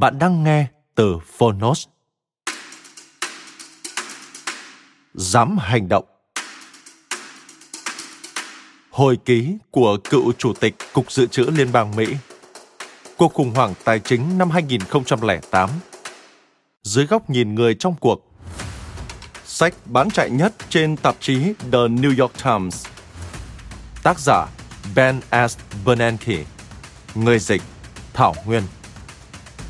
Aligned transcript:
Bạn 0.00 0.18
đang 0.18 0.44
nghe 0.44 0.66
từ 0.94 1.18
Phonos. 1.38 1.86
Dám 5.14 5.58
hành 5.58 5.88
động. 5.88 6.04
Hồi 8.90 9.18
ký 9.24 9.58
của 9.70 9.98
cựu 10.10 10.32
Chủ 10.32 10.52
tịch 10.60 10.74
Cục 10.92 11.12
Dự 11.12 11.26
trữ 11.26 11.44
Liên 11.44 11.72
bang 11.72 11.96
Mỹ. 11.96 12.06
Cuộc 13.16 13.34
khủng 13.34 13.54
hoảng 13.54 13.74
tài 13.84 14.00
chính 14.00 14.38
năm 14.38 14.50
2008 14.50 15.70
Dưới 16.82 17.06
góc 17.06 17.30
nhìn 17.30 17.54
người 17.54 17.74
trong 17.74 17.94
cuộc. 18.00 18.32
Sách 19.44 19.74
bán 19.84 20.10
chạy 20.10 20.30
nhất 20.30 20.54
trên 20.68 20.96
tạp 20.96 21.16
chí 21.20 21.38
The 21.60 21.78
New 21.78 22.20
York 22.22 22.32
Times. 22.44 22.86
Tác 24.02 24.18
giả 24.18 24.46
Ben 24.96 25.20
S. 25.48 25.58
Bernanke. 25.86 26.44
Người 27.14 27.38
dịch 27.38 27.62
Thảo 28.12 28.34
Nguyên. 28.46 28.62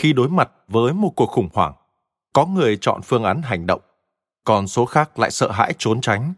khi 0.00 0.12
đối 0.12 0.28
mặt 0.28 0.50
với 0.68 0.92
một 0.92 1.12
cuộc 1.16 1.26
khủng 1.26 1.48
hoảng, 1.52 1.72
có 2.32 2.46
người 2.46 2.78
chọn 2.80 3.02
phương 3.02 3.24
án 3.24 3.42
hành 3.42 3.66
động, 3.66 3.80
còn 4.44 4.68
số 4.68 4.84
khác 4.84 5.18
lại 5.18 5.30
sợ 5.30 5.50
hãi 5.50 5.74
trốn 5.78 6.00
tránh 6.00 6.34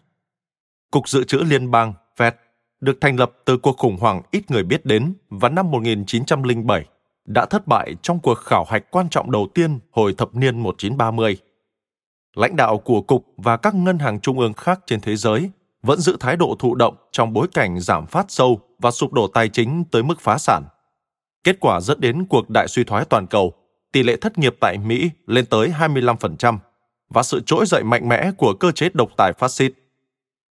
cục 0.91 1.09
dự 1.09 1.25
trữ 1.25 1.39
liên 1.39 1.71
bang 1.71 1.93
fed 2.17 2.33
được 2.81 2.99
thành 3.01 3.17
lập 3.17 3.33
từ 3.45 3.57
cuộc 3.57 3.77
khủng 3.79 3.97
hoảng 4.01 4.23
ít 4.31 4.51
người 4.51 4.63
biết 4.63 4.87
đến 4.87 5.15
vào 5.31 5.51
năm 5.51 5.71
1907 5.71 6.85
đã 7.25 7.47
thất 7.47 7.67
bại 7.67 7.97
trong 8.03 8.21
cuộc 8.21 8.35
khảo 8.35 8.65
hạch 8.65 8.91
quan 8.91 9.09
trọng 9.09 9.31
đầu 9.31 9.49
tiên 9.55 9.79
hồi 9.91 10.15
thập 10.19 10.35
niên 10.35 10.61
1930. 10.61 11.37
Lãnh 12.35 12.57
đạo 12.57 12.79
của 12.79 13.03
cục 13.03 13.27
và 13.37 13.57
các 13.57 13.75
ngân 13.75 13.99
hàng 13.99 14.21
trung 14.21 14.39
ương 14.39 14.53
khác 14.53 14.81
trên 14.87 15.01
thế 15.01 15.17
giới 15.17 15.51
vẫn 15.83 16.01
giữ 16.01 16.17
thái 16.21 16.37
độ 16.37 16.57
thụ 16.59 16.75
động 16.75 16.95
trong 17.13 17.33
bối 17.33 17.47
cảnh 17.55 17.81
giảm 17.81 18.07
phát 18.07 18.27
sâu 18.29 18.61
và 18.79 18.91
sụp 18.91 19.13
đổ 19.13 19.29
tài 19.29 19.49
chính 19.49 19.85
tới 19.91 20.03
mức 20.03 20.21
phá 20.21 20.39
sản. 20.39 20.65
Kết 21.45 21.57
quả 21.61 21.81
dẫn 21.81 22.01
đến 22.01 22.27
cuộc 22.27 22.51
đại 22.51 22.69
suy 22.69 22.85
thoái 22.85 23.05
toàn 23.05 23.27
cầu, 23.27 23.53
tỷ 23.93 24.03
lệ 24.03 24.17
thất 24.17 24.39
nghiệp 24.39 24.57
tại 24.61 24.79
Mỹ 24.79 25.11
lên 25.27 25.47
tới 25.47 25.73
25% 25.79 26.59
và 27.09 27.23
sự 27.23 27.41
trỗi 27.47 27.67
dậy 27.67 27.83
mạnh 27.83 28.09
mẽ 28.09 28.31
của 28.37 28.55
cơ 28.55 28.73
chế 28.73 28.89
độc 28.95 29.11
tài 29.17 29.33
phát 29.33 29.51
xít. 29.51 29.73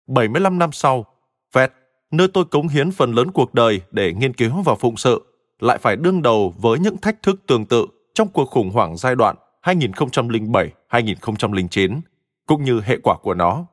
75 0.08 0.60
năm 0.60 0.72
sau, 0.72 1.06
Fed, 1.54 1.68
nơi 2.12 2.28
tôi 2.28 2.46
cống 2.46 2.68
hiến 2.68 2.92
phần 2.92 3.14
lớn 3.14 3.32
cuộc 3.32 3.54
đời 3.54 3.82
để 3.92 4.14
nghiên 4.14 4.34
cứu 4.34 4.62
và 4.62 4.76
phụng 4.76 4.98
sự, 4.98 5.24
lại 5.60 5.78
phải 5.78 5.96
đương 5.96 6.22
đầu 6.22 6.54
với 6.58 6.80
những 6.80 6.98
thách 6.98 7.24
thức 7.24 7.42
tương 7.48 7.66
tự 7.66 7.88
trong 8.14 8.28
cuộc 8.28 8.46
khủng 8.46 8.70
hoảng 8.70 8.98
giai 8.98 9.16
đoạn 9.16 9.36
2007-2009, 9.64 12.02
cũng 12.46 12.64
như 12.64 12.82
hệ 12.82 12.98
quả 13.04 13.18
của 13.18 13.34
nó. 13.34 13.66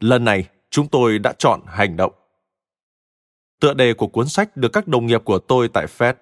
Lần 0.00 0.24
này, 0.24 0.44
chúng 0.70 0.88
tôi 0.88 1.18
đã 1.18 1.32
chọn 1.38 1.60
hành 1.66 1.96
động. 1.96 2.12
Tựa 3.60 3.74
đề 3.74 3.94
của 3.94 4.06
cuốn 4.06 4.28
sách 4.28 4.56
được 4.56 4.72
các 4.72 4.88
đồng 4.88 5.06
nghiệp 5.06 5.22
của 5.24 5.38
tôi 5.38 5.68
tại 5.68 5.86
Fed, 5.98 6.14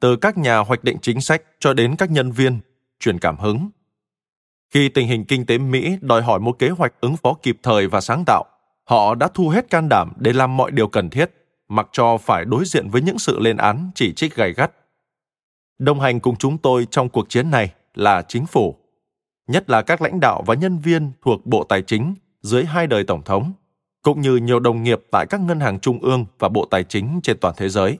từ 0.00 0.16
các 0.16 0.38
nhà 0.38 0.58
hoạch 0.58 0.84
định 0.84 0.96
chính 1.02 1.20
sách 1.20 1.42
cho 1.58 1.74
đến 1.74 1.96
các 1.96 2.10
nhân 2.10 2.32
viên, 2.32 2.60
truyền 3.00 3.18
cảm 3.18 3.38
hứng. 3.38 3.70
Khi 4.70 4.88
tình 4.88 5.08
hình 5.08 5.24
kinh 5.24 5.46
tế 5.46 5.58
Mỹ 5.58 5.96
đòi 6.00 6.22
hỏi 6.22 6.40
một 6.40 6.58
kế 6.58 6.68
hoạch 6.68 6.92
ứng 7.00 7.16
phó 7.16 7.34
kịp 7.42 7.58
thời 7.62 7.86
và 7.86 8.00
sáng 8.00 8.24
tạo, 8.26 8.44
họ 8.84 9.14
đã 9.14 9.28
thu 9.34 9.48
hết 9.48 9.70
can 9.70 9.88
đảm 9.88 10.12
để 10.16 10.32
làm 10.32 10.56
mọi 10.56 10.70
điều 10.70 10.88
cần 10.88 11.10
thiết, 11.10 11.30
mặc 11.68 11.88
cho 11.92 12.16
phải 12.16 12.44
đối 12.44 12.64
diện 12.64 12.88
với 12.88 13.02
những 13.02 13.18
sự 13.18 13.38
lên 13.38 13.56
án 13.56 13.90
chỉ 13.94 14.12
trích 14.12 14.36
gay 14.36 14.52
gắt. 14.52 14.72
Đồng 15.78 16.00
hành 16.00 16.20
cùng 16.20 16.36
chúng 16.36 16.58
tôi 16.58 16.86
trong 16.90 17.08
cuộc 17.08 17.28
chiến 17.28 17.50
này 17.50 17.72
là 17.94 18.22
chính 18.22 18.46
phủ, 18.46 18.76
nhất 19.46 19.70
là 19.70 19.82
các 19.82 20.02
lãnh 20.02 20.20
đạo 20.20 20.42
và 20.46 20.54
nhân 20.54 20.78
viên 20.78 21.12
thuộc 21.22 21.46
Bộ 21.46 21.64
Tài 21.64 21.82
chính 21.82 22.14
dưới 22.42 22.64
hai 22.64 22.86
đời 22.86 23.04
Tổng 23.04 23.22
thống 23.22 23.52
cũng 24.02 24.20
như 24.20 24.36
nhiều 24.36 24.60
đồng 24.60 24.82
nghiệp 24.82 25.00
tại 25.10 25.26
các 25.30 25.40
ngân 25.40 25.60
hàng 25.60 25.80
trung 25.80 25.98
ương 25.98 26.26
và 26.38 26.48
bộ 26.48 26.64
tài 26.70 26.84
chính 26.84 27.20
trên 27.22 27.38
toàn 27.40 27.54
thế 27.56 27.68
giới. 27.68 27.98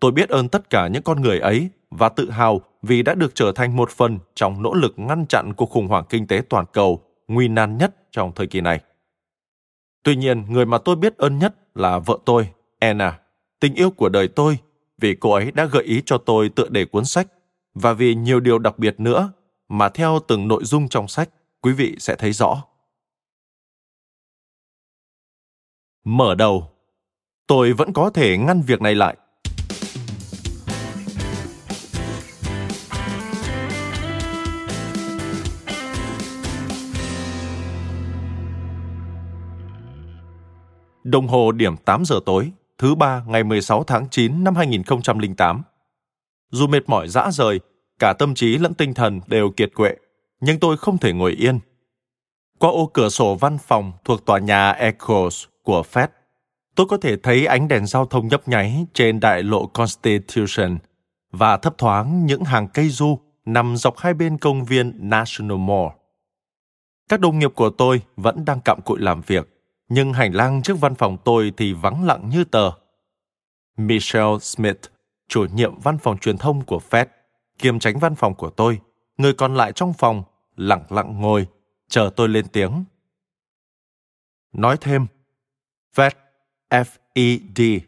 Tôi 0.00 0.12
biết 0.12 0.28
ơn 0.28 0.48
tất 0.48 0.70
cả 0.70 0.88
những 0.88 1.02
con 1.02 1.22
người 1.22 1.38
ấy 1.38 1.68
và 1.90 2.08
tự 2.08 2.30
hào 2.30 2.60
vì 2.82 3.02
đã 3.02 3.14
được 3.14 3.34
trở 3.34 3.52
thành 3.52 3.76
một 3.76 3.90
phần 3.90 4.18
trong 4.34 4.62
nỗ 4.62 4.74
lực 4.74 4.94
ngăn 4.96 5.26
chặn 5.26 5.52
cuộc 5.54 5.70
khủng 5.70 5.88
hoảng 5.88 6.04
kinh 6.08 6.26
tế 6.26 6.42
toàn 6.48 6.64
cầu 6.72 7.02
nguy 7.28 7.48
nan 7.48 7.78
nhất 7.78 7.94
trong 8.10 8.32
thời 8.34 8.46
kỳ 8.46 8.60
này. 8.60 8.80
Tuy 10.02 10.16
nhiên, 10.16 10.44
người 10.48 10.66
mà 10.66 10.78
tôi 10.78 10.96
biết 10.96 11.16
ơn 11.16 11.38
nhất 11.38 11.54
là 11.74 11.98
vợ 11.98 12.18
tôi, 12.24 12.48
Anna, 12.78 13.18
tình 13.60 13.74
yêu 13.74 13.90
của 13.90 14.08
đời 14.08 14.28
tôi, 14.28 14.58
vì 14.98 15.14
cô 15.14 15.32
ấy 15.32 15.50
đã 15.50 15.64
gợi 15.64 15.82
ý 15.82 16.02
cho 16.06 16.18
tôi 16.18 16.48
tựa 16.48 16.68
đề 16.68 16.84
cuốn 16.84 17.04
sách 17.04 17.26
và 17.74 17.92
vì 17.92 18.14
nhiều 18.14 18.40
điều 18.40 18.58
đặc 18.58 18.78
biệt 18.78 19.00
nữa 19.00 19.32
mà 19.68 19.88
theo 19.88 20.18
từng 20.28 20.48
nội 20.48 20.64
dung 20.64 20.88
trong 20.88 21.08
sách, 21.08 21.28
quý 21.60 21.72
vị 21.72 21.96
sẽ 21.98 22.16
thấy 22.16 22.32
rõ. 22.32 22.62
Mở 26.12 26.34
đầu, 26.34 26.70
tôi 27.46 27.72
vẫn 27.72 27.92
có 27.92 28.10
thể 28.10 28.38
ngăn 28.38 28.62
việc 28.62 28.80
này 28.80 28.94
lại. 28.94 29.16
Đồng 41.04 41.28
hồ 41.28 41.52
điểm 41.52 41.76
8 41.76 42.04
giờ 42.04 42.20
tối, 42.26 42.52
thứ 42.78 42.94
ba 42.94 43.22
ngày 43.26 43.44
16 43.44 43.84
tháng 43.84 44.08
9 44.10 44.44
năm 44.44 44.54
2008. 44.56 45.62
Dù 46.50 46.66
mệt 46.66 46.88
mỏi 46.88 47.08
dã 47.08 47.30
rời, 47.32 47.60
cả 47.98 48.12
tâm 48.12 48.34
trí 48.34 48.58
lẫn 48.58 48.74
tinh 48.74 48.94
thần 48.94 49.20
đều 49.26 49.50
kiệt 49.50 49.74
quệ, 49.74 49.96
nhưng 50.40 50.60
tôi 50.60 50.76
không 50.76 50.98
thể 50.98 51.12
ngồi 51.12 51.32
yên. 51.32 51.60
Qua 52.58 52.70
ô 52.70 52.86
cửa 52.86 53.08
sổ 53.08 53.34
văn 53.34 53.58
phòng 53.58 53.92
thuộc 54.04 54.26
tòa 54.26 54.38
nhà 54.38 54.70
Echoes, 54.70 55.44
của 55.62 55.82
Fed, 55.92 56.08
tôi 56.74 56.86
có 56.86 56.96
thể 56.96 57.16
thấy 57.16 57.46
ánh 57.46 57.68
đèn 57.68 57.86
giao 57.86 58.06
thông 58.06 58.28
nhấp 58.28 58.48
nháy 58.48 58.86
trên 58.94 59.20
đại 59.20 59.42
lộ 59.42 59.66
Constitution 59.66 60.78
và 61.30 61.56
thấp 61.56 61.78
thoáng 61.78 62.26
những 62.26 62.44
hàng 62.44 62.68
cây 62.74 62.88
du 62.88 63.18
nằm 63.44 63.76
dọc 63.76 63.98
hai 63.98 64.14
bên 64.14 64.38
công 64.38 64.64
viên 64.64 65.10
National 65.10 65.58
Mall. 65.58 65.88
Các 67.08 67.20
đồng 67.20 67.38
nghiệp 67.38 67.50
của 67.54 67.70
tôi 67.70 68.02
vẫn 68.16 68.44
đang 68.44 68.60
cặm 68.60 68.80
cụi 68.84 69.00
làm 69.00 69.20
việc, 69.20 69.48
nhưng 69.88 70.12
hành 70.12 70.32
lang 70.32 70.62
trước 70.62 70.80
văn 70.80 70.94
phòng 70.94 71.16
tôi 71.24 71.52
thì 71.56 71.72
vắng 71.72 72.04
lặng 72.04 72.28
như 72.28 72.44
tờ. 72.44 72.70
Michelle 73.76 74.38
Smith, 74.40 74.80
chủ 75.28 75.46
nhiệm 75.54 75.80
văn 75.80 75.98
phòng 75.98 76.18
truyền 76.18 76.38
thông 76.38 76.64
của 76.64 76.80
Fed, 76.90 77.06
kiêm 77.58 77.78
tránh 77.78 77.98
văn 77.98 78.14
phòng 78.14 78.34
của 78.34 78.50
tôi, 78.50 78.80
người 79.16 79.32
còn 79.32 79.54
lại 79.54 79.72
trong 79.72 79.92
phòng, 79.92 80.22
lặng 80.56 80.84
lặng 80.88 81.20
ngồi, 81.20 81.46
chờ 81.88 82.10
tôi 82.16 82.28
lên 82.28 82.48
tiếng. 82.48 82.84
Nói 84.52 84.76
thêm, 84.80 85.06
Fed, 85.94 86.10
FED, 86.70 87.80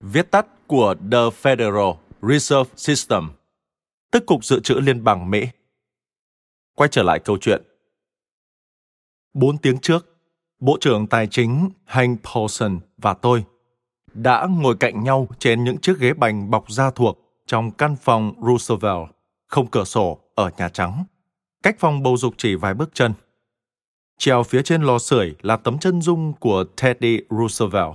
viết 0.00 0.30
tắt 0.30 0.46
của 0.66 0.94
The 1.12 1.18
Federal 1.42 1.94
Reserve 2.22 2.70
System, 2.76 3.30
tức 4.10 4.26
Cục 4.26 4.44
Dự 4.44 4.60
trữ 4.60 4.74
Liên 4.74 5.04
bang 5.04 5.30
Mỹ. 5.30 5.46
Quay 6.74 6.88
trở 6.88 7.02
lại 7.02 7.18
câu 7.18 7.38
chuyện. 7.40 7.62
Bốn 9.34 9.58
tiếng 9.58 9.78
trước, 9.78 10.12
Bộ 10.60 10.78
trưởng 10.80 11.06
Tài 11.06 11.26
chính 11.26 11.70
Hank 11.84 12.20
Paulson 12.22 12.80
và 12.98 13.14
tôi 13.14 13.44
đã 14.14 14.46
ngồi 14.50 14.76
cạnh 14.80 15.04
nhau 15.04 15.28
trên 15.38 15.64
những 15.64 15.78
chiếc 15.78 15.98
ghế 15.98 16.12
bành 16.12 16.50
bọc 16.50 16.70
da 16.70 16.90
thuộc 16.90 17.18
trong 17.46 17.70
căn 17.70 17.96
phòng 17.96 18.34
Roosevelt, 18.42 19.10
không 19.48 19.66
cửa 19.70 19.84
sổ 19.84 20.18
ở 20.34 20.50
Nhà 20.56 20.68
Trắng, 20.68 21.04
cách 21.62 21.76
phòng 21.78 22.02
bầu 22.02 22.16
dục 22.16 22.34
chỉ 22.38 22.54
vài 22.54 22.74
bước 22.74 22.90
chân. 22.94 23.12
Treo 24.18 24.42
phía 24.42 24.62
trên 24.62 24.82
lò 24.82 24.98
sưởi 24.98 25.34
là 25.42 25.56
tấm 25.56 25.78
chân 25.78 26.02
dung 26.02 26.32
của 26.32 26.64
Teddy 26.82 27.18
Roosevelt, 27.30 27.94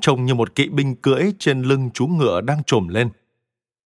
trông 0.00 0.24
như 0.24 0.34
một 0.34 0.54
kỵ 0.54 0.68
binh 0.68 0.96
cưỡi 0.96 1.22
trên 1.38 1.62
lưng 1.62 1.90
chú 1.94 2.06
ngựa 2.06 2.40
đang 2.40 2.64
trồm 2.64 2.88
lên. 2.88 3.10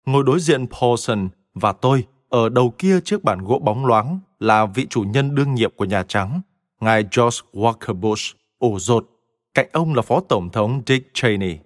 Ngồi 0.07 0.23
đối 0.25 0.41
diện 0.41 0.67
Paulson 0.67 1.29
và 1.55 1.73
tôi 1.73 2.05
ở 2.29 2.49
đầu 2.49 2.75
kia 2.79 3.01
chiếc 3.01 3.25
bàn 3.25 3.45
gỗ 3.45 3.59
bóng 3.59 3.87
loáng 3.87 4.21
là 4.41 4.67
vị 4.67 4.87
chủ 4.91 5.03
nhân 5.03 5.35
đương 5.35 5.55
nhiệm 5.55 5.73
của 5.77 5.85
Nhà 5.85 6.03
Trắng, 6.09 6.41
ngài 6.81 7.03
George 7.03 7.39
Walker 7.53 7.95
Bush, 7.95 8.37
ổ 8.59 8.79
rột. 8.79 9.07
Cạnh 9.55 9.69
ông 9.73 9.95
là 9.95 10.03
Phó 10.03 10.21
Tổng 10.21 10.51
thống 10.51 10.83
Dick 10.87 11.15
Cheney. 11.15 11.59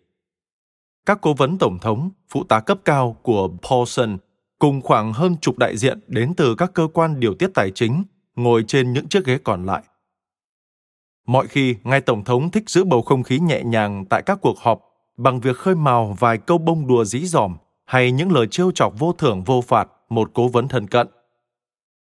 Các 1.06 1.18
cố 1.22 1.34
vấn 1.34 1.58
Tổng 1.58 1.78
thống, 1.78 2.10
phụ 2.28 2.44
tá 2.44 2.60
cấp 2.60 2.78
cao 2.84 3.16
của 3.22 3.48
Paulson 3.70 4.18
cùng 4.58 4.82
khoảng 4.82 5.12
hơn 5.12 5.36
chục 5.40 5.58
đại 5.58 5.76
diện 5.76 6.00
đến 6.06 6.34
từ 6.36 6.54
các 6.54 6.70
cơ 6.74 6.88
quan 6.92 7.20
điều 7.20 7.34
tiết 7.34 7.50
tài 7.54 7.70
chính 7.70 8.04
ngồi 8.36 8.64
trên 8.66 8.92
những 8.92 9.08
chiếc 9.08 9.24
ghế 9.24 9.38
còn 9.44 9.66
lại. 9.66 9.82
Mọi 11.26 11.46
khi, 11.46 11.76
ngài 11.84 12.00
Tổng 12.00 12.24
thống 12.24 12.50
thích 12.50 12.70
giữ 12.70 12.84
bầu 12.84 13.02
không 13.02 13.22
khí 13.22 13.38
nhẹ 13.38 13.62
nhàng 13.64 14.04
tại 14.10 14.22
các 14.26 14.38
cuộc 14.42 14.58
họp 14.58 14.80
bằng 15.16 15.40
việc 15.40 15.56
khơi 15.56 15.74
mào 15.74 16.16
vài 16.18 16.38
câu 16.38 16.58
bông 16.58 16.86
đùa 16.86 17.04
dí 17.04 17.26
dỏm 17.26 17.56
hay 17.84 18.12
những 18.12 18.32
lời 18.32 18.46
trêu 18.50 18.70
chọc 18.70 18.98
vô 18.98 19.12
thưởng 19.12 19.42
vô 19.42 19.60
phạt 19.60 19.88
một 20.08 20.30
cố 20.34 20.48
vấn 20.48 20.68
thân 20.68 20.88
cận. 20.88 21.08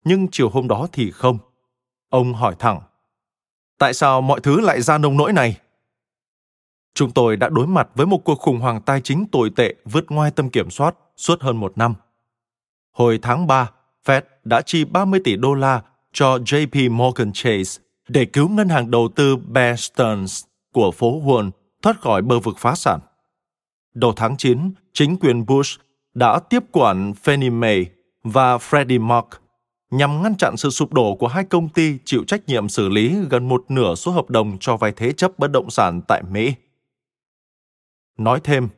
Nhưng 0.04 0.28
chiều 0.32 0.48
hôm 0.48 0.68
đó 0.68 0.88
thì 0.92 1.10
không. 1.10 1.38
Ông 2.10 2.34
hỏi 2.34 2.54
thẳng, 2.58 2.80
tại 3.78 3.94
sao 3.94 4.20
mọi 4.20 4.40
thứ 4.40 4.60
lại 4.60 4.82
ra 4.82 4.98
nông 4.98 5.16
nỗi 5.16 5.32
này? 5.32 5.56
Chúng 6.94 7.10
tôi 7.10 7.36
đã 7.36 7.48
đối 7.48 7.66
mặt 7.66 7.88
với 7.94 8.06
một 8.06 8.24
cuộc 8.24 8.38
khủng 8.38 8.60
hoảng 8.60 8.82
tài 8.82 9.00
chính 9.00 9.26
tồi 9.32 9.50
tệ 9.56 9.74
vượt 9.84 10.04
ngoài 10.10 10.30
tâm 10.30 10.50
kiểm 10.50 10.70
soát 10.70 10.94
suốt 11.16 11.40
hơn 11.40 11.56
một 11.56 11.78
năm. 11.78 11.94
Hồi 12.92 13.18
tháng 13.22 13.46
3, 13.46 13.70
Fed 14.04 14.22
đã 14.44 14.60
chi 14.60 14.84
30 14.84 15.20
tỷ 15.24 15.36
đô 15.36 15.54
la 15.54 15.82
cho 16.12 16.36
JP 16.36 16.90
Morgan 16.90 17.30
Chase 17.34 17.82
để 18.08 18.24
cứu 18.24 18.48
ngân 18.48 18.68
hàng 18.68 18.90
đầu 18.90 19.08
tư 19.16 19.36
Bear 19.36 19.80
Stearns 19.80 20.44
của 20.72 20.90
phố 20.90 21.20
Wall 21.20 21.50
thoát 21.82 22.00
khỏi 22.00 22.22
bờ 22.22 22.38
vực 22.38 22.58
phá 22.58 22.74
sản. 22.74 23.00
Đầu 23.94 24.12
tháng 24.16 24.36
9, 24.36 24.70
chính 24.92 25.16
quyền 25.16 25.46
Bush 25.46 25.80
đã 26.14 26.38
tiếp 26.38 26.62
quản 26.72 27.12
Fannie 27.24 27.52
Mae 27.52 27.84
và 28.22 28.56
Freddie 28.56 29.00
Mac 29.00 29.24
nhằm 29.90 30.22
ngăn 30.22 30.36
chặn 30.36 30.56
sự 30.56 30.70
sụp 30.70 30.92
đổ 30.92 31.14
của 31.14 31.26
hai 31.26 31.44
công 31.44 31.68
ty 31.68 31.98
chịu 32.04 32.24
trách 32.24 32.40
nhiệm 32.46 32.68
xử 32.68 32.88
lý 32.88 33.16
gần 33.30 33.48
một 33.48 33.64
nửa 33.68 33.94
số 33.94 34.12
hợp 34.12 34.30
đồng 34.30 34.56
cho 34.60 34.76
vay 34.76 34.92
thế 34.92 35.12
chấp 35.12 35.38
bất 35.38 35.50
động 35.50 35.70
sản 35.70 36.00
tại 36.08 36.22
Mỹ. 36.30 36.54
Nói 38.18 38.40
thêm, 38.44 38.68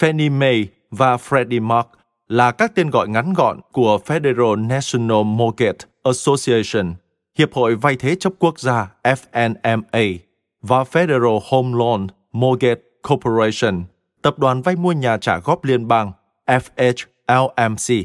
Fannie 0.00 0.38
Mae 0.38 0.66
và 0.90 1.16
Freddie 1.16 1.62
Mac 1.62 1.88
là 2.28 2.52
các 2.52 2.74
tên 2.74 2.90
gọi 2.90 3.08
ngắn 3.08 3.32
gọn 3.32 3.60
của 3.72 3.98
Federal 4.06 4.66
National 4.66 5.22
Mortgage 5.24 5.78
Association, 6.02 6.94
Hiệp 7.38 7.54
hội 7.54 7.74
vay 7.74 7.96
thế 7.96 8.16
chấp 8.20 8.32
quốc 8.38 8.60
gia 8.60 8.92
FNMA 9.02 10.18
và 10.62 10.82
Federal 10.82 11.40
Home 11.50 11.78
Loan 11.78 12.06
Mortgage 12.32 12.80
Corporation, 13.08 13.84
tập 14.22 14.38
đoàn 14.38 14.62
vay 14.62 14.76
mua 14.76 14.92
nhà 14.92 15.16
trả 15.16 15.38
góp 15.38 15.64
liên 15.64 15.88
bang 15.88 16.12
FHLMC. 16.46 18.04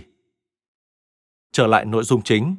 Trở 1.52 1.68
lại 1.68 1.86
nội 1.86 2.04
dung 2.04 2.22
chính. 2.22 2.56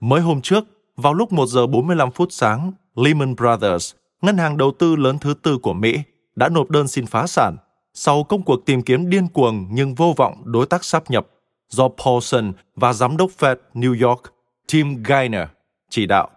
Mới 0.00 0.20
hôm 0.20 0.40
trước, 0.40 0.64
vào 0.96 1.14
lúc 1.14 1.32
1 1.32 1.46
giờ 1.46 1.66
45 1.66 2.10
phút 2.10 2.32
sáng, 2.32 2.72
Lehman 2.94 3.36
Brothers, 3.36 3.94
ngân 4.22 4.38
hàng 4.38 4.56
đầu 4.56 4.72
tư 4.78 4.96
lớn 4.96 5.18
thứ 5.18 5.34
tư 5.42 5.58
của 5.58 5.72
Mỹ, 5.72 5.98
đã 6.36 6.48
nộp 6.48 6.70
đơn 6.70 6.88
xin 6.88 7.06
phá 7.06 7.26
sản 7.26 7.56
sau 7.94 8.24
công 8.24 8.42
cuộc 8.42 8.66
tìm 8.66 8.82
kiếm 8.82 9.10
điên 9.10 9.28
cuồng 9.28 9.68
nhưng 9.70 9.94
vô 9.94 10.14
vọng 10.16 10.42
đối 10.44 10.66
tác 10.66 10.84
sáp 10.84 11.10
nhập 11.10 11.26
do 11.68 11.88
Paulson 11.88 12.52
và 12.76 12.92
giám 12.92 13.16
đốc 13.16 13.30
Fed 13.38 13.56
New 13.74 14.08
York 14.08 14.22
Tim 14.70 15.02
Geithner 15.02 15.48
chỉ 15.88 16.06
đạo. 16.06 16.30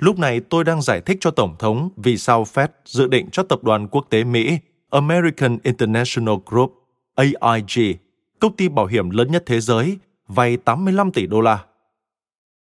Lúc 0.00 0.18
này 0.18 0.40
tôi 0.40 0.64
đang 0.64 0.82
giải 0.82 1.00
thích 1.00 1.18
cho 1.20 1.30
Tổng 1.30 1.56
thống 1.58 1.90
vì 1.96 2.16
sao 2.16 2.44
Fed 2.44 2.68
dự 2.84 3.06
định 3.06 3.28
cho 3.32 3.42
tập 3.42 3.64
đoàn 3.64 3.88
quốc 3.88 4.06
tế 4.10 4.24
Mỹ 4.24 4.58
American 4.90 5.58
International 5.62 6.34
Group 6.46 6.72
AIG, 7.14 7.96
công 8.40 8.56
ty 8.56 8.68
bảo 8.68 8.86
hiểm 8.86 9.10
lớn 9.10 9.32
nhất 9.32 9.42
thế 9.46 9.60
giới, 9.60 9.98
vay 10.28 10.56
85 10.56 11.12
tỷ 11.12 11.26
đô 11.26 11.40
la. 11.40 11.64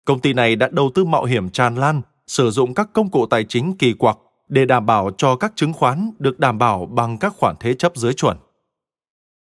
Công 0.05 0.20
ty 0.20 0.32
này 0.32 0.56
đã 0.56 0.69
đầu 0.73 0.90
tư 0.94 1.05
mạo 1.05 1.25
hiểm 1.25 1.50
tràn 1.50 1.75
lan, 1.76 2.02
sử 2.26 2.50
dụng 2.50 2.75
các 2.75 2.88
công 2.93 3.11
cụ 3.11 3.26
tài 3.26 3.44
chính 3.44 3.76
kỳ 3.76 3.93
quặc 3.93 4.19
để 4.49 4.64
đảm 4.64 4.87
bảo 4.87 5.11
cho 5.17 5.37
các 5.37 5.52
chứng 5.56 5.73
khoán 5.73 6.11
được 6.19 6.38
đảm 6.38 6.58
bảo 6.58 6.87
bằng 6.87 7.19
các 7.19 7.35
khoản 7.37 7.56
thế 7.61 7.75
chấp 7.75 7.97
dưới 7.97 8.14
chuẩn. 8.14 8.37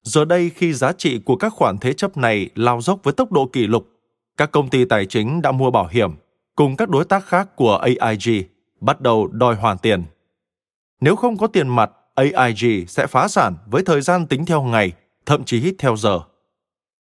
Giờ 0.03 0.25
đây 0.25 0.51
khi 0.55 0.73
giá 0.73 0.93
trị 0.93 1.19
của 1.25 1.35
các 1.35 1.53
khoản 1.53 1.77
thế 1.77 1.93
chấp 1.93 2.17
này 2.17 2.49
lao 2.55 2.81
dốc 2.81 2.99
với 3.03 3.13
tốc 3.13 3.31
độ 3.31 3.49
kỷ 3.53 3.67
lục, 3.67 3.87
các 4.39 4.51
công 4.51 4.69
ty 4.69 4.85
tài 4.85 5.05
chính 5.05 5.41
đã 5.41 5.51
mua 5.51 5.71
bảo 5.71 5.87
hiểm 5.91 6.11
cùng 6.55 6.75
các 6.75 6.89
đối 6.89 7.05
tác 7.05 7.25
khác 7.25 7.55
của 7.55 7.75
AIG 7.77 8.43
bắt 8.81 9.01
đầu 9.01 9.27
đòi 9.27 9.55
hoàn 9.55 9.77
tiền. 9.77 10.03
Nếu 11.01 11.15
không 11.15 11.37
có 11.37 11.47
tiền 11.47 11.67
mặt, 11.67 11.91
AIG 12.15 12.87
sẽ 12.87 13.07
phá 13.07 13.27
sản 13.27 13.55
với 13.65 13.83
thời 13.85 14.01
gian 14.01 14.27
tính 14.27 14.45
theo 14.45 14.61
ngày, 14.61 14.91
thậm 15.25 15.43
chí 15.43 15.73
theo 15.77 15.95
giờ. 15.95 16.19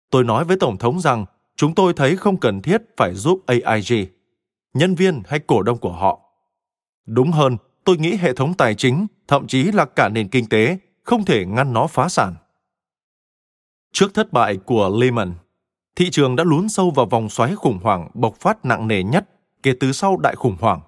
Tôi 0.09 0.23
nói 0.23 0.45
với 0.45 0.57
Tổng 0.57 0.77
thống 0.77 0.99
rằng 0.99 1.25
chúng 1.55 1.75
tôi 1.75 1.93
thấy 1.93 2.15
không 2.15 2.37
cần 2.37 2.61
thiết 2.61 2.81
phải 2.97 3.13
giúp 3.13 3.43
AIG, 3.45 4.05
nhân 4.73 4.95
viên 4.95 5.21
hay 5.25 5.39
cổ 5.39 5.61
đông 5.61 5.77
của 5.77 5.93
họ. 5.93 6.19
Đúng 7.05 7.31
hơn, 7.31 7.57
tôi 7.83 7.97
nghĩ 7.97 8.15
hệ 8.15 8.33
thống 8.33 8.53
tài 8.53 8.75
chính, 8.75 9.07
thậm 9.27 9.47
chí 9.47 9.63
là 9.63 9.85
cả 9.85 10.09
nền 10.09 10.27
kinh 10.27 10.49
tế, 10.49 10.77
không 11.03 11.25
thể 11.25 11.45
ngăn 11.45 11.73
nó 11.73 11.87
phá 11.87 12.09
sản. 12.09 12.35
Trước 13.93 14.13
thất 14.13 14.33
bại 14.33 14.57
của 14.57 14.97
Lehman, 14.99 15.33
thị 15.95 16.09
trường 16.11 16.35
đã 16.35 16.43
lún 16.43 16.69
sâu 16.69 16.91
vào 16.91 17.05
vòng 17.05 17.29
xoáy 17.29 17.55
khủng 17.55 17.79
hoảng 17.83 18.09
bộc 18.13 18.35
phát 18.39 18.65
nặng 18.65 18.87
nề 18.87 19.03
nhất 19.03 19.29
kể 19.63 19.73
từ 19.79 19.91
sau 19.91 20.17
đại 20.17 20.35
khủng 20.35 20.57
hoảng. 20.59 20.81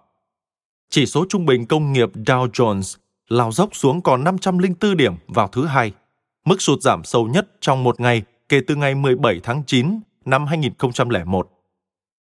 Chỉ 0.90 1.06
số 1.06 1.26
trung 1.30 1.46
bình 1.46 1.66
công 1.66 1.94
nghiệp 1.94 2.10
Dow 2.16 2.48
Jones 2.48 2.98
lao 3.28 3.52
dốc 3.52 3.76
xuống 3.76 4.02
còn 4.02 4.24
504 4.24 4.98
điểm 4.98 5.14
vào 5.28 5.48
thứ 5.48 5.66
hai, 5.66 5.92
mức 6.46 6.62
sụt 6.62 6.82
giảm 6.82 7.04
sâu 7.04 7.28
nhất 7.28 7.48
trong 7.62 7.84
một 7.84 8.00
ngày 8.00 8.22
kể 8.50 8.62
từ 8.68 8.76
ngày 8.76 8.96
17 8.96 9.40
tháng 9.44 9.64
9 9.68 10.00
năm 10.26 10.46
2001. 10.46 11.50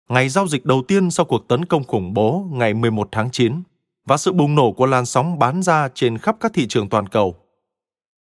Ngày 0.09 0.29
giao 0.29 0.47
dịch 0.47 0.65
đầu 0.65 0.83
tiên 0.87 1.11
sau 1.11 1.25
cuộc 1.25 1.47
tấn 1.47 1.65
công 1.65 1.83
khủng 1.83 2.13
bố 2.13 2.47
ngày 2.51 2.73
11 2.73 3.09
tháng 3.11 3.31
9 3.31 3.61
và 4.05 4.17
sự 4.17 4.33
bùng 4.33 4.55
nổ 4.55 4.71
của 4.71 4.85
làn 4.85 5.05
sóng 5.05 5.39
bán 5.39 5.63
ra 5.63 5.89
trên 5.93 6.17
khắp 6.17 6.35
các 6.39 6.51
thị 6.53 6.67
trường 6.67 6.89
toàn 6.89 7.07
cầu. 7.07 7.35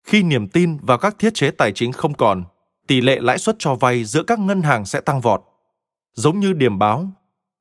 Khi 0.04 0.22
niềm 0.22 0.48
tin 0.48 0.76
vào 0.76 0.98
các 0.98 1.18
thiết 1.18 1.34
chế 1.34 1.50
tài 1.50 1.72
chính 1.72 1.92
không 1.92 2.14
còn, 2.14 2.44
tỷ 2.88 3.00
lệ 3.00 3.18
lãi 3.20 3.38
suất 3.38 3.56
cho 3.58 3.74
vay 3.74 4.04
giữa 4.04 4.22
các 4.22 4.38
ngân 4.38 4.62
hàng 4.62 4.84
sẽ 4.84 5.00
tăng 5.00 5.20
vọt. 5.20 5.40
Giống 6.14 6.40
như 6.40 6.52
điểm 6.52 6.78
báo, 6.78 7.10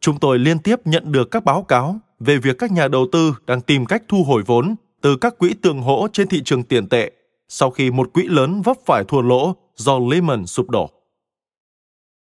chúng 0.01 0.19
tôi 0.19 0.39
liên 0.39 0.59
tiếp 0.59 0.75
nhận 0.85 1.11
được 1.11 1.31
các 1.31 1.45
báo 1.45 1.63
cáo 1.63 1.99
về 2.19 2.37
việc 2.37 2.57
các 2.59 2.71
nhà 2.71 2.87
đầu 2.87 3.07
tư 3.11 3.35
đang 3.45 3.61
tìm 3.61 3.85
cách 3.85 4.03
thu 4.07 4.23
hồi 4.23 4.43
vốn 4.45 4.75
từ 5.01 5.17
các 5.17 5.37
quỹ 5.37 5.53
tương 5.53 5.81
hỗ 5.81 6.07
trên 6.13 6.27
thị 6.27 6.41
trường 6.45 6.63
tiền 6.63 6.89
tệ 6.89 7.11
sau 7.49 7.71
khi 7.71 7.91
một 7.91 8.13
quỹ 8.13 8.23
lớn 8.23 8.61
vấp 8.61 8.77
phải 8.85 9.03
thua 9.03 9.21
lỗ 9.21 9.55
do 9.75 9.99
Lehman 9.99 10.45
sụp 10.45 10.69
đổ. 10.69 10.89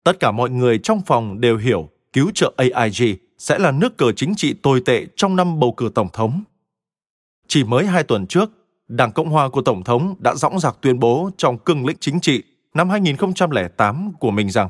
Tất 0.05 0.21
cả 0.21 0.31
mọi 0.31 0.51
người 0.51 0.79
trong 0.79 1.01
phòng 1.07 1.41
đều 1.41 1.57
hiểu 1.57 1.89
cứu 2.13 2.31
trợ 2.35 2.53
AIG 2.57 3.17
sẽ 3.39 3.59
là 3.59 3.71
nước 3.71 3.97
cờ 3.97 4.13
chính 4.13 4.35
trị 4.37 4.55
tồi 4.63 4.83
tệ 4.87 5.07
trong 5.17 5.37
năm 5.37 5.61
bầu 5.61 5.73
cử 5.77 5.91
tổng 5.95 6.09
thống. 6.13 6.43
Chỉ 7.49 7.65
mới 7.65 7.87
hai 7.87 8.03
tuần 8.03 8.27
trước, 8.27 8.51
Đảng 8.89 9.13
Cộng 9.13 9.31
hòa 9.31 9.49
của 9.49 9.63
Tổng 9.63 9.85
thống 9.85 10.15
đã 10.19 10.35
dõng 10.35 10.59
dạc 10.61 10.77
tuyên 10.81 10.99
bố 10.99 11.31
trong 11.37 11.59
cương 11.59 11.87
lĩnh 11.87 11.97
chính 12.01 12.21
trị 12.21 12.43
năm 12.75 12.91
2008 12.91 14.13
của 14.21 14.31
mình 14.31 14.51
rằng 14.51 14.69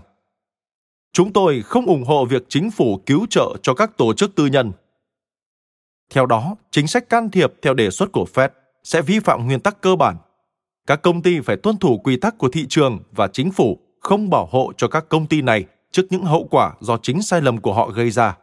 Chúng 1.12 1.32
tôi 1.32 1.62
không 1.62 1.86
ủng 1.86 2.04
hộ 2.04 2.24
việc 2.24 2.42
chính 2.48 2.70
phủ 2.70 3.00
cứu 3.06 3.26
trợ 3.30 3.56
cho 3.62 3.74
các 3.74 3.96
tổ 3.96 4.14
chức 4.14 4.34
tư 4.34 4.46
nhân. 4.46 4.72
Theo 6.10 6.26
đó, 6.26 6.56
chính 6.70 6.86
sách 6.86 7.08
can 7.08 7.30
thiệp 7.30 7.52
theo 7.62 7.74
đề 7.74 7.90
xuất 7.90 8.12
của 8.12 8.26
Fed 8.34 8.48
sẽ 8.84 9.02
vi 9.02 9.20
phạm 9.20 9.46
nguyên 9.46 9.60
tắc 9.60 9.80
cơ 9.80 9.96
bản. 9.96 10.16
Các 10.86 11.02
công 11.02 11.22
ty 11.22 11.40
phải 11.40 11.56
tuân 11.56 11.76
thủ 11.76 11.98
quy 11.98 12.16
tắc 12.16 12.38
của 12.38 12.48
thị 12.48 12.66
trường 12.68 12.98
và 13.12 13.28
chính 13.28 13.52
phủ 13.52 13.78
không 14.00 14.30
bảo 14.30 14.48
hộ 14.50 14.72
cho 14.76 14.88
các 14.88 15.08
công 15.08 15.26
ty 15.26 15.42
này 15.42 15.64
trước 15.90 16.02
những 16.10 16.24
hậu 16.24 16.48
quả 16.50 16.74
do 16.80 16.96
chính 16.96 17.22
sai 17.22 17.40
lầm 17.40 17.58
của 17.60 17.74
họ 17.74 17.88
gây 17.88 18.10
ra. 18.10 18.36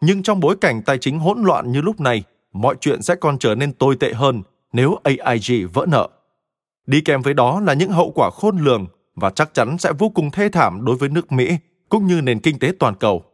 Nhưng 0.00 0.22
trong 0.22 0.40
bối 0.40 0.56
cảnh 0.60 0.82
tài 0.82 0.98
chính 0.98 1.18
hỗn 1.18 1.42
loạn 1.42 1.72
như 1.72 1.80
lúc 1.80 2.00
này, 2.00 2.22
mọi 2.52 2.74
chuyện 2.80 3.02
sẽ 3.02 3.14
còn 3.14 3.38
trở 3.38 3.54
nên 3.54 3.72
tồi 3.72 3.96
tệ 3.96 4.12
hơn 4.12 4.42
nếu 4.72 4.96
AIG 5.02 5.68
vỡ 5.72 5.86
nợ. 5.88 6.08
Đi 6.86 7.00
kèm 7.00 7.22
với 7.22 7.34
đó 7.34 7.60
là 7.60 7.74
những 7.74 7.90
hậu 7.90 8.12
quả 8.14 8.30
khôn 8.30 8.58
lường 8.58 8.86
và 9.14 9.30
chắc 9.30 9.54
chắn 9.54 9.78
sẽ 9.78 9.92
vô 9.98 10.08
cùng 10.08 10.30
thê 10.30 10.48
thảm 10.48 10.84
đối 10.84 10.96
với 10.96 11.08
nước 11.08 11.32
Mỹ 11.32 11.56
cũng 11.88 12.06
như 12.06 12.20
nền 12.20 12.40
kinh 12.40 12.58
tế 12.58 12.72
toàn 12.78 12.94
cầu. 12.94 13.24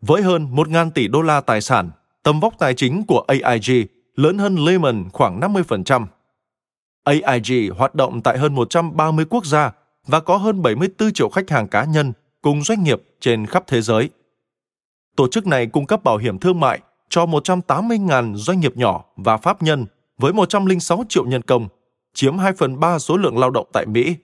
Với 0.00 0.22
hơn 0.22 0.54
1.000 0.54 0.90
tỷ 0.90 1.08
đô 1.08 1.22
la 1.22 1.40
tài 1.40 1.60
sản, 1.60 1.90
tầm 2.22 2.40
vóc 2.40 2.54
tài 2.58 2.74
chính 2.74 3.06
của 3.06 3.24
AIG 3.28 3.86
lớn 4.14 4.38
hơn 4.38 4.56
Lehman 4.56 5.08
khoảng 5.12 5.40
50%. 5.40 6.06
AIG 7.04 7.70
hoạt 7.76 7.94
động 7.94 8.22
tại 8.22 8.38
hơn 8.38 8.54
130 8.54 9.24
quốc 9.30 9.46
gia 9.46 9.72
và 10.06 10.20
có 10.20 10.36
hơn 10.36 10.62
74 10.62 11.12
triệu 11.12 11.28
khách 11.28 11.50
hàng 11.50 11.68
cá 11.68 11.84
nhân 11.84 12.12
cùng 12.42 12.62
doanh 12.62 12.82
nghiệp 12.82 13.02
trên 13.20 13.46
khắp 13.46 13.64
thế 13.66 13.80
giới. 13.80 14.10
Tổ 15.16 15.28
chức 15.28 15.46
này 15.46 15.66
cung 15.66 15.86
cấp 15.86 16.04
bảo 16.04 16.16
hiểm 16.16 16.38
thương 16.38 16.60
mại 16.60 16.80
cho 17.08 17.26
180.000 17.26 18.36
doanh 18.36 18.60
nghiệp 18.60 18.76
nhỏ 18.76 19.04
và 19.16 19.36
pháp 19.36 19.62
nhân 19.62 19.86
với 20.18 20.32
106 20.32 21.04
triệu 21.08 21.24
nhân 21.24 21.42
công, 21.42 21.68
chiếm 22.14 22.38
2 22.38 22.52
phần 22.52 22.80
3 22.80 22.98
số 22.98 23.16
lượng 23.16 23.38
lao 23.38 23.50
động 23.50 23.66
tại 23.72 23.86
Mỹ. 23.86 24.16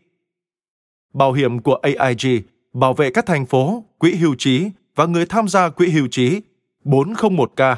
Bảo 1.12 1.32
hiểm 1.32 1.62
của 1.62 1.74
AIG 1.74 2.42
bảo 2.72 2.94
vệ 2.94 3.10
các 3.10 3.26
thành 3.26 3.46
phố, 3.46 3.84
quỹ 3.98 4.14
hưu 4.14 4.34
trí 4.38 4.70
và 4.94 5.06
người 5.06 5.26
tham 5.26 5.48
gia 5.48 5.68
quỹ 5.68 5.90
hưu 5.90 6.08
trí 6.10 6.40
401k. 6.84 7.76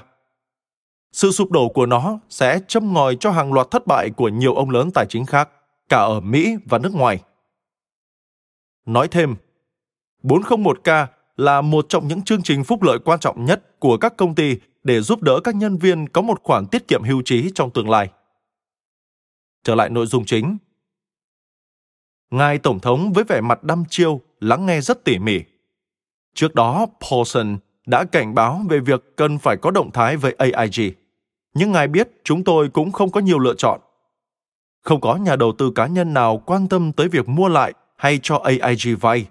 Sự 1.13 1.31
sụp 1.31 1.51
đổ 1.51 1.69
của 1.69 1.87
nó 1.87 2.19
sẽ 2.29 2.61
châm 2.69 2.93
ngòi 2.93 3.17
cho 3.21 3.31
hàng 3.31 3.53
loạt 3.53 3.67
thất 3.71 3.87
bại 3.87 4.11
của 4.11 4.29
nhiều 4.29 4.55
ông 4.55 4.71
lớn 4.71 4.91
tài 4.95 5.07
chính 5.09 5.27
khác, 5.27 5.49
cả 5.89 5.97
ở 5.97 6.21
Mỹ 6.21 6.57
và 6.65 6.79
nước 6.79 6.95
ngoài. 6.95 7.23
Nói 8.87 9.09
thêm, 9.09 9.35
401k 10.23 11.07
là 11.37 11.61
một 11.61 11.87
trong 11.89 12.09
những 12.09 12.23
chương 12.23 12.43
trình 12.43 12.65
phúc 12.65 12.83
lợi 12.83 12.99
quan 13.05 13.21
trọng 13.21 13.45
nhất 13.45 13.81
của 13.81 13.97
các 13.97 14.17
công 14.17 14.35
ty 14.35 14.57
để 14.85 15.01
giúp 15.01 15.23
đỡ 15.23 15.41
các 15.45 15.55
nhân 15.55 15.77
viên 15.77 16.09
có 16.09 16.23
một 16.23 16.41
khoản 16.43 16.67
tiết 16.67 16.89
kiệm 16.89 17.03
hưu 17.03 17.23
trí 17.23 17.51
trong 17.55 17.71
tương 17.71 17.91
lai. 17.91 18.11
Trở 19.65 19.75
lại 19.75 19.91
nội 19.91 20.07
dung 20.07 20.25
chính. 20.25 20.59
Ngài 22.31 22.59
Tổng 22.59 22.81
thống 22.81 23.13
với 23.13 23.25
vẻ 23.25 23.41
mặt 23.41 23.65
đăm 23.65 23.85
chiêu 23.91 24.21
lắng 24.41 24.67
nghe 24.67 24.81
rất 24.81 25.05
tỉ 25.05 25.19
mỉ. 25.19 25.41
Trước 26.35 26.55
đó, 26.55 26.87
Paulson 27.01 27.59
đã 27.87 28.05
cảnh 28.05 28.35
báo 28.35 28.63
về 28.69 28.81
việc 28.81 29.17
cần 29.17 29.39
phải 29.39 29.57
có 29.57 29.71
động 29.71 29.91
thái 29.93 30.17
với 30.17 30.35
AIG. 30.39 30.93
Nhưng 31.55 31.73
ngài 31.73 31.89
biết 31.89 32.09
chúng 32.25 32.45
tôi 32.45 32.69
cũng 32.69 32.93
không 32.93 33.11
có 33.11 33.21
nhiều 33.21 33.39
lựa 33.39 33.55
chọn. 33.55 33.81
Không 34.83 35.01
có 35.01 35.17
nhà 35.17 35.37
đầu 35.37 35.53
tư 35.59 35.73
cá 35.75 35.87
nhân 35.87 36.15
nào 36.15 36.43
quan 36.47 36.69
tâm 36.69 36.93
tới 36.93 37.09
việc 37.09 37.29
mua 37.29 37.49
lại 37.49 37.73
hay 37.97 38.19
cho 38.23 38.37
AIG 38.37 38.97
vay. 39.01 39.27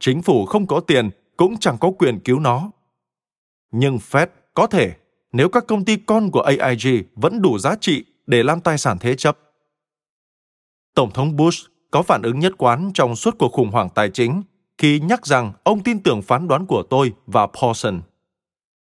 Chính 0.00 0.22
phủ 0.22 0.46
không 0.46 0.66
có 0.66 0.80
tiền 0.80 1.10
cũng 1.36 1.56
chẳng 1.58 1.78
có 1.80 1.92
quyền 1.98 2.20
cứu 2.20 2.40
nó. 2.40 2.70
Nhưng 3.70 3.96
Fed 3.96 4.26
có 4.54 4.66
thể 4.66 4.94
nếu 5.32 5.48
các 5.48 5.66
công 5.66 5.84
ty 5.84 5.96
con 5.96 6.30
của 6.30 6.40
AIG 6.40 7.02
vẫn 7.14 7.42
đủ 7.42 7.58
giá 7.58 7.76
trị 7.80 8.04
để 8.32 8.42
làm 8.42 8.60
tài 8.60 8.78
sản 8.78 8.98
thế 8.98 9.14
chấp. 9.14 9.38
Tổng 10.94 11.10
thống 11.10 11.36
Bush 11.36 11.70
có 11.90 12.02
phản 12.02 12.22
ứng 12.22 12.38
nhất 12.38 12.52
quán 12.58 12.90
trong 12.94 13.16
suốt 13.16 13.34
cuộc 13.38 13.52
khủng 13.52 13.70
hoảng 13.70 13.88
tài 13.94 14.10
chính 14.10 14.42
khi 14.78 15.00
nhắc 15.00 15.26
rằng 15.26 15.52
ông 15.64 15.82
tin 15.82 16.02
tưởng 16.02 16.22
phán 16.22 16.48
đoán 16.48 16.66
của 16.66 16.82
tôi 16.82 17.12
và 17.26 17.46
Paulson. 17.46 18.00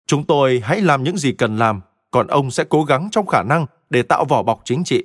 Chúng 0.08 0.24
tôi 0.24 0.62
hãy 0.63 0.81
làm 0.81 1.03
những 1.03 1.17
gì 1.17 1.31
cần 1.31 1.58
làm, 1.58 1.81
còn 2.12 2.27
ông 2.27 2.51
sẽ 2.51 2.63
cố 2.70 2.84
gắng 2.84 3.10
trong 3.12 3.25
khả 3.25 3.43
năng 3.43 3.65
để 3.89 4.03
tạo 4.03 4.25
vỏ 4.25 4.43
bọc 4.43 4.62
chính 4.65 4.84
trị. 4.84 5.03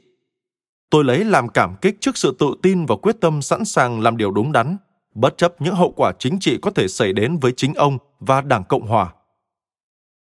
Tôi 0.90 1.04
lấy 1.04 1.24
làm 1.24 1.48
cảm 1.48 1.76
kích 1.82 1.96
trước 2.00 2.16
sự 2.16 2.36
tự 2.38 2.54
tin 2.62 2.86
và 2.86 2.96
quyết 2.96 3.16
tâm 3.20 3.42
sẵn 3.42 3.64
sàng 3.64 4.00
làm 4.00 4.16
điều 4.16 4.30
đúng 4.30 4.52
đắn, 4.52 4.76
bất 5.14 5.36
chấp 5.36 5.60
những 5.60 5.74
hậu 5.74 5.92
quả 5.96 6.12
chính 6.18 6.38
trị 6.40 6.58
có 6.62 6.70
thể 6.70 6.88
xảy 6.88 7.12
đến 7.12 7.38
với 7.38 7.52
chính 7.56 7.74
ông 7.74 7.98
và 8.20 8.40
Đảng 8.40 8.64
Cộng 8.64 8.86
Hòa. 8.86 9.12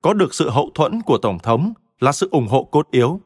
Có 0.03 0.13
được 0.13 0.35
sự 0.35 0.51
hậu 0.51 0.71
thuẫn 0.75 1.03
của 1.03 1.19
Tổng 1.19 1.39
thống 1.39 1.73
là 2.01 2.13
sự 2.13 2.29
ủng 2.31 2.49
hộ 2.49 2.65
cốt 2.65 2.89
yếu. 2.91 3.21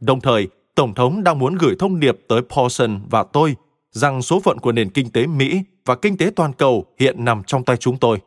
Đồng 0.00 0.20
thời, 0.20 0.48
Tổng 0.74 0.94
thống 0.94 1.24
đang 1.24 1.38
muốn 1.38 1.54
gửi 1.54 1.76
thông 1.78 2.00
điệp 2.00 2.18
tới 2.28 2.40
Paulson 2.42 3.00
và 3.10 3.24
tôi 3.32 3.56
rằng 3.90 4.22
số 4.22 4.40
phận 4.40 4.58
của 4.58 4.72
nền 4.72 4.90
kinh 4.90 5.10
tế 5.10 5.26
Mỹ 5.26 5.62
và 5.84 5.94
kinh 5.94 6.16
tế 6.16 6.30
toàn 6.36 6.52
cầu 6.52 6.86
hiện 6.98 7.24
nằm 7.24 7.42
trong 7.46 7.64
tay 7.64 7.76
chúng 7.76 7.98
tôi. 7.98 8.20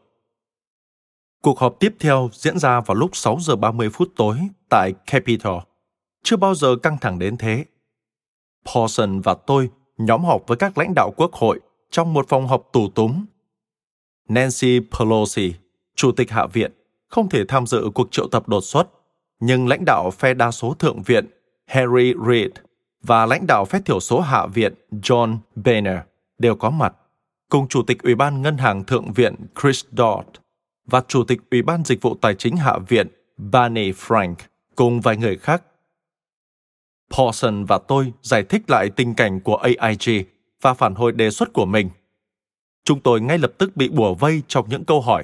Cuộc 1.42 1.60
họp 1.60 1.80
tiếp 1.80 1.96
theo 2.00 2.30
diễn 2.34 2.60
ra 2.60 2.82
vào 2.82 2.96
lúc 2.96 3.16
6 3.16 3.38
giờ 3.42 3.56
30 3.56 3.90
phút 3.90 4.12
tối 4.16 4.38
tại 4.70 4.94
Capitol. 5.12 5.60
Chưa 6.24 6.38
bao 6.38 6.56
giờ 6.56 6.76
căng 6.76 6.98
thẳng 6.98 7.20
đến 7.20 7.38
thế. 7.38 7.66
Paulson 8.66 9.22
và 9.22 9.34
tôi 9.34 9.70
nhóm 9.98 10.24
họp 10.24 10.48
với 10.48 10.58
các 10.58 10.78
lãnh 10.78 10.94
đạo 10.96 11.14
quốc 11.18 11.34
hội 11.34 11.60
trong 11.92 12.14
một 12.14 12.26
phòng 12.30 12.48
họp 12.48 12.70
tù 12.74 12.90
túng. 12.90 13.26
Nancy 14.30 14.80
Pelosi, 14.80 15.54
Chủ 15.96 16.12
tịch 16.12 16.32
Hạ 16.32 16.48
viện, 16.48 16.72
không 17.08 17.30
thể 17.30 17.46
tham 17.48 17.68
dự 17.68 17.90
cuộc 17.96 18.12
triệu 18.12 18.28
tập 18.28 18.48
đột 18.48 18.62
xuất, 18.62 18.88
nhưng 19.40 19.68
lãnh 19.68 19.86
đạo 19.86 20.12
phe 20.12 20.34
đa 20.34 20.52
số 20.52 20.74
Thượng 20.74 21.02
viện 21.02 21.26
Harry 21.70 22.14
Reid 22.28 22.52
và 23.04 23.26
lãnh 23.26 23.48
đạo 23.48 23.66
phép 23.66 23.80
thiểu 23.86 24.00
số 24.00 24.20
Hạ 24.20 24.46
viện 24.46 24.74
John 24.92 25.38
Boehner 25.56 25.98
đều 26.38 26.56
có 26.56 26.70
mặt, 26.70 26.94
cùng 27.50 27.68
Chủ 27.68 27.84
tịch 27.84 28.04
Ủy 28.04 28.16
ban 28.16 28.42
Ngân 28.42 28.58
hàng 28.58 28.84
Thượng 28.84 29.14
viện 29.14 29.36
Chris 29.62 29.86
Dodd 29.92 30.30
và 30.86 31.02
Chủ 31.08 31.24
tịch 31.24 31.40
Ủy 31.52 31.62
ban 31.62 31.84
Dịch 31.84 32.02
vụ 32.02 32.16
Tài 32.22 32.36
chính 32.36 32.58
Hạ 32.58 32.78
viện 32.88 33.08
Barney 33.38 33.92
Frank 33.92 34.36
cùng 34.76 35.02
vài 35.02 35.18
người 35.18 35.38
khác. 35.38 35.64
Paulson 37.18 37.66
và 37.66 37.80
tôi 37.88 38.14
giải 38.22 38.44
thích 38.44 38.70
lại 38.70 38.90
tình 38.90 39.16
cảnh 39.16 39.40
của 39.40 39.56
AIG 39.56 40.24
và 40.62 40.74
phản 40.74 40.96
hồi 40.96 41.12
đề 41.12 41.32
xuất 41.32 41.54
của 41.54 41.66
mình. 41.66 41.90
Chúng 42.84 43.00
tôi 43.00 43.22
ngay 43.22 43.38
lập 43.38 43.52
tức 43.58 43.78
bị 43.78 43.90
bùa 43.90 44.14
vây 44.14 44.42
trong 44.48 44.70
những 44.70 44.86
câu 44.86 45.02
hỏi. 45.02 45.24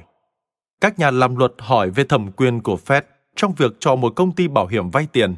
Các 0.81 0.99
nhà 0.99 1.11
làm 1.11 1.35
luật 1.35 1.53
hỏi 1.57 1.89
về 1.89 2.03
thẩm 2.03 2.31
quyền 2.31 2.61
của 2.61 2.77
Fed 2.85 3.01
trong 3.35 3.53
việc 3.53 3.71
cho 3.79 3.95
một 3.95 4.13
công 4.15 4.31
ty 4.31 4.47
bảo 4.47 4.67
hiểm 4.67 4.89
vay 4.89 5.07
tiền 5.11 5.35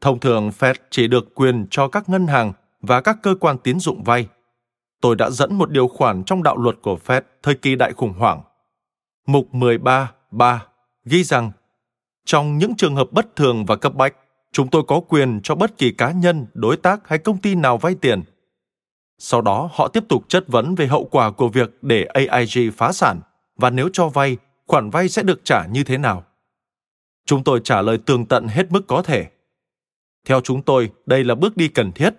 Thông 0.00 0.20
thường 0.20 0.50
Fed 0.58 0.74
chỉ 0.90 1.08
được 1.08 1.34
quyền 1.34 1.66
cho 1.70 1.88
các 1.88 2.08
ngân 2.08 2.26
hàng 2.26 2.52
và 2.80 3.00
các 3.00 3.16
cơ 3.22 3.34
quan 3.40 3.58
tín 3.58 3.80
dụng 3.80 4.02
vay. 4.02 4.28
Tôi 5.00 5.16
đã 5.16 5.30
dẫn 5.30 5.54
một 5.54 5.70
điều 5.70 5.88
khoản 5.88 6.24
trong 6.24 6.42
đạo 6.42 6.56
luật 6.56 6.76
của 6.82 6.98
Fed 7.06 7.22
thời 7.42 7.54
kỳ 7.54 7.74
đại 7.74 7.92
khủng 7.92 8.12
hoảng. 8.12 8.42
Mục 9.26 9.48
13.3 9.52 10.58
ghi 11.04 11.24
rằng 11.24 11.52
trong 12.24 12.58
những 12.58 12.76
trường 12.76 12.96
hợp 12.96 13.12
bất 13.12 13.36
thường 13.36 13.66
và 13.66 13.76
cấp 13.76 13.94
bách, 13.94 14.14
chúng 14.52 14.68
tôi 14.68 14.82
có 14.88 15.00
quyền 15.00 15.40
cho 15.42 15.54
bất 15.54 15.78
kỳ 15.78 15.92
cá 15.92 16.10
nhân, 16.10 16.46
đối 16.54 16.76
tác 16.76 17.08
hay 17.08 17.18
công 17.18 17.38
ty 17.38 17.54
nào 17.54 17.78
vay 17.78 17.94
tiền. 17.94 18.22
Sau 19.18 19.40
đó, 19.40 19.70
họ 19.72 19.88
tiếp 19.88 20.04
tục 20.08 20.24
chất 20.28 20.48
vấn 20.48 20.74
về 20.74 20.86
hậu 20.86 21.04
quả 21.04 21.30
của 21.30 21.48
việc 21.48 21.78
để 21.82 22.04
AIG 22.04 22.70
phá 22.76 22.92
sản 22.92 23.20
và 23.56 23.70
nếu 23.70 23.88
cho 23.92 24.08
vay, 24.08 24.36
khoản 24.66 24.90
vay 24.90 25.08
sẽ 25.08 25.22
được 25.22 25.40
trả 25.44 25.66
như 25.66 25.84
thế 25.84 25.98
nào. 25.98 26.24
Chúng 27.26 27.44
tôi 27.44 27.60
trả 27.64 27.82
lời 27.82 27.98
tường 27.98 28.26
tận 28.26 28.48
hết 28.48 28.72
mức 28.72 28.86
có 28.86 29.02
thể. 29.02 29.26
Theo 30.26 30.40
chúng 30.40 30.62
tôi, 30.62 30.90
đây 31.06 31.24
là 31.24 31.34
bước 31.34 31.56
đi 31.56 31.68
cần 31.68 31.92
thiết. 31.92 32.14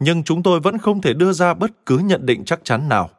Nhưng 0.00 0.24
chúng 0.24 0.42
tôi 0.42 0.60
vẫn 0.60 0.78
không 0.78 1.00
thể 1.00 1.12
đưa 1.12 1.32
ra 1.32 1.54
bất 1.54 1.86
cứ 1.86 1.98
nhận 1.98 2.26
định 2.26 2.44
chắc 2.44 2.60
chắn 2.64 2.88
nào. 2.88 3.10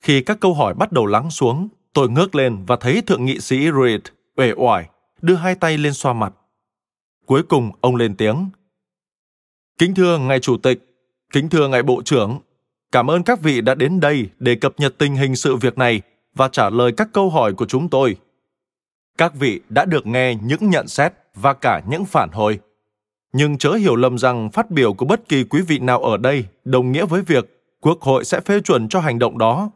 Khi 0.00 0.22
các 0.22 0.40
câu 0.40 0.54
hỏi 0.54 0.74
bắt 0.74 0.92
đầu 0.92 1.06
lắng 1.06 1.30
xuống, 1.30 1.68
tôi 1.92 2.10
ngước 2.10 2.34
lên 2.34 2.64
và 2.66 2.76
thấy 2.76 3.02
thượng 3.02 3.24
nghị 3.24 3.40
sĩ 3.40 3.56
Reid 3.56 4.00
uể 4.36 4.52
oải 4.56 4.88
đưa 5.22 5.34
hai 5.34 5.54
tay 5.54 5.78
lên 5.78 5.94
xoa 5.94 6.12
mặt. 6.12 6.32
Cuối 7.26 7.42
cùng 7.42 7.70
ông 7.80 7.96
lên 7.96 8.16
tiếng. 8.16 8.50
Kính 9.78 9.94
thưa 9.94 10.18
ngài 10.18 10.40
chủ 10.40 10.56
tịch, 10.56 10.86
kính 11.32 11.48
thưa 11.48 11.68
ngài 11.68 11.82
bộ 11.82 12.02
trưởng, 12.04 12.38
cảm 12.92 13.10
ơn 13.10 13.22
các 13.22 13.40
vị 13.40 13.60
đã 13.60 13.74
đến 13.74 14.00
đây 14.00 14.30
để 14.38 14.54
cập 14.54 14.72
nhật 14.78 14.94
tình 14.98 15.14
hình 15.14 15.36
sự 15.36 15.56
việc 15.56 15.78
này 15.78 16.02
và 16.34 16.48
trả 16.48 16.70
lời 16.70 16.92
các 16.96 17.08
câu 17.12 17.30
hỏi 17.30 17.52
của 17.52 17.66
chúng 17.66 17.88
tôi. 17.88 18.16
Các 19.18 19.34
vị 19.34 19.60
đã 19.68 19.84
được 19.84 20.06
nghe 20.06 20.34
những 20.34 20.70
nhận 20.70 20.88
xét 20.88 21.12
và 21.34 21.54
cả 21.54 21.82
những 21.88 22.04
phản 22.04 22.30
hồi 22.30 22.60
nhưng 23.32 23.58
chớ 23.58 23.70
hiểu 23.70 23.96
lầm 23.96 24.18
rằng 24.18 24.50
phát 24.50 24.70
biểu 24.70 24.94
của 24.94 25.06
bất 25.06 25.28
kỳ 25.28 25.44
quý 25.44 25.62
vị 25.62 25.78
nào 25.78 26.02
ở 26.02 26.16
đây 26.16 26.44
đồng 26.64 26.92
nghĩa 26.92 27.06
với 27.06 27.22
việc 27.22 27.62
quốc 27.80 28.00
hội 28.00 28.24
sẽ 28.24 28.40
phê 28.40 28.60
chuẩn 28.60 28.88
cho 28.88 29.00
hành 29.00 29.18
động 29.18 29.38
đó. 29.38 29.70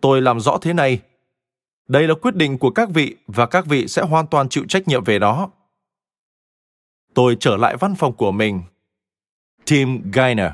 Tôi 0.00 0.22
làm 0.22 0.40
rõ 0.40 0.58
thế 0.58 0.72
này. 0.72 1.00
Đây 1.88 2.08
là 2.08 2.14
quyết 2.14 2.36
định 2.36 2.58
của 2.58 2.70
các 2.70 2.90
vị 2.90 3.16
và 3.26 3.46
các 3.46 3.66
vị 3.66 3.88
sẽ 3.88 4.02
hoàn 4.02 4.26
toàn 4.26 4.48
chịu 4.48 4.64
trách 4.68 4.88
nhiệm 4.88 5.04
về 5.04 5.18
đó. 5.18 5.50
Tôi 7.14 7.36
trở 7.40 7.56
lại 7.56 7.76
văn 7.76 7.94
phòng 7.94 8.12
của 8.12 8.32
mình. 8.32 8.62
Tim 9.66 10.10
gainer 10.12 10.52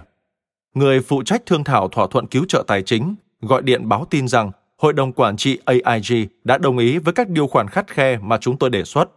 người 0.79 1.00
phụ 1.00 1.23
trách 1.23 1.43
thương 1.47 1.65
thảo 1.65 1.88
thỏa 1.88 2.07
thuận 2.11 2.27
cứu 2.27 2.45
trợ 2.49 2.65
tài 2.67 2.83
chính, 2.83 3.15
gọi 3.41 3.62
điện 3.62 3.88
báo 3.88 4.07
tin 4.11 4.29
rằng 4.29 4.50
hội 4.77 4.93
đồng 4.93 5.12
quản 5.12 5.37
trị 5.37 5.59
aig 5.65 6.27
đã 6.45 6.59
đồng 6.59 6.79
ý 6.79 6.99
với 6.99 7.12
các 7.15 7.29
điều 7.29 7.47
khoản 7.47 7.69
khắt 7.69 7.87
khe 7.91 8.19
mà 8.23 8.38
chúng 8.41 8.59
tôi 8.59 8.71
đề 8.71 8.85
xuất 8.85 9.11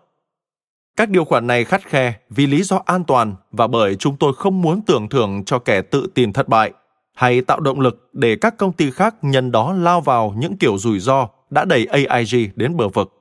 các 0.96 1.10
điều 1.10 1.26
khoản 1.26 1.48
này 1.48 1.64
khắt 1.64 1.86
khe 1.86 2.14
vì 2.30 2.48
lý 2.48 2.64
do 2.64 2.82
an 2.86 3.04
toàn 3.04 3.36
và 3.52 3.68
bởi 3.68 3.96
chúng 3.96 4.18
tôi 4.18 4.34
không 4.34 4.62
muốn 4.62 4.82
tưởng 4.82 5.10
thưởng 5.10 5.44
cho 5.46 5.60
kẻ 5.60 5.82
tự 5.82 6.08
tin 6.14 6.34
thất 6.34 6.48
bại 6.48 6.72
hay 7.14 7.42
tạo 7.42 7.60
động 7.60 7.80
lực 7.80 8.10
để 8.14 8.36
các 8.36 8.58
công 8.58 8.74
ty 8.74 8.92
khác 8.92 9.16
nhân 9.22 9.52
đó 9.52 9.74
lao 9.74 10.02
vào 10.02 10.34
những 10.38 10.58
kiểu 10.58 10.78
rủi 10.78 11.00
ro 11.00 11.28
đã 11.50 11.66
đẩy 11.66 11.86
AIG 11.86 12.50
đến 12.56 12.78
bờ 12.78 12.90
vực. 12.90 13.12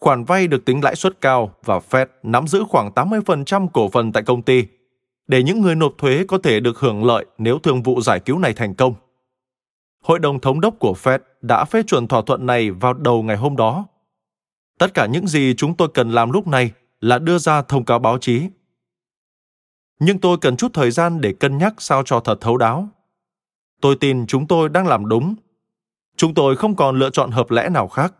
Khoản 0.00 0.24
vay 0.24 0.48
được 0.48 0.64
tính 0.64 0.84
lãi 0.84 0.96
suất 0.96 1.20
cao 1.20 1.52
và 1.64 1.80
Fed 1.90 2.06
nắm 2.22 2.46
giữ 2.46 2.64
khoảng 2.68 2.90
80% 2.90 3.68
cổ 3.72 3.88
phần 3.88 4.12
tại 4.12 4.22
công 4.22 4.42
ty, 4.42 4.66
để 5.26 5.42
những 5.42 5.62
người 5.62 5.74
nộp 5.74 5.92
thuế 5.98 6.24
có 6.28 6.38
thể 6.38 6.60
được 6.60 6.78
hưởng 6.78 7.04
lợi 7.04 7.26
nếu 7.38 7.58
thương 7.58 7.82
vụ 7.82 8.00
giải 8.00 8.20
cứu 8.20 8.38
này 8.38 8.52
thành 8.52 8.74
công. 8.74 8.94
Hội 10.02 10.18
đồng 10.18 10.40
thống 10.40 10.60
đốc 10.60 10.74
của 10.78 10.94
Fed 11.02 11.18
đã 11.40 11.64
phê 11.64 11.82
chuẩn 11.82 12.08
thỏa 12.08 12.22
thuận 12.26 12.46
này 12.46 12.70
vào 12.70 12.94
đầu 12.94 13.22
ngày 13.22 13.36
hôm 13.36 13.56
đó 13.56 13.86
tất 14.78 14.94
cả 14.94 15.06
những 15.06 15.26
gì 15.26 15.54
chúng 15.56 15.76
tôi 15.76 15.88
cần 15.94 16.10
làm 16.10 16.30
lúc 16.30 16.46
này 16.46 16.72
là 17.00 17.18
đưa 17.18 17.38
ra 17.38 17.62
thông 17.62 17.84
cáo 17.84 17.98
báo 17.98 18.18
chí 18.18 18.42
nhưng 19.98 20.18
tôi 20.18 20.38
cần 20.40 20.56
chút 20.56 20.70
thời 20.74 20.90
gian 20.90 21.20
để 21.20 21.32
cân 21.32 21.58
nhắc 21.58 21.74
sao 21.78 22.02
cho 22.02 22.20
thật 22.20 22.38
thấu 22.40 22.56
đáo 22.56 22.88
tôi 23.80 23.96
tin 24.00 24.26
chúng 24.26 24.46
tôi 24.46 24.68
đang 24.68 24.86
làm 24.86 25.08
đúng 25.08 25.34
chúng 26.16 26.34
tôi 26.34 26.56
không 26.56 26.76
còn 26.76 26.98
lựa 26.98 27.10
chọn 27.10 27.30
hợp 27.30 27.50
lẽ 27.50 27.68
nào 27.68 27.88
khác 27.88 28.14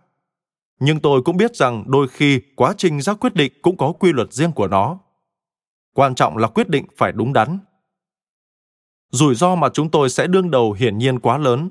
Nhưng 0.80 1.00
tôi 1.00 1.22
cũng 1.22 1.36
biết 1.36 1.56
rằng 1.56 1.84
đôi 1.86 2.08
khi 2.08 2.40
quá 2.56 2.74
trình 2.78 3.00
ra 3.00 3.14
quyết 3.14 3.34
định 3.34 3.52
cũng 3.62 3.76
có 3.76 3.92
quy 3.92 4.12
luật 4.12 4.32
riêng 4.32 4.52
của 4.52 4.68
nó. 4.68 4.98
Quan 5.92 6.14
trọng 6.14 6.36
là 6.36 6.48
quyết 6.48 6.68
định 6.68 6.86
phải 6.96 7.12
đúng 7.12 7.32
đắn. 7.32 7.58
Rủi 9.10 9.34
ro 9.34 9.54
mà 9.54 9.68
chúng 9.68 9.90
tôi 9.90 10.10
sẽ 10.10 10.26
đương 10.26 10.50
đầu 10.50 10.72
hiển 10.72 10.98
nhiên 10.98 11.20
quá 11.20 11.38
lớn. 11.38 11.70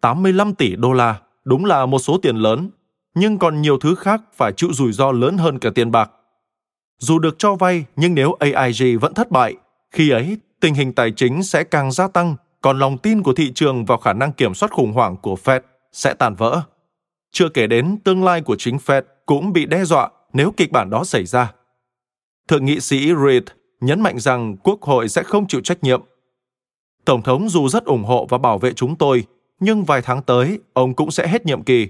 85 0.00 0.54
tỷ 0.54 0.76
đô 0.76 0.92
la 0.92 1.20
đúng 1.44 1.64
là 1.64 1.86
một 1.86 1.98
số 1.98 2.18
tiền 2.22 2.36
lớn, 2.36 2.70
nhưng 3.14 3.38
còn 3.38 3.62
nhiều 3.62 3.78
thứ 3.78 3.94
khác 3.94 4.22
phải 4.34 4.52
chịu 4.52 4.72
rủi 4.72 4.92
ro 4.92 5.12
lớn 5.12 5.38
hơn 5.38 5.58
cả 5.58 5.70
tiền 5.74 5.90
bạc. 5.90 6.10
Dù 6.98 7.18
được 7.18 7.38
cho 7.38 7.54
vay, 7.54 7.84
nhưng 7.96 8.14
nếu 8.14 8.32
AIG 8.32 8.98
vẫn 9.00 9.14
thất 9.14 9.30
bại, 9.30 9.54
khi 9.90 10.10
ấy 10.10 10.38
tình 10.60 10.74
hình 10.74 10.92
tài 10.92 11.12
chính 11.16 11.42
sẽ 11.42 11.64
càng 11.64 11.92
gia 11.92 12.08
tăng, 12.08 12.36
còn 12.60 12.78
lòng 12.78 12.98
tin 12.98 13.22
của 13.22 13.32
thị 13.32 13.52
trường 13.54 13.84
vào 13.84 13.98
khả 13.98 14.12
năng 14.12 14.32
kiểm 14.32 14.54
soát 14.54 14.72
khủng 14.72 14.92
hoảng 14.92 15.16
của 15.16 15.36
Fed 15.44 15.60
sẽ 15.92 16.14
tàn 16.14 16.34
vỡ. 16.34 16.62
Chưa 17.32 17.48
kể 17.48 17.66
đến 17.66 17.98
tương 18.04 18.24
lai 18.24 18.40
của 18.40 18.56
chính 18.58 18.76
Fed 18.76 19.02
cũng 19.26 19.52
bị 19.52 19.66
đe 19.66 19.84
dọa 19.84 20.10
nếu 20.32 20.52
kịch 20.56 20.72
bản 20.72 20.90
đó 20.90 21.04
xảy 21.04 21.24
ra. 21.24 21.52
Thượng 22.48 22.64
nghị 22.64 22.80
sĩ 22.80 23.12
Reid 23.24 23.42
nhấn 23.80 24.00
mạnh 24.00 24.18
rằng 24.18 24.56
Quốc 24.56 24.82
hội 24.82 25.08
sẽ 25.08 25.22
không 25.22 25.46
chịu 25.46 25.60
trách 25.60 25.84
nhiệm. 25.84 26.02
Tổng 27.04 27.22
thống 27.22 27.48
dù 27.48 27.68
rất 27.68 27.84
ủng 27.84 28.04
hộ 28.04 28.26
và 28.30 28.38
bảo 28.38 28.58
vệ 28.58 28.72
chúng 28.72 28.96
tôi, 28.96 29.24
nhưng 29.60 29.84
vài 29.84 30.02
tháng 30.02 30.22
tới, 30.22 30.58
ông 30.72 30.94
cũng 30.94 31.10
sẽ 31.10 31.28
hết 31.28 31.46
nhiệm 31.46 31.62
kỳ. 31.62 31.88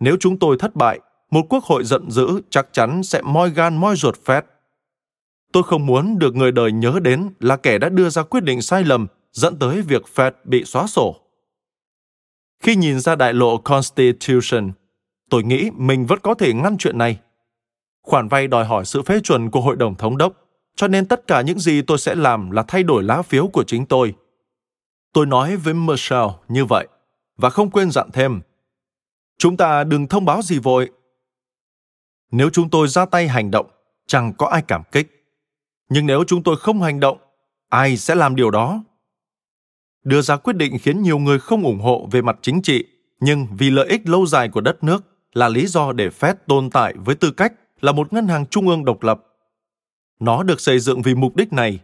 Nếu 0.00 0.16
chúng 0.20 0.38
tôi 0.38 0.56
thất 0.58 0.76
bại, 0.76 1.00
một 1.30 1.46
quốc 1.48 1.64
hội 1.64 1.84
giận 1.84 2.10
dữ 2.10 2.40
chắc 2.50 2.68
chắn 2.72 3.02
sẽ 3.02 3.22
moi 3.22 3.50
gan 3.50 3.76
moi 3.76 3.96
ruột 3.96 4.16
Fed. 4.24 4.42
Tôi 5.52 5.62
không 5.62 5.86
muốn 5.86 6.18
được 6.18 6.34
người 6.34 6.52
đời 6.52 6.72
nhớ 6.72 6.98
đến 7.02 7.28
là 7.40 7.56
kẻ 7.56 7.78
đã 7.78 7.88
đưa 7.88 8.08
ra 8.08 8.22
quyết 8.22 8.44
định 8.44 8.62
sai 8.62 8.84
lầm 8.84 9.06
dẫn 9.32 9.58
tới 9.58 9.82
việc 9.82 10.02
Fed 10.14 10.32
bị 10.44 10.64
xóa 10.64 10.86
sổ. 10.86 11.16
Khi 12.62 12.76
nhìn 12.76 13.00
ra 13.00 13.16
đại 13.16 13.32
lộ 13.32 13.56
Constitution, 13.56 14.70
tôi 15.30 15.42
nghĩ 15.42 15.70
mình 15.76 16.06
vẫn 16.06 16.18
có 16.22 16.34
thể 16.34 16.52
ngăn 16.52 16.76
chuyện 16.78 16.98
này. 16.98 17.18
Khoản 18.02 18.28
vay 18.28 18.46
đòi 18.46 18.64
hỏi 18.64 18.84
sự 18.84 19.02
phê 19.02 19.20
chuẩn 19.20 19.50
của 19.50 19.60
Hội 19.60 19.76
đồng 19.76 19.94
Thống 19.94 20.18
đốc, 20.18 20.32
cho 20.76 20.88
nên 20.88 21.06
tất 21.06 21.26
cả 21.26 21.40
những 21.40 21.58
gì 21.58 21.82
tôi 21.82 21.98
sẽ 21.98 22.14
làm 22.14 22.50
là 22.50 22.62
thay 22.68 22.82
đổi 22.82 23.02
lá 23.02 23.22
phiếu 23.22 23.46
của 23.46 23.64
chính 23.64 23.86
tôi. 23.86 24.14
Tôi 25.12 25.26
nói 25.26 25.56
với 25.56 25.74
Michelle 25.74 26.28
như 26.48 26.64
vậy, 26.64 26.88
và 27.36 27.50
không 27.50 27.70
quên 27.70 27.90
dặn 27.90 28.10
thêm. 28.12 28.40
Chúng 29.40 29.56
ta 29.56 29.84
đừng 29.84 30.08
thông 30.08 30.24
báo 30.24 30.42
gì 30.42 30.58
vội. 30.58 30.90
Nếu 32.30 32.50
chúng 32.50 32.70
tôi 32.70 32.88
ra 32.88 33.04
tay 33.04 33.28
hành 33.28 33.50
động, 33.50 33.66
chẳng 34.06 34.32
có 34.38 34.46
ai 34.46 34.62
cảm 34.68 34.82
kích. 34.92 35.34
Nhưng 35.88 36.06
nếu 36.06 36.24
chúng 36.26 36.42
tôi 36.42 36.56
không 36.56 36.82
hành 36.82 37.00
động, 37.00 37.18
ai 37.68 37.96
sẽ 37.96 38.14
làm 38.14 38.36
điều 38.36 38.50
đó? 38.50 38.82
đưa 40.04 40.22
ra 40.22 40.36
quyết 40.36 40.56
định 40.56 40.78
khiến 40.78 41.02
nhiều 41.02 41.18
người 41.18 41.38
không 41.38 41.62
ủng 41.62 41.80
hộ 41.80 42.08
về 42.12 42.22
mặt 42.22 42.38
chính 42.42 42.62
trị, 42.62 42.84
nhưng 43.20 43.46
vì 43.58 43.70
lợi 43.70 43.88
ích 43.88 44.08
lâu 44.08 44.26
dài 44.26 44.48
của 44.48 44.60
đất 44.60 44.84
nước 44.84 45.04
là 45.32 45.48
lý 45.48 45.66
do 45.66 45.92
để 45.92 46.08
Fed 46.08 46.34
tồn 46.46 46.70
tại 46.70 46.94
với 47.04 47.14
tư 47.14 47.30
cách 47.30 47.52
là 47.80 47.92
một 47.92 48.12
ngân 48.12 48.28
hàng 48.28 48.46
trung 48.46 48.68
ương 48.68 48.84
độc 48.84 49.02
lập. 49.02 49.22
Nó 50.20 50.42
được 50.42 50.60
xây 50.60 50.80
dựng 50.80 51.02
vì 51.02 51.14
mục 51.14 51.36
đích 51.36 51.52
này. 51.52 51.78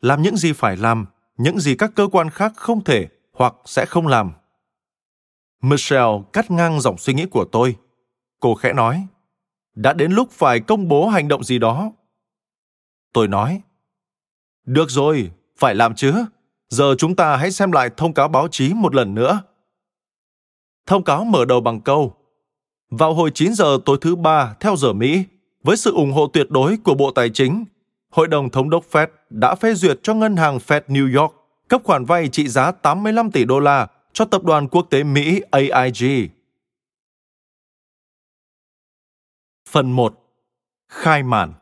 Làm 0.00 0.22
những 0.22 0.36
gì 0.36 0.52
phải 0.52 0.76
làm, 0.76 1.06
những 1.36 1.60
gì 1.60 1.74
các 1.76 1.90
cơ 1.94 2.08
quan 2.12 2.30
khác 2.30 2.52
không 2.56 2.84
thể 2.84 3.08
hoặc 3.32 3.54
sẽ 3.64 3.86
không 3.86 4.06
làm. 4.06 4.32
Michelle 5.60 6.22
cắt 6.32 6.50
ngang 6.50 6.80
dòng 6.80 6.98
suy 6.98 7.14
nghĩ 7.14 7.26
của 7.26 7.44
tôi. 7.44 7.76
Cô 8.40 8.54
khẽ 8.54 8.72
nói, 8.72 9.06
đã 9.74 9.92
đến 9.92 10.12
lúc 10.12 10.30
phải 10.30 10.60
công 10.60 10.88
bố 10.88 11.08
hành 11.08 11.28
động 11.28 11.44
gì 11.44 11.58
đó. 11.58 11.92
Tôi 13.12 13.28
nói, 13.28 13.60
được 14.64 14.90
rồi, 14.90 15.30
phải 15.58 15.74
làm 15.74 15.94
chứ. 15.94 16.14
Giờ 16.68 16.94
chúng 16.98 17.16
ta 17.16 17.36
hãy 17.36 17.50
xem 17.50 17.72
lại 17.72 17.90
thông 17.96 18.14
cáo 18.14 18.28
báo 18.28 18.48
chí 18.48 18.74
một 18.74 18.94
lần 18.94 19.14
nữa. 19.14 19.42
Thông 20.86 21.04
cáo 21.04 21.24
mở 21.24 21.44
đầu 21.44 21.60
bằng 21.60 21.80
câu 21.80 22.14
Vào 22.90 23.14
hồi 23.14 23.30
9 23.34 23.54
giờ 23.54 23.78
tối 23.84 23.98
thứ 24.00 24.16
ba 24.16 24.54
theo 24.60 24.76
giờ 24.76 24.92
Mỹ, 24.92 25.24
với 25.62 25.76
sự 25.76 25.94
ủng 25.94 26.12
hộ 26.12 26.26
tuyệt 26.26 26.50
đối 26.50 26.76
của 26.76 26.94
Bộ 26.94 27.10
Tài 27.10 27.30
chính, 27.30 27.64
Hội 28.10 28.28
đồng 28.28 28.50
Thống 28.50 28.70
đốc 28.70 28.84
Fed 28.90 29.06
đã 29.30 29.54
phê 29.54 29.74
duyệt 29.74 29.98
cho 30.02 30.14
ngân 30.14 30.36
hàng 30.36 30.58
Fed 30.58 30.80
New 30.88 31.20
York 31.20 31.34
cấp 31.68 31.80
khoản 31.84 32.04
vay 32.04 32.28
trị 32.28 32.48
giá 32.48 32.70
85 32.70 33.30
tỷ 33.30 33.44
đô 33.44 33.60
la 33.60 33.86
cho 34.12 34.24
tập 34.24 34.44
đoàn 34.44 34.68
quốc 34.68 34.86
tế 34.90 35.04
Mỹ 35.04 35.40
AIG. 35.50 36.28
Phần 39.68 39.92
1. 39.92 40.26
Khai 40.88 41.22
màn 41.22 41.54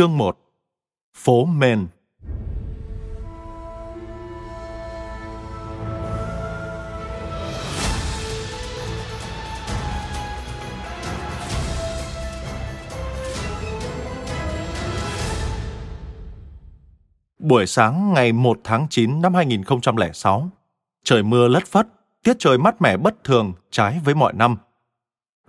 Chương 0.00 0.18
1 0.18 0.38
Phố 1.14 1.44
Men. 1.44 1.86
Buổi 17.38 17.66
sáng 17.66 18.12
ngày 18.12 18.32
1 18.32 18.60
tháng 18.64 18.86
9 18.90 19.20
năm 19.20 19.34
2006, 19.34 20.50
trời 21.04 21.22
mưa 21.22 21.48
lất 21.48 21.66
phất, 21.66 21.88
tiết 22.24 22.36
trời 22.38 22.58
mát 22.58 22.82
mẻ 22.82 22.96
bất 22.96 23.24
thường 23.24 23.52
trái 23.70 24.00
với 24.04 24.14
mọi 24.14 24.32
năm– 24.32 24.56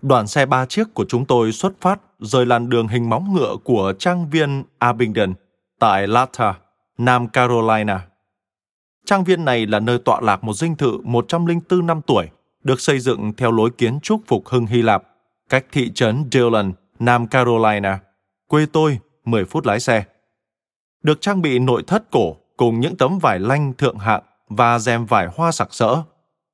Đoàn 0.01 0.27
xe 0.27 0.45
ba 0.45 0.65
chiếc 0.65 0.93
của 0.93 1.05
chúng 1.07 1.25
tôi 1.25 1.51
xuất 1.51 1.73
phát 1.81 2.01
rời 2.19 2.45
làn 2.45 2.69
đường 2.69 2.87
hình 2.87 3.09
móng 3.09 3.33
ngựa 3.33 3.55
của 3.63 3.93
trang 3.99 4.29
viên 4.29 4.63
Abingdon 4.79 5.33
tại 5.79 6.07
Latta, 6.07 6.53
Nam 6.97 7.27
Carolina. 7.27 8.07
Trang 9.05 9.23
viên 9.23 9.45
này 9.45 9.65
là 9.65 9.79
nơi 9.79 9.99
tọa 9.99 10.21
lạc 10.21 10.43
một 10.43 10.53
dinh 10.53 10.75
thự 10.75 10.97
104 11.03 11.87
năm 11.87 12.01
tuổi, 12.07 12.27
được 12.63 12.81
xây 12.81 12.99
dựng 12.99 13.33
theo 13.37 13.51
lối 13.51 13.69
kiến 13.69 13.99
trúc 13.99 14.21
phục 14.27 14.47
hưng 14.47 14.65
Hy 14.65 14.81
Lạp, 14.81 15.03
cách 15.49 15.65
thị 15.71 15.91
trấn 15.95 16.25
Dillon, 16.31 16.71
Nam 16.99 17.27
Carolina, 17.27 17.99
quê 18.47 18.65
tôi 18.71 18.99
10 19.25 19.45
phút 19.45 19.65
lái 19.65 19.79
xe. 19.79 20.03
Được 21.03 21.21
trang 21.21 21.41
bị 21.41 21.59
nội 21.59 21.83
thất 21.87 22.11
cổ 22.11 22.35
cùng 22.57 22.79
những 22.79 22.97
tấm 22.97 23.19
vải 23.19 23.39
lanh 23.39 23.73
thượng 23.73 23.97
hạng 23.97 24.23
và 24.49 24.79
rèm 24.79 25.05
vải 25.05 25.27
hoa 25.35 25.51
sặc 25.51 25.73
sỡ. 25.73 26.01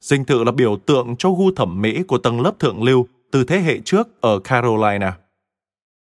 Dinh 0.02 0.26
thự 0.26 0.44
là 0.44 0.52
biểu 0.52 0.78
tượng 0.86 1.16
cho 1.16 1.32
gu 1.32 1.52
thẩm 1.52 1.82
mỹ 1.82 2.04
của 2.04 2.18
tầng 2.18 2.42
lớp 2.42 2.60
thượng 2.60 2.84
lưu 2.84 3.08
từ 3.38 3.44
thế 3.44 3.60
hệ 3.60 3.80
trước 3.86 4.22
ở 4.22 4.40
Carolina. 4.40 5.18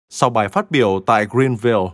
Sau 0.10 0.30
bài 0.30 0.50
phát 0.50 0.72
biểu 0.72 1.00
tại 1.06 1.26
Greenville, 1.30 1.90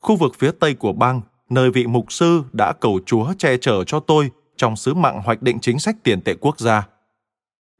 khu 0.00 0.16
vực 0.16 0.32
phía 0.38 0.50
tây 0.60 0.74
của 0.74 0.92
bang, 0.92 1.20
nơi 1.50 1.70
vị 1.70 1.86
mục 1.86 2.12
sư 2.12 2.42
đã 2.52 2.72
cầu 2.80 3.00
Chúa 3.06 3.32
che 3.38 3.56
chở 3.56 3.84
cho 3.84 4.00
tôi 4.00 4.30
trong 4.56 4.76
sứ 4.76 4.94
mạng 4.94 5.22
hoạch 5.24 5.42
định 5.42 5.58
chính 5.60 5.78
sách 5.78 5.96
tiền 6.02 6.20
tệ 6.20 6.34
quốc 6.40 6.60
gia. 6.60 6.88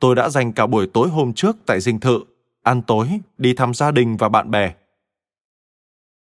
Tôi 0.00 0.14
đã 0.14 0.28
dành 0.28 0.52
cả 0.52 0.66
buổi 0.66 0.86
tối 0.86 1.08
hôm 1.08 1.32
trước 1.32 1.56
tại 1.66 1.80
dinh 1.80 2.00
thự, 2.00 2.20
ăn 2.62 2.82
tối, 2.82 3.08
đi 3.38 3.54
thăm 3.54 3.74
gia 3.74 3.90
đình 3.90 4.16
và 4.16 4.28
bạn 4.28 4.50
bè. 4.50 4.74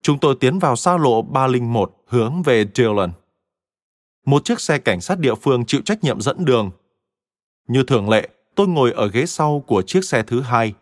Chúng 0.02 0.18
tôi 0.18 0.36
tiến 0.40 0.58
vào 0.58 0.76
xa 0.76 0.96
lộ 0.96 1.22
301 1.22 1.96
hướng 2.06 2.42
về 2.42 2.64
Dillon. 2.74 3.12
Một 4.26 4.44
chiếc 4.44 4.60
xe 4.60 4.78
cảnh 4.78 5.00
sát 5.00 5.18
địa 5.18 5.34
phương 5.34 5.64
chịu 5.66 5.80
trách 5.84 6.04
nhiệm 6.04 6.20
dẫn 6.20 6.44
đường. 6.44 6.70
Như 7.68 7.82
thường 7.82 8.08
lệ, 8.08 8.28
tôi 8.54 8.68
ngồi 8.68 8.92
ở 8.92 9.08
ghế 9.08 9.26
sau 9.26 9.60
của 9.66 9.82
chiếc 9.82 10.04
xe 10.04 10.22
thứ 10.22 10.40
hai. 10.40 10.74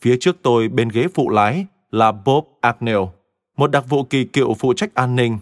Phía 0.00 0.16
trước 0.20 0.36
tôi 0.42 0.68
bên 0.68 0.88
ghế 0.88 1.06
phụ 1.14 1.30
lái 1.30 1.66
là 1.90 2.12
Bob 2.12 2.44
Agnew, 2.62 3.08
một 3.56 3.70
đặc 3.70 3.84
vụ 3.88 4.04
kỳ 4.04 4.24
cựu 4.24 4.54
phụ 4.54 4.72
trách 4.72 4.94
an 4.94 5.16
ninh. 5.16 5.38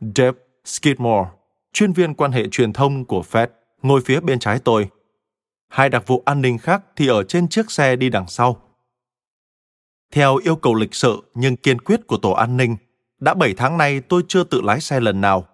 Dave 0.00 0.38
Skidmore, 0.64 1.30
chuyên 1.72 1.92
viên 1.92 2.14
quan 2.14 2.32
hệ 2.32 2.48
truyền 2.48 2.72
thông 2.72 3.04
của 3.04 3.22
Fed, 3.30 3.46
ngồi 3.82 4.00
phía 4.04 4.20
bên 4.20 4.38
trái 4.38 4.58
tôi. 4.64 4.88
Hai 5.68 5.88
đặc 5.88 6.06
vụ 6.06 6.22
an 6.24 6.42
ninh 6.42 6.58
khác 6.58 6.82
thì 6.96 7.08
ở 7.08 7.24
trên 7.24 7.48
chiếc 7.48 7.70
xe 7.70 7.96
đi 7.96 8.10
đằng 8.10 8.28
sau. 8.28 8.56
Theo 10.12 10.36
yêu 10.36 10.56
cầu 10.56 10.74
lịch 10.74 10.94
sự 10.94 11.22
nhưng 11.34 11.56
kiên 11.56 11.80
quyết 11.80 12.06
của 12.06 12.16
tổ 12.16 12.30
an 12.30 12.56
ninh, 12.56 12.76
đã 13.20 13.34
7 13.34 13.54
tháng 13.56 13.78
nay 13.78 14.00
tôi 14.00 14.22
chưa 14.28 14.44
tự 14.44 14.60
lái 14.60 14.80
xe 14.80 15.00
lần 15.00 15.20
nào. 15.20 15.46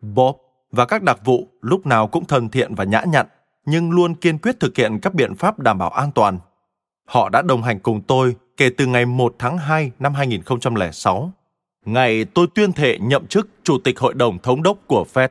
Bob 0.00 0.36
và 0.70 0.84
các 0.86 1.02
đặc 1.02 1.18
vụ 1.24 1.48
lúc 1.60 1.86
nào 1.86 2.08
cũng 2.08 2.24
thân 2.24 2.48
thiện 2.48 2.74
và 2.74 2.84
nhã 2.84 3.04
nhặn 3.06 3.26
nhưng 3.66 3.90
luôn 3.90 4.14
kiên 4.14 4.38
quyết 4.38 4.60
thực 4.60 4.76
hiện 4.76 4.98
các 5.02 5.14
biện 5.14 5.34
pháp 5.34 5.58
đảm 5.58 5.78
bảo 5.78 5.90
an 5.90 6.12
toàn. 6.12 6.38
Họ 7.04 7.28
đã 7.28 7.42
đồng 7.42 7.62
hành 7.62 7.80
cùng 7.80 8.02
tôi 8.02 8.36
kể 8.56 8.70
từ 8.76 8.86
ngày 8.86 9.06
1 9.06 9.34
tháng 9.38 9.58
2 9.58 9.90
năm 9.98 10.14
2006, 10.14 11.32
ngày 11.84 12.24
tôi 12.24 12.46
tuyên 12.54 12.72
thệ 12.72 12.98
nhậm 12.98 13.26
chức 13.26 13.48
Chủ 13.62 13.78
tịch 13.84 13.98
Hội 13.98 14.14
đồng 14.14 14.38
Thống 14.38 14.62
đốc 14.62 14.78
của 14.86 15.04
Fed. 15.14 15.28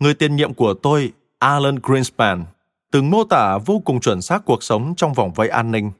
Người 0.00 0.14
tiền 0.14 0.36
nhiệm 0.36 0.54
của 0.54 0.74
tôi, 0.74 1.12
Alan 1.38 1.78
Greenspan, 1.82 2.44
từng 2.92 3.10
mô 3.10 3.24
tả 3.24 3.58
vô 3.66 3.82
cùng 3.84 4.00
chuẩn 4.00 4.22
xác 4.22 4.44
cuộc 4.44 4.62
sống 4.62 4.94
trong 4.96 5.12
vòng 5.14 5.32
vây 5.32 5.48
an 5.48 5.70
ninh. 5.70 5.90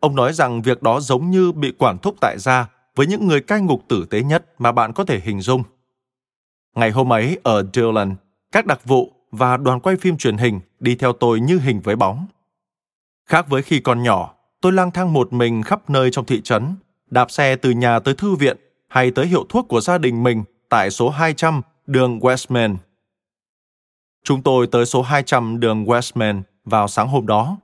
Ông 0.00 0.16
nói 0.16 0.32
rằng 0.32 0.62
việc 0.62 0.82
đó 0.82 1.00
giống 1.00 1.30
như 1.30 1.52
bị 1.52 1.72
quản 1.78 1.98
thúc 1.98 2.16
tại 2.20 2.36
gia 2.38 2.68
với 2.96 3.06
những 3.06 3.26
người 3.26 3.40
cai 3.40 3.60
ngục 3.60 3.82
tử 3.88 4.06
tế 4.10 4.22
nhất 4.22 4.44
mà 4.58 4.72
bạn 4.72 4.92
có 4.92 5.04
thể 5.04 5.20
hình 5.20 5.40
dung. 5.40 5.62
Ngày 6.74 6.90
hôm 6.90 7.12
ấy 7.12 7.38
ở 7.42 7.66
Dillon, 7.72 8.14
các 8.52 8.66
đặc 8.66 8.84
vụ 8.84 9.12
và 9.36 9.56
đoàn 9.56 9.80
quay 9.80 9.96
phim 9.96 10.16
truyền 10.16 10.36
hình 10.36 10.60
đi 10.80 10.94
theo 10.94 11.12
tôi 11.12 11.40
như 11.40 11.58
hình 11.58 11.80
với 11.80 11.96
bóng. 11.96 12.26
Khác 13.26 13.48
với 13.48 13.62
khi 13.62 13.80
còn 13.80 14.02
nhỏ, 14.02 14.34
tôi 14.60 14.72
lang 14.72 14.90
thang 14.90 15.12
một 15.12 15.32
mình 15.32 15.62
khắp 15.62 15.90
nơi 15.90 16.10
trong 16.10 16.24
thị 16.24 16.40
trấn, 16.42 16.74
đạp 17.10 17.30
xe 17.30 17.56
từ 17.56 17.70
nhà 17.70 17.98
tới 17.98 18.14
thư 18.14 18.34
viện 18.34 18.56
hay 18.88 19.10
tới 19.10 19.26
hiệu 19.26 19.44
thuốc 19.48 19.68
của 19.68 19.80
gia 19.80 19.98
đình 19.98 20.22
mình 20.22 20.44
tại 20.68 20.90
số 20.90 21.10
200 21.10 21.62
đường 21.86 22.18
Westman. 22.18 22.76
Chúng 24.24 24.42
tôi 24.42 24.66
tới 24.66 24.86
số 24.86 25.02
200 25.02 25.60
đường 25.60 25.84
Westman 25.84 26.42
vào 26.64 26.88
sáng 26.88 27.08
hôm 27.08 27.26
đó. 27.26 27.56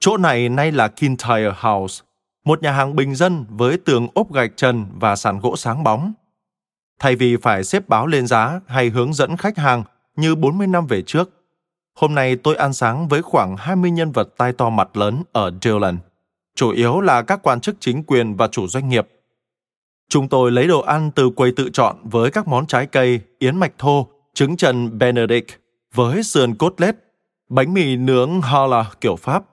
Chỗ 0.00 0.16
này 0.16 0.48
nay 0.48 0.72
là 0.72 0.88
Kintyre 0.88 1.52
House, 1.60 2.04
một 2.44 2.62
nhà 2.62 2.72
hàng 2.72 2.96
bình 2.96 3.14
dân 3.14 3.44
với 3.48 3.78
tường 3.78 4.08
ốp 4.14 4.32
gạch 4.32 4.50
trần 4.56 4.86
và 4.94 5.16
sàn 5.16 5.40
gỗ 5.40 5.56
sáng 5.56 5.84
bóng. 5.84 6.12
Thay 6.98 7.16
vì 7.16 7.36
phải 7.36 7.64
xếp 7.64 7.88
báo 7.88 8.06
lên 8.06 8.26
giá 8.26 8.60
hay 8.66 8.88
hướng 8.88 9.14
dẫn 9.14 9.36
khách 9.36 9.58
hàng 9.58 9.84
như 10.20 10.34
40 10.34 10.66
năm 10.66 10.86
về 10.86 11.02
trước, 11.02 11.30
hôm 11.94 12.14
nay 12.14 12.36
tôi 12.36 12.56
ăn 12.56 12.72
sáng 12.72 13.08
với 13.08 13.22
khoảng 13.22 13.56
20 13.56 13.90
nhân 13.90 14.12
vật 14.12 14.28
tai 14.36 14.52
to 14.52 14.70
mặt 14.70 14.96
lớn 14.96 15.22
ở 15.32 15.52
Dillon, 15.62 15.98
chủ 16.54 16.70
yếu 16.70 17.00
là 17.00 17.22
các 17.22 17.40
quan 17.42 17.60
chức 17.60 17.76
chính 17.80 18.02
quyền 18.02 18.36
và 18.36 18.48
chủ 18.48 18.66
doanh 18.66 18.88
nghiệp. 18.88 19.08
Chúng 20.08 20.28
tôi 20.28 20.50
lấy 20.50 20.66
đồ 20.66 20.80
ăn 20.80 21.10
từ 21.10 21.30
quầy 21.30 21.52
tự 21.52 21.70
chọn 21.72 21.96
với 22.04 22.30
các 22.30 22.48
món 22.48 22.66
trái 22.66 22.86
cây, 22.86 23.20
yến 23.38 23.56
mạch 23.56 23.72
thô, 23.78 24.06
trứng 24.34 24.56
trần 24.56 24.98
Benedict 24.98 25.50
với 25.94 26.22
sườn 26.22 26.54
cốt 26.54 26.74
lết, 26.80 26.96
bánh 27.48 27.74
mì 27.74 27.96
nướng 27.96 28.40
Hala 28.40 28.90
kiểu 29.00 29.16
Pháp. 29.16 29.44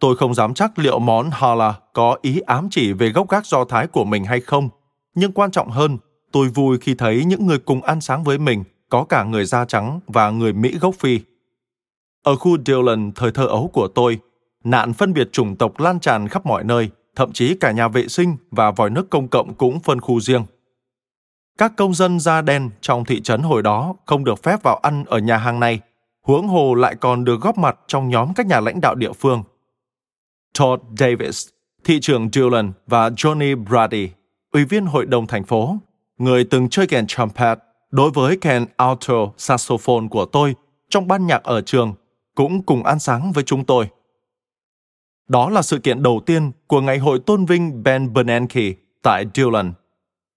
Tôi 0.00 0.16
không 0.16 0.34
dám 0.34 0.54
chắc 0.54 0.78
liệu 0.78 0.98
món 0.98 1.30
Hala 1.30 1.74
có 1.92 2.16
ý 2.22 2.40
ám 2.40 2.68
chỉ 2.70 2.92
về 2.92 3.08
gốc 3.08 3.28
gác 3.28 3.46
do 3.46 3.64
Thái 3.64 3.86
của 3.86 4.04
mình 4.04 4.24
hay 4.24 4.40
không, 4.40 4.68
nhưng 5.14 5.32
quan 5.32 5.50
trọng 5.50 5.70
hơn, 5.70 5.98
tôi 6.32 6.48
vui 6.48 6.78
khi 6.78 6.94
thấy 6.94 7.24
những 7.24 7.46
người 7.46 7.58
cùng 7.58 7.82
ăn 7.82 8.00
sáng 8.00 8.24
với 8.24 8.38
mình 8.38 8.64
có 8.88 9.04
cả 9.04 9.24
người 9.24 9.44
da 9.44 9.64
trắng 9.64 10.00
và 10.06 10.30
người 10.30 10.52
Mỹ 10.52 10.78
gốc 10.80 10.94
Phi. 10.94 11.20
Ở 12.22 12.36
khu 12.36 12.56
Dillon 12.66 13.12
thời 13.14 13.32
thơ 13.32 13.46
ấu 13.46 13.70
của 13.72 13.88
tôi, 13.88 14.18
nạn 14.64 14.92
phân 14.92 15.12
biệt 15.12 15.32
chủng 15.32 15.56
tộc 15.56 15.80
lan 15.80 16.00
tràn 16.00 16.28
khắp 16.28 16.46
mọi 16.46 16.64
nơi, 16.64 16.90
thậm 17.16 17.32
chí 17.32 17.54
cả 17.54 17.72
nhà 17.72 17.88
vệ 17.88 18.08
sinh 18.08 18.36
và 18.50 18.70
vòi 18.70 18.90
nước 18.90 19.10
công 19.10 19.28
cộng 19.28 19.54
cũng 19.54 19.80
phân 19.80 20.00
khu 20.00 20.20
riêng. 20.20 20.44
Các 21.58 21.72
công 21.76 21.94
dân 21.94 22.20
da 22.20 22.42
đen 22.42 22.70
trong 22.80 23.04
thị 23.04 23.20
trấn 23.20 23.42
hồi 23.42 23.62
đó 23.62 23.94
không 24.06 24.24
được 24.24 24.42
phép 24.42 24.62
vào 24.62 24.76
ăn 24.76 25.04
ở 25.06 25.18
nhà 25.18 25.36
hàng 25.36 25.60
này, 25.60 25.80
huống 26.22 26.48
hồ 26.48 26.74
lại 26.74 26.94
còn 26.94 27.24
được 27.24 27.40
góp 27.40 27.58
mặt 27.58 27.78
trong 27.86 28.08
nhóm 28.08 28.34
các 28.34 28.46
nhà 28.46 28.60
lãnh 28.60 28.80
đạo 28.80 28.94
địa 28.94 29.12
phương. 29.12 29.42
Todd 30.58 30.82
Davis, 30.98 31.48
thị 31.84 32.00
trưởng 32.00 32.30
Dillon 32.32 32.72
và 32.86 33.08
Johnny 33.08 33.64
Brady, 33.64 34.10
ủy 34.52 34.64
viên 34.64 34.86
hội 34.86 35.06
đồng 35.06 35.26
thành 35.26 35.44
phố, 35.44 35.76
người 36.18 36.44
từng 36.44 36.68
chơi 36.68 36.86
kèn 36.86 37.06
trumpet 37.06 37.58
đối 37.90 38.10
với 38.10 38.36
kèn 38.36 38.66
alto 38.76 39.32
saxophone 39.36 40.08
của 40.10 40.24
tôi 40.24 40.54
trong 40.88 41.08
ban 41.08 41.26
nhạc 41.26 41.42
ở 41.42 41.60
trường, 41.60 41.94
cũng 42.34 42.62
cùng 42.62 42.84
ăn 42.84 42.98
sáng 42.98 43.32
với 43.32 43.44
chúng 43.44 43.64
tôi. 43.64 43.88
Đó 45.28 45.50
là 45.50 45.62
sự 45.62 45.78
kiện 45.78 46.02
đầu 46.02 46.20
tiên 46.26 46.52
của 46.66 46.80
ngày 46.80 46.98
hội 46.98 47.18
tôn 47.26 47.44
vinh 47.44 47.82
Ben 47.82 48.12
Bernanke 48.12 48.72
tại 49.02 49.24
Dillon. 49.34 49.72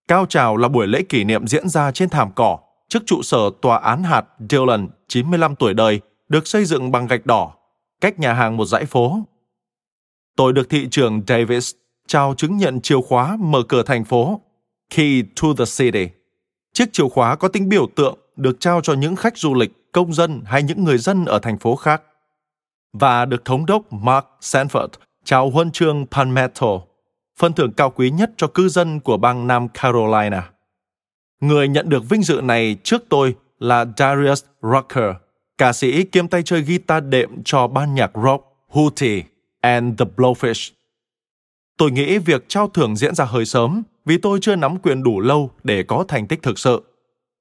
Cao 0.08 0.26
trào 0.26 0.58
là 0.58 0.68
buổi 0.68 0.88
lễ 0.88 1.02
kỷ 1.10 1.24
niệm 1.24 1.48
diễn 1.48 1.70
ra 1.70 1.92
trên 1.92 2.10
thảm 2.10 2.32
cỏ 2.36 2.60
trước 2.88 3.04
trụ 3.06 3.22
sở 3.22 3.50
tòa 3.62 3.78
án 3.78 4.04
hạt 4.04 4.26
Dillon 4.50 4.88
95 5.08 5.56
tuổi 5.56 5.74
đời 5.74 6.02
được 6.30 6.48
xây 6.48 6.66
dựng 6.66 6.92
bằng 6.92 7.08
gạch 7.08 7.26
đỏ, 7.26 7.54
cách 8.02 8.20
nhà 8.20 8.34
hàng 8.34 8.58
một 8.58 8.66
dãy 8.66 8.86
phố. 8.86 9.20
Tôi 10.36 10.54
được 10.54 10.70
thị 10.70 10.88
trưởng 10.92 11.22
Davis 11.28 11.72
trao 12.08 12.34
chứng 12.38 12.58
nhận 12.58 12.82
chìa 12.82 13.02
khóa 13.02 13.38
mở 13.40 13.64
cửa 13.70 13.84
thành 13.84 14.06
phố, 14.06 14.42
Key 14.96 15.24
to 15.42 15.48
the 15.58 15.66
City. 15.78 16.21
Chiếc 16.74 16.94
chìa 16.94 17.10
khóa 17.10 17.36
có 17.36 17.48
tính 17.48 17.70
biểu 17.70 17.88
tượng 17.96 18.18
được 18.36 18.60
trao 18.60 18.82
cho 18.82 18.94
những 18.94 19.16
khách 19.16 19.38
du 19.38 19.54
lịch, 19.54 19.92
công 19.92 20.14
dân 20.14 20.42
hay 20.46 20.64
những 20.64 20.84
người 20.84 20.98
dân 20.98 21.26
ở 21.26 21.40
thành 21.40 21.58
phố 21.58 21.76
khác 21.76 22.02
và 22.94 23.26
được 23.26 23.46
thống 23.46 23.66
đốc 23.66 23.94
Mark 23.94 24.26
Sanford 24.42 24.88
trao 25.24 25.50
huân 25.50 25.72
chương 25.72 26.06
Palmetto, 26.12 26.68
phần 27.40 27.54
thưởng 27.54 27.72
cao 27.78 27.90
quý 27.90 28.10
nhất 28.10 28.32
cho 28.38 28.48
cư 28.48 28.70
dân 28.70 29.00
của 29.00 29.18
bang 29.18 29.48
Nam 29.48 29.68
Carolina. 29.68 30.50
Người 31.42 31.68
nhận 31.68 31.90
được 31.90 32.10
vinh 32.10 32.24
dự 32.24 32.42
này 32.44 32.78
trước 32.84 33.04
tôi 33.10 33.36
là 33.60 33.86
Darius 33.98 34.44
Rucker, 34.62 35.16
ca 35.58 35.74
sĩ 35.74 36.04
kiêm 36.04 36.28
tay 36.28 36.44
chơi 36.44 36.62
guitar 36.62 37.04
đệm 37.10 37.44
cho 37.44 37.68
ban 37.68 37.96
nhạc 37.96 38.12
rock 38.24 38.44
Hootie 38.68 39.24
and 39.62 40.00
the 40.00 40.06
Blowfish. 40.18 40.72
Tôi 41.82 41.92
nghĩ 41.92 42.18
việc 42.18 42.46
trao 42.48 42.68
thưởng 42.68 42.96
diễn 42.96 43.16
ra 43.16 43.26
hơi 43.26 43.46
sớm 43.46 43.84
vì 44.06 44.18
tôi 44.18 44.40
chưa 44.42 44.56
nắm 44.56 44.78
quyền 44.78 45.04
đủ 45.04 45.20
lâu 45.20 45.52
để 45.64 45.84
có 45.84 46.06
thành 46.08 46.28
tích 46.28 46.42
thực 46.42 46.60
sự. 46.60 46.84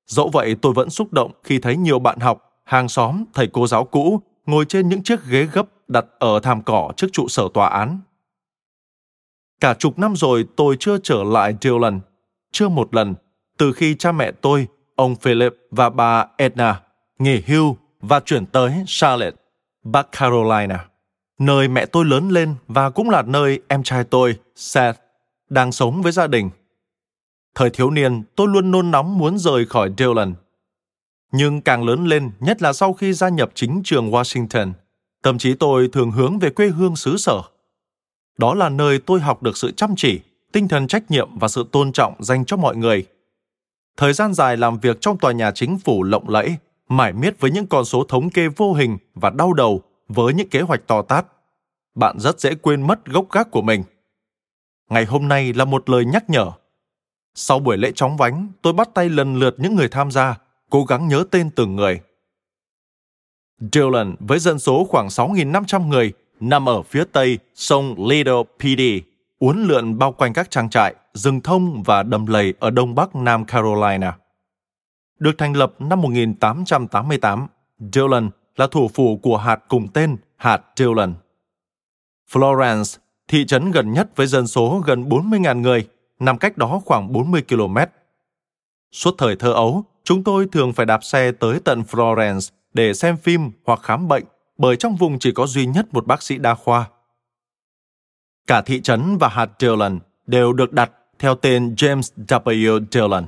Dẫu 0.06 0.30
vậy 0.32 0.56
tôi 0.62 0.72
vẫn 0.72 0.90
xúc 0.90 1.12
động 1.12 1.32
khi 1.44 1.58
thấy 1.58 1.76
nhiều 1.76 1.98
bạn 1.98 2.20
học, 2.20 2.62
hàng 2.64 2.88
xóm, 2.88 3.24
thầy 3.34 3.46
cô 3.46 3.66
giáo 3.66 3.84
cũ 3.84 4.20
ngồi 4.46 4.64
trên 4.64 4.88
những 4.88 5.02
chiếc 5.02 5.24
ghế 5.26 5.48
gấp 5.52 5.66
đặt 5.88 6.04
ở 6.18 6.40
thảm 6.40 6.62
cỏ 6.62 6.92
trước 6.96 7.06
trụ 7.12 7.28
sở 7.28 7.48
tòa 7.54 7.68
án. 7.68 8.00
Cả 9.60 9.74
chục 9.74 9.98
năm 9.98 10.16
rồi 10.16 10.46
tôi 10.56 10.76
chưa 10.80 10.98
trở 10.98 11.24
lại 11.24 11.54
Dillon, 11.60 12.00
chưa 12.52 12.68
một 12.68 12.94
lần, 12.94 13.14
từ 13.58 13.72
khi 13.72 13.94
cha 13.94 14.12
mẹ 14.12 14.32
tôi, 14.32 14.66
ông 14.96 15.16
Philip 15.16 15.54
và 15.70 15.90
bà 15.90 16.26
Edna 16.36 16.82
nghỉ 17.18 17.42
hưu 17.46 17.76
và 18.00 18.20
chuyển 18.20 18.46
tới 18.46 18.72
Charlotte, 18.86 19.36
Bắc 19.84 20.08
Carolina, 20.12 20.89
nơi 21.40 21.68
mẹ 21.68 21.86
tôi 21.86 22.04
lớn 22.04 22.28
lên 22.28 22.54
và 22.68 22.90
cũng 22.90 23.10
là 23.10 23.22
nơi 23.22 23.60
em 23.68 23.82
trai 23.82 24.04
tôi, 24.04 24.38
Seth, 24.56 25.00
đang 25.48 25.72
sống 25.72 26.02
với 26.02 26.12
gia 26.12 26.26
đình. 26.26 26.50
Thời 27.54 27.70
thiếu 27.70 27.90
niên, 27.90 28.22
tôi 28.36 28.48
luôn 28.48 28.70
nôn 28.70 28.90
nóng 28.90 29.18
muốn 29.18 29.38
rời 29.38 29.66
khỏi 29.66 29.90
Dillon 29.98 30.34
nhưng 31.32 31.60
càng 31.60 31.84
lớn 31.84 32.04
lên, 32.04 32.30
nhất 32.40 32.62
là 32.62 32.72
sau 32.72 32.92
khi 32.92 33.12
gia 33.12 33.28
nhập 33.28 33.50
chính 33.54 33.80
trường 33.84 34.10
Washington, 34.10 34.72
tâm 35.22 35.38
trí 35.38 35.54
tôi 35.54 35.88
thường 35.92 36.10
hướng 36.10 36.38
về 36.38 36.50
quê 36.50 36.68
hương 36.68 36.96
xứ 36.96 37.16
sở. 37.16 37.42
Đó 38.38 38.54
là 38.54 38.68
nơi 38.68 38.98
tôi 38.98 39.20
học 39.20 39.42
được 39.42 39.56
sự 39.56 39.70
chăm 39.70 39.94
chỉ, 39.96 40.20
tinh 40.52 40.68
thần 40.68 40.86
trách 40.86 41.10
nhiệm 41.10 41.38
và 41.38 41.48
sự 41.48 41.64
tôn 41.72 41.92
trọng 41.92 42.14
dành 42.24 42.44
cho 42.44 42.56
mọi 42.56 42.76
người. 42.76 43.06
Thời 43.96 44.12
gian 44.12 44.34
dài 44.34 44.56
làm 44.56 44.78
việc 44.78 45.00
trong 45.00 45.18
tòa 45.18 45.32
nhà 45.32 45.50
chính 45.50 45.78
phủ 45.78 46.02
lộng 46.02 46.28
lẫy, 46.28 46.56
mải 46.88 47.12
miết 47.12 47.40
với 47.40 47.50
những 47.50 47.66
con 47.66 47.84
số 47.84 48.04
thống 48.08 48.30
kê 48.30 48.48
vô 48.48 48.72
hình 48.72 48.98
và 49.14 49.30
đau 49.30 49.52
đầu 49.52 49.82
với 50.14 50.34
những 50.34 50.48
kế 50.48 50.60
hoạch 50.60 50.86
to 50.86 51.02
tát. 51.02 51.26
Bạn 51.94 52.18
rất 52.18 52.40
dễ 52.40 52.54
quên 52.54 52.86
mất 52.86 53.06
gốc 53.06 53.26
gác 53.30 53.50
của 53.50 53.62
mình. 53.62 53.82
Ngày 54.90 55.04
hôm 55.04 55.28
nay 55.28 55.52
là 55.52 55.64
một 55.64 55.90
lời 55.90 56.04
nhắc 56.04 56.30
nhở. 56.30 56.50
Sau 57.34 57.58
buổi 57.58 57.76
lễ 57.76 57.92
chóng 57.94 58.16
vánh, 58.16 58.48
tôi 58.62 58.72
bắt 58.72 58.88
tay 58.94 59.08
lần 59.08 59.36
lượt 59.36 59.54
những 59.58 59.76
người 59.76 59.88
tham 59.88 60.10
gia 60.10 60.38
cố 60.70 60.84
gắng 60.84 61.08
nhớ 61.08 61.24
tên 61.30 61.50
từng 61.50 61.76
người. 61.76 62.00
Dillon 63.72 64.14
với 64.20 64.38
dân 64.38 64.58
số 64.58 64.84
khoảng 64.84 65.08
6.500 65.08 65.86
người 65.86 66.12
nằm 66.40 66.68
ở 66.68 66.82
phía 66.82 67.04
tây 67.12 67.38
sông 67.54 68.06
Little 68.08 68.42
PD, 68.58 68.80
uốn 69.38 69.62
lượn 69.62 69.98
bao 69.98 70.12
quanh 70.12 70.32
các 70.32 70.50
trang 70.50 70.70
trại, 70.70 70.94
rừng 71.14 71.40
thông 71.40 71.82
và 71.82 72.02
đầm 72.02 72.26
lầy 72.26 72.54
ở 72.60 72.70
đông 72.70 72.94
bắc 72.94 73.14
Nam 73.14 73.44
Carolina. 73.44 74.16
Được 75.18 75.38
thành 75.38 75.56
lập 75.56 75.74
năm 75.78 76.02
1888, 76.02 77.46
Dillon 77.92 78.30
là 78.56 78.66
thủ 78.66 78.88
phủ 78.94 79.20
của 79.22 79.36
hạt 79.36 79.60
cùng 79.68 79.88
tên 79.88 80.16
hạt 80.36 80.62
Dillon. 80.76 81.14
Florence, 82.32 82.98
thị 83.28 83.46
trấn 83.46 83.70
gần 83.70 83.92
nhất 83.92 84.16
với 84.16 84.26
dân 84.26 84.46
số 84.46 84.82
gần 84.86 85.08
40.000 85.08 85.60
người, 85.60 85.88
nằm 86.18 86.38
cách 86.38 86.56
đó 86.56 86.80
khoảng 86.84 87.12
40 87.12 87.42
km. 87.48 87.76
Suốt 88.92 89.14
thời 89.18 89.36
thơ 89.36 89.52
ấu, 89.52 89.84
chúng 90.04 90.24
tôi 90.24 90.46
thường 90.52 90.72
phải 90.72 90.86
đạp 90.86 91.04
xe 91.04 91.32
tới 91.32 91.60
tận 91.64 91.82
Florence 91.90 92.50
để 92.74 92.94
xem 92.94 93.16
phim 93.16 93.50
hoặc 93.64 93.80
khám 93.82 94.08
bệnh, 94.08 94.24
bởi 94.58 94.76
trong 94.76 94.96
vùng 94.96 95.18
chỉ 95.18 95.32
có 95.32 95.46
duy 95.46 95.66
nhất 95.66 95.86
một 95.92 96.06
bác 96.06 96.22
sĩ 96.22 96.38
đa 96.38 96.54
khoa. 96.54 96.90
Cả 98.46 98.62
thị 98.62 98.80
trấn 98.80 99.18
và 99.18 99.28
hạt 99.28 99.50
Dillon 99.58 99.98
đều 100.26 100.52
được 100.52 100.72
đặt 100.72 100.90
theo 101.18 101.34
tên 101.34 101.74
James 101.74 102.24
W. 102.26 102.84
Dillon, 102.90 103.26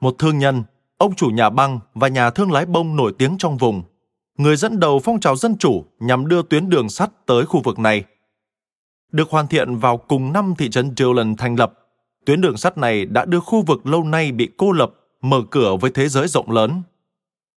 một 0.00 0.14
thương 0.18 0.38
nhân, 0.38 0.62
ông 0.98 1.14
chủ 1.14 1.26
nhà 1.26 1.50
băng 1.50 1.80
và 1.94 2.08
nhà 2.08 2.30
thương 2.30 2.52
lái 2.52 2.66
bông 2.66 2.96
nổi 2.96 3.12
tiếng 3.18 3.38
trong 3.38 3.56
vùng, 3.56 3.82
người 4.38 4.56
dẫn 4.56 4.80
đầu 4.80 5.00
phong 5.04 5.20
trào 5.20 5.36
dân 5.36 5.56
chủ 5.58 5.84
nhằm 6.00 6.28
đưa 6.28 6.42
tuyến 6.42 6.68
đường 6.68 6.88
sắt 6.88 7.26
tới 7.26 7.46
khu 7.46 7.60
vực 7.64 7.78
này. 7.78 8.04
Được 9.12 9.30
hoàn 9.30 9.46
thiện 9.46 9.76
vào 9.76 9.96
cùng 9.96 10.32
năm 10.32 10.54
thị 10.58 10.70
trấn 10.70 10.94
Dillon 10.96 11.36
thành 11.36 11.58
lập, 11.58 11.72
tuyến 12.26 12.40
đường 12.40 12.56
sắt 12.56 12.78
này 12.78 13.04
đã 13.06 13.24
đưa 13.24 13.40
khu 13.40 13.62
vực 13.62 13.86
lâu 13.86 14.04
nay 14.04 14.32
bị 14.32 14.48
cô 14.56 14.72
lập 14.72 14.90
mở 15.20 15.42
cửa 15.50 15.76
với 15.80 15.90
thế 15.90 16.08
giới 16.08 16.28
rộng 16.28 16.50
lớn. 16.50 16.82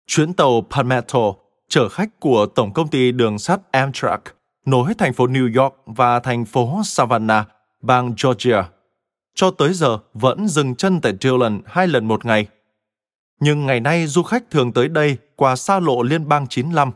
Chuyến 0.07 0.33
tàu 0.33 0.65
Palmetto 0.69 1.33
chở 1.69 1.89
khách 1.89 2.19
của 2.19 2.45
Tổng 2.45 2.73
công 2.73 2.87
ty 2.87 3.11
đường 3.11 3.39
sắt 3.39 3.71
Amtrak 3.71 4.21
nối 4.67 4.93
thành 4.97 5.13
phố 5.13 5.27
New 5.27 5.61
York 5.63 5.75
và 5.85 6.19
thành 6.19 6.45
phố 6.45 6.81
Savannah, 6.85 7.47
bang 7.81 8.13
Georgia. 8.23 8.69
Cho 9.35 9.51
tới 9.51 9.73
giờ 9.73 9.99
vẫn 10.13 10.47
dừng 10.47 10.75
chân 10.75 11.01
tại 11.01 11.13
Dillon 11.21 11.61
hai 11.65 11.87
lần 11.87 12.07
một 12.07 12.25
ngày. 12.25 12.47
Nhưng 13.39 13.65
ngày 13.65 13.79
nay 13.79 14.07
du 14.07 14.23
khách 14.23 14.51
thường 14.51 14.73
tới 14.73 14.87
đây 14.87 15.17
qua 15.35 15.55
xa 15.55 15.79
lộ 15.79 16.01
liên 16.01 16.27
bang 16.27 16.47
95. 16.47 16.91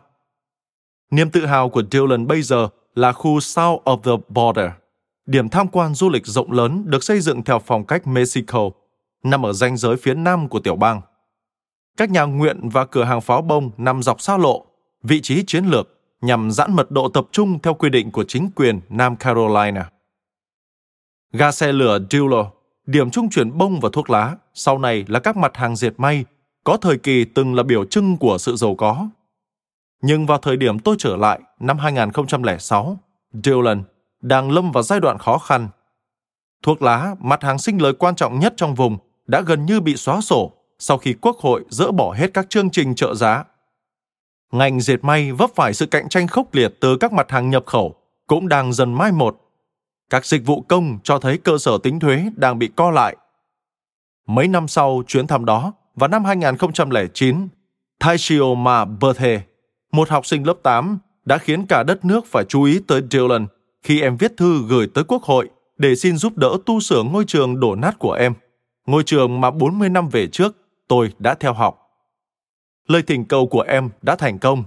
Niềm 1.11 1.29
tự 1.31 1.45
hào 1.45 1.69
của 1.69 1.83
Dillon 1.91 2.27
bây 2.27 2.41
giờ 2.41 2.67
là 2.95 3.11
khu 3.11 3.39
South 3.39 3.83
of 3.83 4.01
the 4.01 4.23
Border, 4.29 4.71
điểm 5.25 5.49
tham 5.49 5.67
quan 5.67 5.93
du 5.93 6.09
lịch 6.09 6.27
rộng 6.27 6.51
lớn 6.51 6.83
được 6.85 7.03
xây 7.03 7.19
dựng 7.19 7.43
theo 7.43 7.59
phong 7.65 7.85
cách 7.85 8.07
Mexico, 8.07 8.69
nằm 9.23 9.45
ở 9.45 9.53
ranh 9.53 9.77
giới 9.77 9.97
phía 9.97 10.13
nam 10.13 10.49
của 10.49 10.59
tiểu 10.59 10.75
bang. 10.75 11.01
Các 11.97 12.09
nhà 12.09 12.23
nguyện 12.23 12.69
và 12.69 12.85
cửa 12.85 13.03
hàng 13.03 13.21
pháo 13.21 13.41
bông 13.41 13.71
nằm 13.77 14.03
dọc 14.03 14.21
xa 14.21 14.37
lộ, 14.37 14.65
vị 15.03 15.21
trí 15.21 15.43
chiến 15.47 15.65
lược 15.65 15.87
nhằm 16.21 16.51
giãn 16.51 16.75
mật 16.75 16.91
độ 16.91 17.09
tập 17.09 17.25
trung 17.31 17.59
theo 17.59 17.73
quy 17.73 17.89
định 17.89 18.11
của 18.11 18.23
chính 18.23 18.49
quyền 18.55 18.81
Nam 18.89 19.15
Carolina. 19.15 19.89
Ga 21.33 21.51
xe 21.51 21.71
lửa 21.71 21.99
Dillon 22.11 22.45
điểm 22.85 23.11
trung 23.11 23.29
chuyển 23.29 23.57
bông 23.57 23.79
và 23.79 23.89
thuốc 23.93 24.09
lá, 24.09 24.35
sau 24.53 24.77
này 24.77 25.05
là 25.07 25.19
các 25.19 25.37
mặt 25.37 25.57
hàng 25.57 25.75
diệt 25.75 25.93
may, 25.97 26.25
có 26.63 26.77
thời 26.77 26.97
kỳ 26.97 27.25
từng 27.25 27.55
là 27.55 27.63
biểu 27.63 27.85
trưng 27.85 28.17
của 28.17 28.37
sự 28.37 28.55
giàu 28.55 28.75
có. 28.75 29.09
Nhưng 30.01 30.25
vào 30.25 30.37
thời 30.37 30.57
điểm 30.57 30.79
tôi 30.79 30.95
trở 30.99 31.15
lại 31.15 31.39
năm 31.59 31.77
2006, 31.77 32.97
Dylan 33.43 33.83
đang 34.21 34.51
lâm 34.51 34.71
vào 34.71 34.83
giai 34.83 34.99
đoạn 34.99 35.17
khó 35.17 35.37
khăn. 35.37 35.69
Thuốc 36.63 36.81
lá, 36.81 37.15
mặt 37.19 37.43
hàng 37.43 37.59
sinh 37.59 37.81
lời 37.81 37.93
quan 37.93 38.15
trọng 38.15 38.39
nhất 38.39 38.53
trong 38.57 38.75
vùng, 38.75 38.97
đã 39.27 39.41
gần 39.41 39.65
như 39.65 39.81
bị 39.81 39.95
xóa 39.95 40.21
sổ 40.21 40.51
sau 40.79 40.97
khi 40.97 41.15
Quốc 41.21 41.37
hội 41.39 41.63
dỡ 41.69 41.91
bỏ 41.91 42.13
hết 42.13 42.33
các 42.33 42.49
chương 42.49 42.69
trình 42.69 42.95
trợ 42.95 43.15
giá. 43.15 43.43
Ngành 44.51 44.81
dệt 44.81 45.03
may 45.03 45.31
vấp 45.31 45.49
phải 45.55 45.73
sự 45.73 45.85
cạnh 45.85 46.09
tranh 46.09 46.27
khốc 46.27 46.53
liệt 46.53 46.73
từ 46.79 46.97
các 46.97 47.13
mặt 47.13 47.31
hàng 47.31 47.49
nhập 47.49 47.63
khẩu, 47.65 47.95
cũng 48.27 48.47
đang 48.47 48.73
dần 48.73 48.93
mai 48.93 49.11
một. 49.11 49.50
Các 50.11 50.25
dịch 50.25 50.45
vụ 50.45 50.61
công 50.61 50.99
cho 51.03 51.19
thấy 51.19 51.37
cơ 51.37 51.57
sở 51.57 51.77
tính 51.83 51.99
thuế 51.99 52.25
đang 52.35 52.59
bị 52.59 52.69
co 52.75 52.91
lại. 52.91 53.15
Mấy 54.27 54.47
năm 54.47 54.67
sau 54.67 55.03
chuyến 55.07 55.27
thăm 55.27 55.45
đó, 55.45 55.73
vào 55.95 56.07
năm 56.07 56.25
2009, 56.25 57.47
Taishioma 57.99 58.85
Berthe, 58.85 59.41
một 59.91 60.09
học 60.09 60.25
sinh 60.25 60.47
lớp 60.47 60.53
8, 60.63 60.99
đã 61.25 61.37
khiến 61.37 61.65
cả 61.65 61.83
đất 61.83 62.05
nước 62.05 62.25
phải 62.25 62.43
chú 62.49 62.63
ý 62.63 62.79
tới 62.87 63.01
Dylan 63.11 63.47
khi 63.83 64.01
em 64.01 64.17
viết 64.17 64.37
thư 64.37 64.63
gửi 64.69 64.87
tới 64.93 65.03
Quốc 65.03 65.23
hội 65.23 65.49
để 65.77 65.95
xin 65.95 66.17
giúp 66.17 66.37
đỡ 66.37 66.57
tu 66.65 66.79
sửa 66.79 67.03
ngôi 67.03 67.23
trường 67.27 67.59
đổ 67.59 67.75
nát 67.75 67.99
của 67.99 68.13
em, 68.13 68.33
ngôi 68.85 69.03
trường 69.03 69.41
mà 69.41 69.51
40 69.51 69.89
năm 69.89 70.09
về 70.09 70.27
trước 70.27 70.55
tôi 70.87 71.13
đã 71.19 71.33
theo 71.33 71.53
học. 71.53 71.77
Lời 72.87 73.01
thỉnh 73.07 73.25
cầu 73.25 73.47
của 73.47 73.61
em 73.61 73.89
đã 74.01 74.15
thành 74.15 74.39
công. 74.39 74.63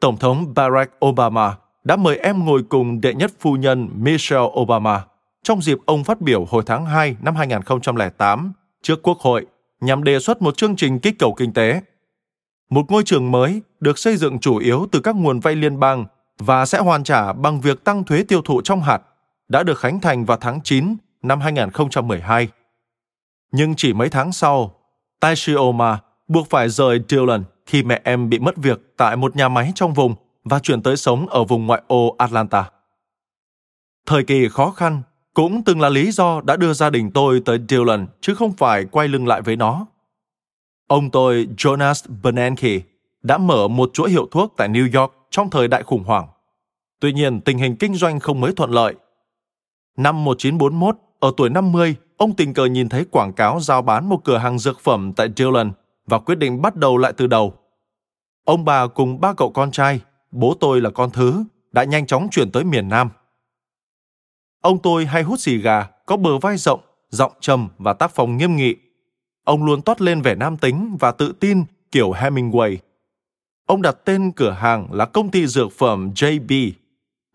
Tổng 0.00 0.16
thống 0.16 0.54
Barack 0.54 1.04
Obama 1.06 1.56
đã 1.86 1.96
mời 1.96 2.16
em 2.16 2.44
ngồi 2.44 2.62
cùng 2.68 3.00
đệ 3.00 3.14
nhất 3.14 3.32
phu 3.40 3.56
nhân 3.56 3.88
Michelle 3.94 4.46
Obama 4.60 5.04
trong 5.42 5.62
dịp 5.62 5.78
ông 5.86 6.04
phát 6.04 6.20
biểu 6.20 6.44
hồi 6.44 6.62
tháng 6.66 6.86
2 6.86 7.16
năm 7.22 7.36
2008 7.36 8.52
trước 8.82 9.02
Quốc 9.02 9.18
hội 9.18 9.46
nhằm 9.80 10.04
đề 10.04 10.20
xuất 10.20 10.42
một 10.42 10.56
chương 10.56 10.76
trình 10.76 10.98
kích 10.98 11.14
cầu 11.18 11.34
kinh 11.34 11.52
tế. 11.52 11.80
Một 12.70 12.90
ngôi 12.90 13.02
trường 13.02 13.30
mới 13.30 13.62
được 13.80 13.98
xây 13.98 14.16
dựng 14.16 14.38
chủ 14.38 14.58
yếu 14.58 14.86
từ 14.92 15.00
các 15.00 15.16
nguồn 15.16 15.40
vay 15.40 15.54
liên 15.54 15.80
bang 15.80 16.04
và 16.38 16.66
sẽ 16.66 16.78
hoàn 16.78 17.04
trả 17.04 17.32
bằng 17.32 17.60
việc 17.60 17.84
tăng 17.84 18.04
thuế 18.04 18.24
tiêu 18.28 18.42
thụ 18.42 18.60
trong 18.60 18.82
hạt, 18.82 19.02
đã 19.48 19.62
được 19.62 19.78
khánh 19.78 20.00
thành 20.00 20.24
vào 20.24 20.38
tháng 20.40 20.60
9 20.64 20.96
năm 21.22 21.40
2012. 21.40 22.48
Nhưng 23.52 23.74
chỉ 23.74 23.92
mấy 23.92 24.08
tháng 24.08 24.32
sau, 24.32 24.74
Taishioma 25.20 25.98
buộc 26.28 26.50
phải 26.50 26.68
rời 26.68 27.00
Dillon 27.08 27.44
khi 27.66 27.82
mẹ 27.82 28.00
em 28.04 28.28
bị 28.28 28.38
mất 28.38 28.56
việc 28.56 28.80
tại 28.96 29.16
một 29.16 29.36
nhà 29.36 29.48
máy 29.48 29.72
trong 29.74 29.94
vùng 29.94 30.14
và 30.50 30.58
chuyển 30.58 30.82
tới 30.82 30.96
sống 30.96 31.28
ở 31.28 31.44
vùng 31.44 31.66
ngoại 31.66 31.82
ô 31.86 32.14
Atlanta. 32.18 32.70
Thời 34.06 34.24
kỳ 34.24 34.48
khó 34.48 34.70
khăn 34.70 35.02
cũng 35.34 35.62
từng 35.64 35.80
là 35.80 35.88
lý 35.88 36.10
do 36.10 36.40
đã 36.40 36.56
đưa 36.56 36.72
gia 36.72 36.90
đình 36.90 37.10
tôi 37.10 37.42
tới 37.44 37.58
Dillon 37.68 38.06
chứ 38.20 38.34
không 38.34 38.52
phải 38.52 38.84
quay 38.84 39.08
lưng 39.08 39.26
lại 39.26 39.42
với 39.42 39.56
nó. 39.56 39.86
Ông 40.88 41.10
tôi 41.10 41.48
Jonas 41.56 42.06
Bernanke 42.22 42.80
đã 43.22 43.38
mở 43.38 43.68
một 43.68 43.90
chuỗi 43.92 44.10
hiệu 44.10 44.28
thuốc 44.30 44.54
tại 44.56 44.68
New 44.68 45.00
York 45.00 45.12
trong 45.30 45.50
thời 45.50 45.68
đại 45.68 45.82
khủng 45.82 46.04
hoảng. 46.04 46.26
Tuy 47.00 47.12
nhiên, 47.12 47.40
tình 47.40 47.58
hình 47.58 47.76
kinh 47.76 47.94
doanh 47.94 48.20
không 48.20 48.40
mấy 48.40 48.52
thuận 48.52 48.70
lợi. 48.70 48.94
Năm 49.96 50.24
1941, 50.24 50.96
ở 51.20 51.32
tuổi 51.36 51.50
50, 51.50 51.94
ông 52.16 52.36
tình 52.36 52.54
cờ 52.54 52.64
nhìn 52.64 52.88
thấy 52.88 53.04
quảng 53.10 53.32
cáo 53.32 53.60
giao 53.60 53.82
bán 53.82 54.08
một 54.08 54.20
cửa 54.24 54.38
hàng 54.38 54.58
dược 54.58 54.80
phẩm 54.80 55.12
tại 55.12 55.28
Dillon 55.36 55.72
và 56.06 56.18
quyết 56.18 56.34
định 56.34 56.62
bắt 56.62 56.76
đầu 56.76 56.96
lại 56.96 57.12
từ 57.16 57.26
đầu. 57.26 57.54
Ông 58.44 58.64
bà 58.64 58.86
cùng 58.86 59.20
ba 59.20 59.32
cậu 59.32 59.50
con 59.50 59.70
trai, 59.70 60.00
bố 60.36 60.54
tôi 60.60 60.80
là 60.80 60.90
con 60.90 61.10
thứ, 61.10 61.44
đã 61.72 61.84
nhanh 61.84 62.06
chóng 62.06 62.28
chuyển 62.30 62.50
tới 62.50 62.64
miền 62.64 62.88
Nam. 62.88 63.10
Ông 64.62 64.78
tôi 64.82 65.06
hay 65.06 65.22
hút 65.22 65.40
xì 65.40 65.56
gà, 65.56 65.86
có 66.06 66.16
bờ 66.16 66.38
vai 66.38 66.56
rộng, 66.56 66.80
giọng 67.10 67.32
trầm 67.40 67.68
và 67.78 67.92
tác 67.92 68.10
phong 68.14 68.36
nghiêm 68.36 68.56
nghị. 68.56 68.74
Ông 69.44 69.64
luôn 69.64 69.82
toát 69.82 70.00
lên 70.00 70.22
vẻ 70.22 70.34
nam 70.34 70.56
tính 70.56 70.96
và 71.00 71.10
tự 71.12 71.32
tin 71.40 71.64
kiểu 71.90 72.12
Hemingway. 72.12 72.76
Ông 73.66 73.82
đặt 73.82 73.96
tên 74.04 74.32
cửa 74.32 74.50
hàng 74.50 74.92
là 74.92 75.04
công 75.04 75.30
ty 75.30 75.46
dược 75.46 75.72
phẩm 75.72 76.10
JB, 76.14 76.72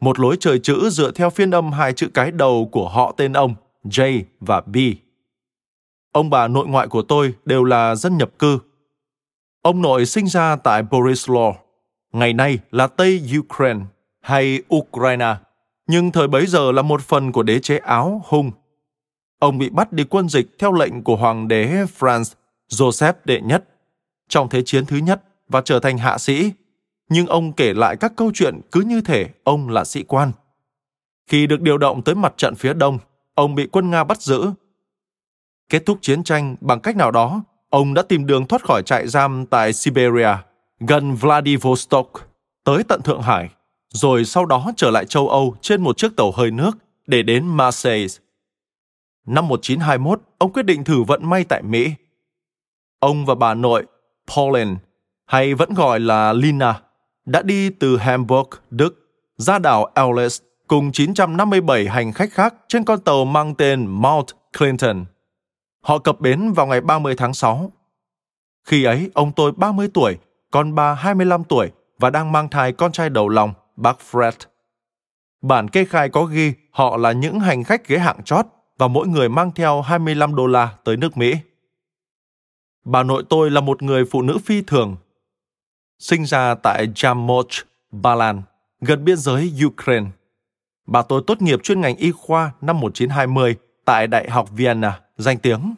một 0.01 0.19
lối 0.19 0.37
chơi 0.39 0.59
chữ 0.59 0.89
dựa 0.89 1.11
theo 1.11 1.29
phiên 1.29 1.51
âm 1.51 1.71
hai 1.71 1.93
chữ 1.93 2.07
cái 2.13 2.31
đầu 2.31 2.69
của 2.71 2.89
họ 2.89 3.13
tên 3.17 3.33
ông, 3.33 3.55
J 3.83 4.23
và 4.39 4.61
B. 4.61 4.77
Ông 6.11 6.29
bà 6.29 6.47
nội 6.47 6.67
ngoại 6.67 6.87
của 6.87 7.01
tôi 7.01 7.33
đều 7.45 7.63
là 7.63 7.95
dân 7.95 8.17
nhập 8.17 8.29
cư. 8.39 8.59
Ông 9.61 9.81
nội 9.81 10.05
sinh 10.05 10.27
ra 10.27 10.55
tại 10.55 10.83
Borislaw 10.83 11.53
ngày 12.11 12.33
nay 12.33 12.59
là 12.71 12.87
Tây 12.87 13.21
Ukraine 13.39 13.79
hay 14.21 14.61
Ukraine, 14.75 15.35
nhưng 15.87 16.11
thời 16.11 16.27
bấy 16.27 16.45
giờ 16.45 16.71
là 16.71 16.81
một 16.81 17.01
phần 17.01 17.31
của 17.31 17.43
đế 17.43 17.59
chế 17.59 17.77
Áo 17.77 18.21
Hung. 18.25 18.51
Ông 19.39 19.57
bị 19.57 19.69
bắt 19.69 19.93
đi 19.93 20.03
quân 20.03 20.29
dịch 20.29 20.59
theo 20.59 20.73
lệnh 20.73 21.03
của 21.03 21.15
hoàng 21.15 21.47
đế 21.47 21.85
Franz 21.99 22.33
Joseph 22.69 23.13
đệ 23.25 23.41
nhất 23.41 23.63
trong 24.29 24.49
Thế 24.49 24.61
chiến 24.65 24.85
thứ 24.85 24.97
nhất 24.97 25.23
và 25.49 25.61
trở 25.61 25.79
thành 25.79 25.97
hạ 25.97 26.17
sĩ. 26.17 26.51
Nhưng 27.09 27.27
ông 27.27 27.53
kể 27.53 27.73
lại 27.73 27.97
các 27.97 28.13
câu 28.15 28.31
chuyện 28.33 28.61
cứ 28.71 28.81
như 28.81 29.01
thể 29.01 29.27
ông 29.43 29.69
là 29.69 29.85
sĩ 29.85 30.03
quan. 30.03 30.31
Khi 31.27 31.47
được 31.47 31.61
điều 31.61 31.77
động 31.77 32.01
tới 32.01 32.15
mặt 32.15 32.33
trận 32.37 32.55
phía 32.55 32.73
đông, 32.73 32.97
ông 33.35 33.55
bị 33.55 33.67
quân 33.71 33.89
Nga 33.89 34.03
bắt 34.03 34.21
giữ. 34.21 34.51
Kết 35.69 35.85
thúc 35.85 35.97
chiến 36.01 36.23
tranh 36.23 36.55
bằng 36.61 36.79
cách 36.79 36.95
nào 36.95 37.11
đó, 37.11 37.43
ông 37.69 37.93
đã 37.93 38.01
tìm 38.01 38.25
đường 38.25 38.47
thoát 38.47 38.63
khỏi 38.63 38.83
trại 38.83 39.07
giam 39.07 39.45
tại 39.45 39.73
Siberia, 39.73 40.35
gần 40.87 41.15
Vladivostok, 41.15 42.11
tới 42.63 42.83
tận 42.83 43.01
Thượng 43.01 43.21
Hải, 43.21 43.49
rồi 43.89 44.25
sau 44.25 44.45
đó 44.45 44.71
trở 44.75 44.91
lại 44.91 45.05
châu 45.05 45.29
Âu 45.29 45.55
trên 45.61 45.81
một 45.81 45.97
chiếc 45.97 46.15
tàu 46.17 46.31
hơi 46.31 46.51
nước 46.51 46.71
để 47.07 47.23
đến 47.23 47.45
Marseille. 47.45 48.07
Năm 49.25 49.47
1921, 49.47 50.21
ông 50.37 50.53
quyết 50.53 50.63
định 50.63 50.83
thử 50.83 51.03
vận 51.03 51.29
may 51.29 51.43
tại 51.43 51.61
Mỹ. 51.61 51.93
Ông 52.99 53.25
và 53.25 53.35
bà 53.35 53.53
nội, 53.53 53.85
Pauline, 54.27 54.75
hay 55.25 55.53
vẫn 55.53 55.73
gọi 55.73 55.99
là 55.99 56.33
Lina, 56.33 56.81
đã 57.25 57.41
đi 57.41 57.69
từ 57.69 57.97
Hamburg, 57.97 58.49
Đức, 58.69 59.09
ra 59.37 59.59
đảo 59.59 59.91
Ellis 59.95 60.41
cùng 60.67 60.91
957 60.91 61.87
hành 61.87 62.13
khách 62.13 62.31
khác 62.31 62.55
trên 62.67 62.83
con 62.83 62.99
tàu 62.99 63.25
mang 63.25 63.55
tên 63.55 63.85
Mount 63.87 64.27
Clinton. 64.57 65.05
Họ 65.81 65.97
cập 65.97 66.19
bến 66.19 66.51
vào 66.51 66.67
ngày 66.67 66.81
30 66.81 67.15
tháng 67.15 67.33
6. 67.33 67.71
Khi 68.63 68.83
ấy, 68.83 69.11
ông 69.13 69.31
tôi 69.35 69.51
30 69.51 69.89
tuổi, 69.93 70.17
con 70.51 70.75
bà 70.75 70.93
25 70.93 71.43
tuổi 71.43 71.71
và 71.99 72.09
đang 72.09 72.31
mang 72.31 72.49
thai 72.49 72.71
con 72.71 72.91
trai 72.91 73.09
đầu 73.09 73.29
lòng, 73.29 73.53
bác 73.75 73.97
Fred. 74.11 74.31
Bản 75.41 75.67
kê 75.67 75.85
khai 75.85 76.09
có 76.09 76.23
ghi 76.23 76.53
họ 76.71 76.97
là 76.97 77.11
những 77.11 77.39
hành 77.39 77.63
khách 77.63 77.87
ghế 77.87 77.97
hạng 77.97 78.23
chót 78.23 78.45
và 78.77 78.87
mỗi 78.87 79.07
người 79.07 79.29
mang 79.29 79.51
theo 79.51 79.81
25 79.81 80.35
đô 80.35 80.47
la 80.47 80.73
tới 80.83 80.97
nước 80.97 81.17
Mỹ. 81.17 81.33
Bà 82.85 83.03
nội 83.03 83.23
tôi 83.29 83.51
là 83.51 83.61
một 83.61 83.83
người 83.83 84.05
phụ 84.11 84.21
nữ 84.21 84.37
phi 84.45 84.61
thường. 84.61 84.95
Sinh 85.99 86.25
ra 86.25 86.55
tại 86.55 86.87
Jamoch, 86.87 87.63
Ba 87.91 88.15
Lan, 88.15 88.41
gần 88.81 89.05
biên 89.05 89.17
giới 89.17 89.53
Ukraine. 89.65 90.07
Bà 90.87 91.01
tôi 91.01 91.21
tốt 91.27 91.41
nghiệp 91.41 91.63
chuyên 91.63 91.81
ngành 91.81 91.95
y 91.95 92.11
khoa 92.11 92.51
năm 92.61 92.79
1920 92.79 93.55
tại 93.85 94.07
Đại 94.07 94.29
học 94.29 94.49
Vienna, 94.51 95.01
danh 95.17 95.37
tiếng. 95.37 95.75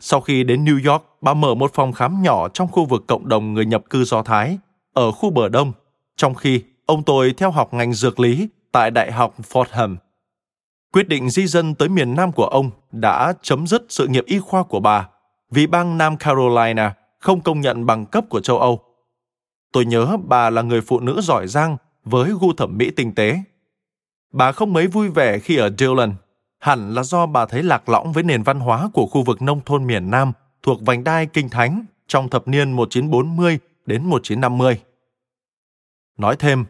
Sau 0.00 0.20
khi 0.20 0.44
đến 0.44 0.64
New 0.64 0.92
York, 0.92 1.04
bà 1.20 1.34
mở 1.34 1.54
một 1.54 1.74
phòng 1.74 1.92
khám 1.92 2.22
nhỏ 2.22 2.48
trong 2.48 2.68
khu 2.68 2.84
vực 2.84 3.04
cộng 3.06 3.28
đồng 3.28 3.54
người 3.54 3.66
nhập 3.66 3.82
cư 3.90 4.04
Do 4.04 4.22
Thái, 4.22 4.58
ở 4.92 5.12
khu 5.12 5.30
bờ 5.30 5.48
Đông, 5.48 5.72
trong 6.16 6.34
khi 6.34 6.62
ông 6.86 7.02
tôi 7.02 7.34
theo 7.36 7.50
học 7.50 7.74
ngành 7.74 7.92
dược 7.92 8.20
lý 8.20 8.48
tại 8.72 8.90
Đại 8.90 9.12
học 9.12 9.34
Fordham. 9.52 9.96
Quyết 10.92 11.08
định 11.08 11.30
di 11.30 11.46
dân 11.46 11.74
tới 11.74 11.88
miền 11.88 12.14
Nam 12.14 12.32
của 12.32 12.46
ông 12.46 12.70
đã 12.92 13.32
chấm 13.42 13.66
dứt 13.66 13.86
sự 13.88 14.06
nghiệp 14.06 14.24
y 14.26 14.38
khoa 14.38 14.62
của 14.62 14.80
bà 14.80 15.08
vì 15.50 15.66
bang 15.66 15.98
Nam 15.98 16.16
Carolina 16.16 16.94
không 17.20 17.40
công 17.40 17.60
nhận 17.60 17.86
bằng 17.86 18.06
cấp 18.06 18.24
của 18.28 18.40
châu 18.40 18.58
Âu. 18.58 18.80
Tôi 19.72 19.84
nhớ 19.84 20.16
bà 20.24 20.50
là 20.50 20.62
người 20.62 20.80
phụ 20.80 21.00
nữ 21.00 21.20
giỏi 21.20 21.46
giang 21.46 21.76
với 22.04 22.32
gu 22.40 22.52
thẩm 22.52 22.78
mỹ 22.78 22.90
tinh 22.90 23.14
tế 23.14 23.38
Bà 24.34 24.52
không 24.52 24.72
mấy 24.72 24.86
vui 24.86 25.08
vẻ 25.08 25.38
khi 25.38 25.56
ở 25.56 25.70
Dillon, 25.78 26.14
hẳn 26.64 26.94
là 26.94 27.02
do 27.02 27.26
bà 27.26 27.46
thấy 27.46 27.62
lạc 27.62 27.88
lõng 27.88 28.12
với 28.12 28.22
nền 28.22 28.42
văn 28.42 28.60
hóa 28.60 28.90
của 28.92 29.06
khu 29.06 29.22
vực 29.22 29.42
nông 29.42 29.60
thôn 29.64 29.86
miền 29.86 30.10
Nam 30.10 30.32
thuộc 30.62 30.80
vành 30.82 31.04
đai 31.04 31.26
Kinh 31.26 31.48
Thánh 31.48 31.84
trong 32.06 32.28
thập 32.28 32.48
niên 32.48 32.72
1940 32.72 33.58
đến 33.86 34.04
1950. 34.04 34.80
Nói 36.16 36.36
thêm, 36.36 36.64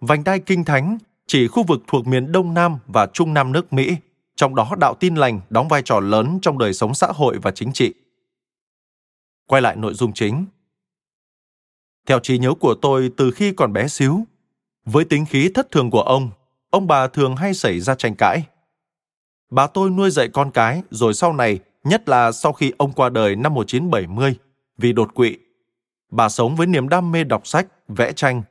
vành 0.00 0.24
đai 0.24 0.40
Kinh 0.40 0.64
Thánh 0.64 0.98
chỉ 1.26 1.48
khu 1.48 1.62
vực 1.62 1.82
thuộc 1.86 2.06
miền 2.06 2.32
Đông 2.32 2.54
Nam 2.54 2.78
và 2.86 3.06
Trung 3.06 3.34
Nam 3.34 3.52
nước 3.52 3.72
Mỹ, 3.72 3.96
trong 4.36 4.54
đó 4.54 4.74
đạo 4.78 4.94
tin 5.00 5.14
lành 5.14 5.40
đóng 5.50 5.68
vai 5.68 5.82
trò 5.82 6.00
lớn 6.00 6.38
trong 6.42 6.58
đời 6.58 6.72
sống 6.72 6.94
xã 6.94 7.06
hội 7.06 7.38
và 7.42 7.50
chính 7.50 7.72
trị. 7.72 7.94
Quay 9.46 9.62
lại 9.62 9.76
nội 9.76 9.94
dung 9.94 10.12
chính. 10.12 10.46
Theo 12.06 12.18
trí 12.18 12.38
nhớ 12.38 12.54
của 12.60 12.74
tôi 12.82 13.10
từ 13.16 13.30
khi 13.30 13.52
còn 13.52 13.72
bé 13.72 13.88
xíu, 13.88 14.24
với 14.84 15.04
tính 15.04 15.26
khí 15.26 15.50
thất 15.54 15.70
thường 15.70 15.90
của 15.90 16.02
ông, 16.02 16.30
ông 16.70 16.86
bà 16.86 17.06
thường 17.06 17.36
hay 17.36 17.54
xảy 17.54 17.80
ra 17.80 17.94
tranh 17.94 18.14
cãi. 18.14 18.44
Bà 19.50 19.66
tôi 19.66 19.90
nuôi 19.90 20.10
dạy 20.10 20.28
con 20.28 20.50
cái, 20.50 20.82
rồi 20.90 21.14
sau 21.14 21.32
này, 21.32 21.58
nhất 21.84 22.08
là 22.08 22.32
sau 22.32 22.52
khi 22.52 22.72
ông 22.78 22.92
qua 22.92 23.08
đời 23.08 23.36
năm 23.36 23.54
1970, 23.54 24.34
vì 24.78 24.92
đột 24.92 25.14
quỵ. 25.14 25.36
Bà 26.10 26.28
sống 26.28 26.56
với 26.56 26.66
niềm 26.66 26.88
đam 26.88 27.12
mê 27.12 27.24
đọc 27.24 27.46
sách, 27.46 27.66
vẽ 27.88 28.12
tranh. 28.12 28.42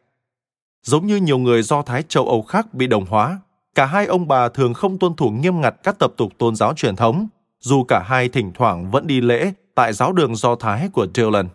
Giống 0.83 1.07
như 1.07 1.15
nhiều 1.15 1.37
người 1.37 1.61
Do 1.61 1.81
Thái 1.81 2.03
châu 2.07 2.27
Âu 2.27 2.41
khác 2.41 2.73
bị 2.73 2.87
đồng 2.87 3.05
hóa, 3.05 3.39
cả 3.75 3.85
hai 3.85 4.05
ông 4.05 4.27
bà 4.27 4.49
thường 4.49 4.73
không 4.73 4.99
tuân 4.99 5.15
thủ 5.15 5.29
nghiêm 5.29 5.61
ngặt 5.61 5.75
các 5.83 5.99
tập 5.99 6.13
tục 6.17 6.31
tôn 6.37 6.55
giáo 6.55 6.73
truyền 6.73 6.95
thống, 6.95 7.27
dù 7.59 7.83
cả 7.83 8.03
hai 8.05 8.29
thỉnh 8.29 8.51
thoảng 8.53 8.91
vẫn 8.91 9.07
đi 9.07 9.21
lễ 9.21 9.53
tại 9.75 9.93
giáo 9.93 10.13
đường 10.13 10.35
Do 10.35 10.55
Thái 10.55 10.89
của 10.93 11.07
Dillon. 11.13 11.47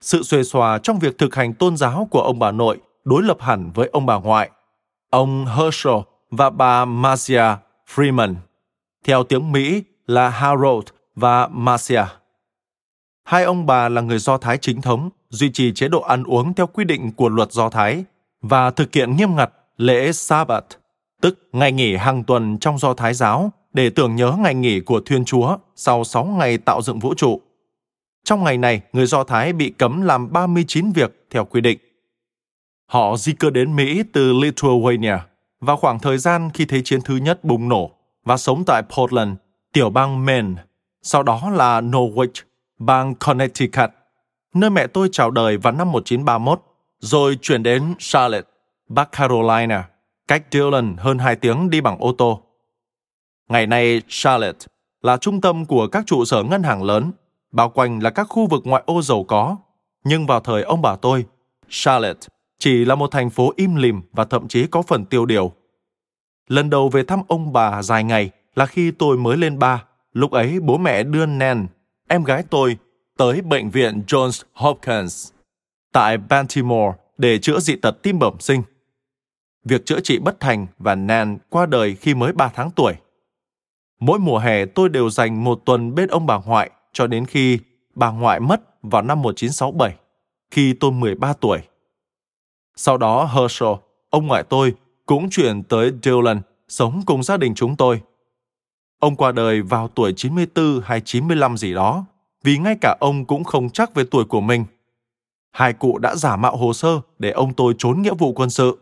Sự 0.00 0.22
xuề 0.22 0.42
xòa 0.42 0.78
trong 0.78 0.98
việc 0.98 1.18
thực 1.18 1.34
hành 1.34 1.54
tôn 1.54 1.76
giáo 1.76 2.08
của 2.10 2.22
ông 2.22 2.38
bà 2.38 2.50
nội 2.50 2.78
đối 3.04 3.22
lập 3.22 3.36
hẳn 3.40 3.70
với 3.74 3.88
ông 3.92 4.06
bà 4.06 4.18
ngoại, 4.18 4.50
ông 5.10 5.46
Herschel 5.46 5.96
và 6.30 6.50
bà 6.50 6.84
Marcia 6.84 7.44
Freeman, 7.94 8.34
theo 9.04 9.24
tiếng 9.24 9.52
Mỹ 9.52 9.82
là 10.06 10.28
Harold 10.28 10.86
và 11.14 11.48
Marcia. 11.48 12.04
Hai 13.24 13.44
ông 13.44 13.66
bà 13.66 13.88
là 13.88 14.00
người 14.00 14.18
Do 14.18 14.38
Thái 14.38 14.58
chính 14.58 14.82
thống, 14.82 15.10
duy 15.28 15.50
trì 15.52 15.72
chế 15.72 15.88
độ 15.88 16.00
ăn 16.00 16.24
uống 16.24 16.54
theo 16.54 16.66
quy 16.66 16.84
định 16.84 17.12
của 17.12 17.28
luật 17.28 17.52
Do 17.52 17.70
Thái 17.70 18.04
và 18.42 18.70
thực 18.70 18.94
hiện 18.94 19.16
nghiêm 19.16 19.36
ngặt 19.36 19.52
lễ 19.76 20.12
Sabbath, 20.12 20.66
tức 21.20 21.48
ngày 21.52 21.72
nghỉ 21.72 21.96
hàng 21.96 22.24
tuần 22.24 22.58
trong 22.58 22.78
Do 22.78 22.94
Thái 22.94 23.14
giáo 23.14 23.52
để 23.72 23.90
tưởng 23.90 24.16
nhớ 24.16 24.36
ngày 24.38 24.54
nghỉ 24.54 24.80
của 24.80 25.00
Thiên 25.06 25.24
Chúa 25.24 25.56
sau 25.76 26.04
6 26.04 26.24
ngày 26.24 26.58
tạo 26.58 26.82
dựng 26.82 26.98
vũ 26.98 27.14
trụ. 27.14 27.40
Trong 28.24 28.44
ngày 28.44 28.58
này, 28.58 28.80
người 28.92 29.06
Do 29.06 29.24
Thái 29.24 29.52
bị 29.52 29.70
cấm 29.70 30.02
làm 30.02 30.32
39 30.32 30.92
việc 30.92 31.26
theo 31.30 31.44
quy 31.44 31.60
định. 31.60 31.78
Họ 32.86 33.16
di 33.16 33.32
cư 33.32 33.50
đến 33.50 33.76
Mỹ 33.76 34.02
từ 34.12 34.32
Lithuania 34.32 35.18
vào 35.62 35.76
khoảng 35.76 35.98
thời 35.98 36.18
gian 36.18 36.50
khi 36.54 36.64
Thế 36.64 36.82
chiến 36.84 37.00
thứ 37.00 37.16
nhất 37.16 37.44
bùng 37.44 37.68
nổ 37.68 37.90
và 38.24 38.36
sống 38.36 38.62
tại 38.66 38.82
Portland, 38.82 39.34
tiểu 39.72 39.90
bang 39.90 40.24
Maine, 40.24 40.62
sau 41.02 41.22
đó 41.22 41.50
là 41.50 41.80
Norwich, 41.80 42.42
bang 42.78 43.14
Connecticut, 43.14 43.90
nơi 44.54 44.70
mẹ 44.70 44.86
tôi 44.86 45.08
chào 45.12 45.30
đời 45.30 45.56
vào 45.56 45.72
năm 45.72 45.92
1931, 45.92 46.62
rồi 46.98 47.38
chuyển 47.42 47.62
đến 47.62 47.94
Charlotte, 47.98 48.48
Bắc 48.88 49.12
Carolina, 49.12 49.88
cách 50.28 50.42
Dillon 50.50 50.96
hơn 50.98 51.18
2 51.18 51.36
tiếng 51.36 51.70
đi 51.70 51.80
bằng 51.80 51.96
ô 51.98 52.12
tô. 52.18 52.42
Ngày 53.48 53.66
nay, 53.66 54.02
Charlotte 54.08 54.66
là 55.02 55.16
trung 55.16 55.40
tâm 55.40 55.64
của 55.64 55.86
các 55.86 56.06
trụ 56.06 56.24
sở 56.24 56.42
ngân 56.42 56.62
hàng 56.62 56.82
lớn, 56.82 57.12
bao 57.52 57.70
quanh 57.70 58.02
là 58.02 58.10
các 58.10 58.26
khu 58.30 58.46
vực 58.46 58.62
ngoại 58.64 58.82
ô 58.86 59.02
giàu 59.02 59.24
có. 59.24 59.56
Nhưng 60.04 60.26
vào 60.26 60.40
thời 60.40 60.62
ông 60.62 60.82
bà 60.82 60.96
tôi, 60.96 61.24
Charlotte 61.68 62.28
chỉ 62.62 62.84
là 62.84 62.94
một 62.94 63.10
thành 63.10 63.30
phố 63.30 63.52
im 63.56 63.74
lìm 63.74 64.00
và 64.12 64.24
thậm 64.24 64.48
chí 64.48 64.66
có 64.66 64.82
phần 64.82 65.04
tiêu 65.04 65.26
điều. 65.26 65.52
Lần 66.48 66.70
đầu 66.70 66.88
về 66.88 67.02
thăm 67.02 67.20
ông 67.28 67.52
bà 67.52 67.82
dài 67.82 68.04
ngày 68.04 68.30
là 68.54 68.66
khi 68.66 68.90
tôi 68.90 69.16
mới 69.16 69.36
lên 69.36 69.58
ba. 69.58 69.84
Lúc 70.12 70.30
ấy 70.30 70.60
bố 70.60 70.78
mẹ 70.78 71.02
đưa 71.02 71.26
Nan, 71.26 71.66
em 72.08 72.24
gái 72.24 72.44
tôi, 72.50 72.76
tới 73.16 73.40
bệnh 73.40 73.70
viện 73.70 74.02
Johns 74.06 74.42
Hopkins 74.52 75.32
tại 75.92 76.18
Baltimore 76.18 76.98
để 77.18 77.38
chữa 77.38 77.60
dị 77.60 77.76
tật 77.76 78.02
tim 78.02 78.18
bẩm 78.18 78.36
sinh. 78.40 78.62
Việc 79.64 79.86
chữa 79.86 80.00
trị 80.00 80.18
bất 80.18 80.40
thành 80.40 80.66
và 80.78 80.94
Nan 80.94 81.38
qua 81.50 81.66
đời 81.66 81.94
khi 81.94 82.14
mới 82.14 82.32
3 82.32 82.48
tháng 82.54 82.70
tuổi. 82.70 82.94
Mỗi 84.00 84.18
mùa 84.18 84.38
hè 84.38 84.66
tôi 84.66 84.88
đều 84.88 85.10
dành 85.10 85.44
một 85.44 85.62
tuần 85.64 85.94
bên 85.94 86.08
ông 86.08 86.26
bà 86.26 86.38
ngoại 86.38 86.70
cho 86.92 87.06
đến 87.06 87.26
khi 87.26 87.58
bà 87.94 88.10
ngoại 88.10 88.40
mất 88.40 88.82
vào 88.82 89.02
năm 89.02 89.22
1967, 89.22 89.96
khi 90.50 90.72
tôi 90.72 90.92
13 90.92 91.32
tuổi. 91.32 91.58
Sau 92.76 92.96
đó 92.96 93.24
Herschel, 93.24 93.70
ông 94.10 94.26
ngoại 94.26 94.42
tôi, 94.42 94.74
cũng 95.06 95.30
chuyển 95.30 95.62
tới 95.62 95.92
Dillon 96.02 96.40
sống 96.68 97.02
cùng 97.06 97.22
gia 97.22 97.36
đình 97.36 97.54
chúng 97.54 97.76
tôi. 97.76 98.00
Ông 98.98 99.16
qua 99.16 99.32
đời 99.32 99.62
vào 99.62 99.88
tuổi 99.88 100.12
94 100.16 100.80
hay 100.84 101.00
95 101.00 101.56
gì 101.56 101.74
đó, 101.74 102.04
vì 102.44 102.58
ngay 102.58 102.76
cả 102.80 102.96
ông 103.00 103.24
cũng 103.24 103.44
không 103.44 103.70
chắc 103.70 103.94
về 103.94 104.04
tuổi 104.10 104.24
của 104.24 104.40
mình. 104.40 104.64
Hai 105.50 105.72
cụ 105.72 105.98
đã 105.98 106.14
giả 106.14 106.36
mạo 106.36 106.56
hồ 106.56 106.72
sơ 106.72 107.00
để 107.18 107.30
ông 107.30 107.54
tôi 107.54 107.74
trốn 107.78 108.02
nghĩa 108.02 108.14
vụ 108.18 108.32
quân 108.32 108.50
sự. 108.50 108.78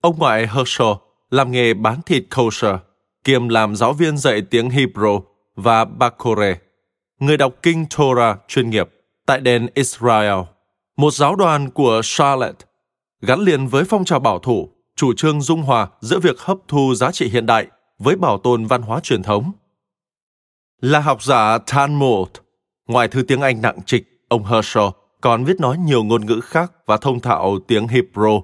Ông 0.00 0.18
ngoại 0.18 0.46
Herschel 0.46 0.92
làm 1.30 1.50
nghề 1.50 1.74
bán 1.74 2.02
thịt 2.02 2.24
kosher, 2.36 2.76
kiêm 3.24 3.48
làm 3.48 3.76
giáo 3.76 3.92
viên 3.92 4.16
dạy 4.16 4.42
tiếng 4.50 4.68
Hebrew 4.68 5.22
và 5.56 5.84
Bakore, 5.84 6.58
người 7.18 7.36
đọc 7.36 7.54
kinh 7.62 7.86
Torah 7.96 8.38
chuyên 8.48 8.70
nghiệp 8.70 8.90
tại 9.26 9.40
đền 9.40 9.66
Israel, 9.74 10.38
một 10.96 11.10
giáo 11.10 11.36
đoàn 11.36 11.70
của 11.70 12.00
Charlotte, 12.04 12.66
gắn 13.20 13.40
liền 13.40 13.66
với 13.66 13.84
phong 13.84 14.04
trào 14.04 14.20
bảo 14.20 14.38
thủ, 14.38 14.68
chủ 14.96 15.12
trương 15.12 15.40
dung 15.40 15.62
hòa 15.62 15.88
giữa 16.00 16.18
việc 16.18 16.38
hấp 16.38 16.58
thu 16.68 16.94
giá 16.94 17.12
trị 17.12 17.28
hiện 17.28 17.46
đại 17.46 17.66
với 17.98 18.16
bảo 18.16 18.38
tồn 18.38 18.66
văn 18.66 18.82
hóa 18.82 19.00
truyền 19.00 19.22
thống. 19.22 19.52
Là 20.80 21.00
học 21.00 21.22
giả 21.22 21.58
Talmud, 21.58 22.28
ngoài 22.86 23.08
thư 23.08 23.22
tiếng 23.22 23.40
Anh 23.40 23.62
nặng 23.62 23.78
trịch, 23.86 24.04
ông 24.28 24.44
Herschel 24.44 24.84
còn 25.20 25.44
viết 25.44 25.60
nói 25.60 25.78
nhiều 25.78 26.04
ngôn 26.04 26.26
ngữ 26.26 26.40
khác 26.40 26.72
và 26.86 26.96
thông 26.96 27.20
thạo 27.20 27.58
tiếng 27.66 27.86
Hebrew, 27.86 28.42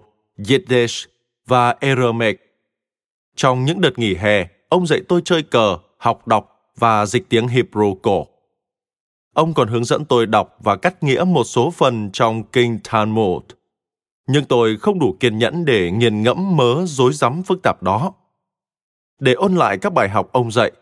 Yiddish 0.49 1.11
và 1.47 1.71
Aramaic. 1.81 2.41
Trong 3.37 3.65
những 3.65 3.81
đợt 3.81 3.99
nghỉ 3.99 4.15
hè, 4.15 4.49
ông 4.69 4.87
dạy 4.87 5.01
tôi 5.09 5.23
chơi 5.25 5.43
cờ, 5.43 5.79
học 5.99 6.27
đọc 6.27 6.73
và 6.79 7.07
dịch 7.07 7.29
tiếng 7.29 7.47
Hebrew 7.47 7.95
cổ. 7.95 8.27
Ông 9.35 9.55
còn 9.55 9.69
hướng 9.69 9.85
dẫn 9.85 10.05
tôi 10.05 10.27
đọc 10.27 10.57
và 10.61 10.77
cắt 10.77 11.03
nghĩa 11.03 11.25
một 11.27 11.45
số 11.45 11.71
phần 11.71 12.11
trong 12.13 12.43
kinh 12.43 12.79
Talmud. 12.85 13.43
Nhưng 14.27 14.45
tôi 14.45 14.77
không 14.77 14.99
đủ 14.99 15.17
kiên 15.21 15.39
nhẫn 15.39 15.65
để 15.65 15.91
nghiền 15.91 16.23
ngẫm 16.23 16.57
mớ 16.57 16.87
rối 16.87 17.13
rắm 17.13 17.43
phức 17.43 17.63
tạp 17.63 17.83
đó. 17.83 18.13
Để 19.21 19.33
ôn 19.33 19.57
lại 19.57 19.79
các 19.79 19.93
bài 19.93 20.09
học 20.09 20.29
ông 20.33 20.51
dạy, 20.51 20.73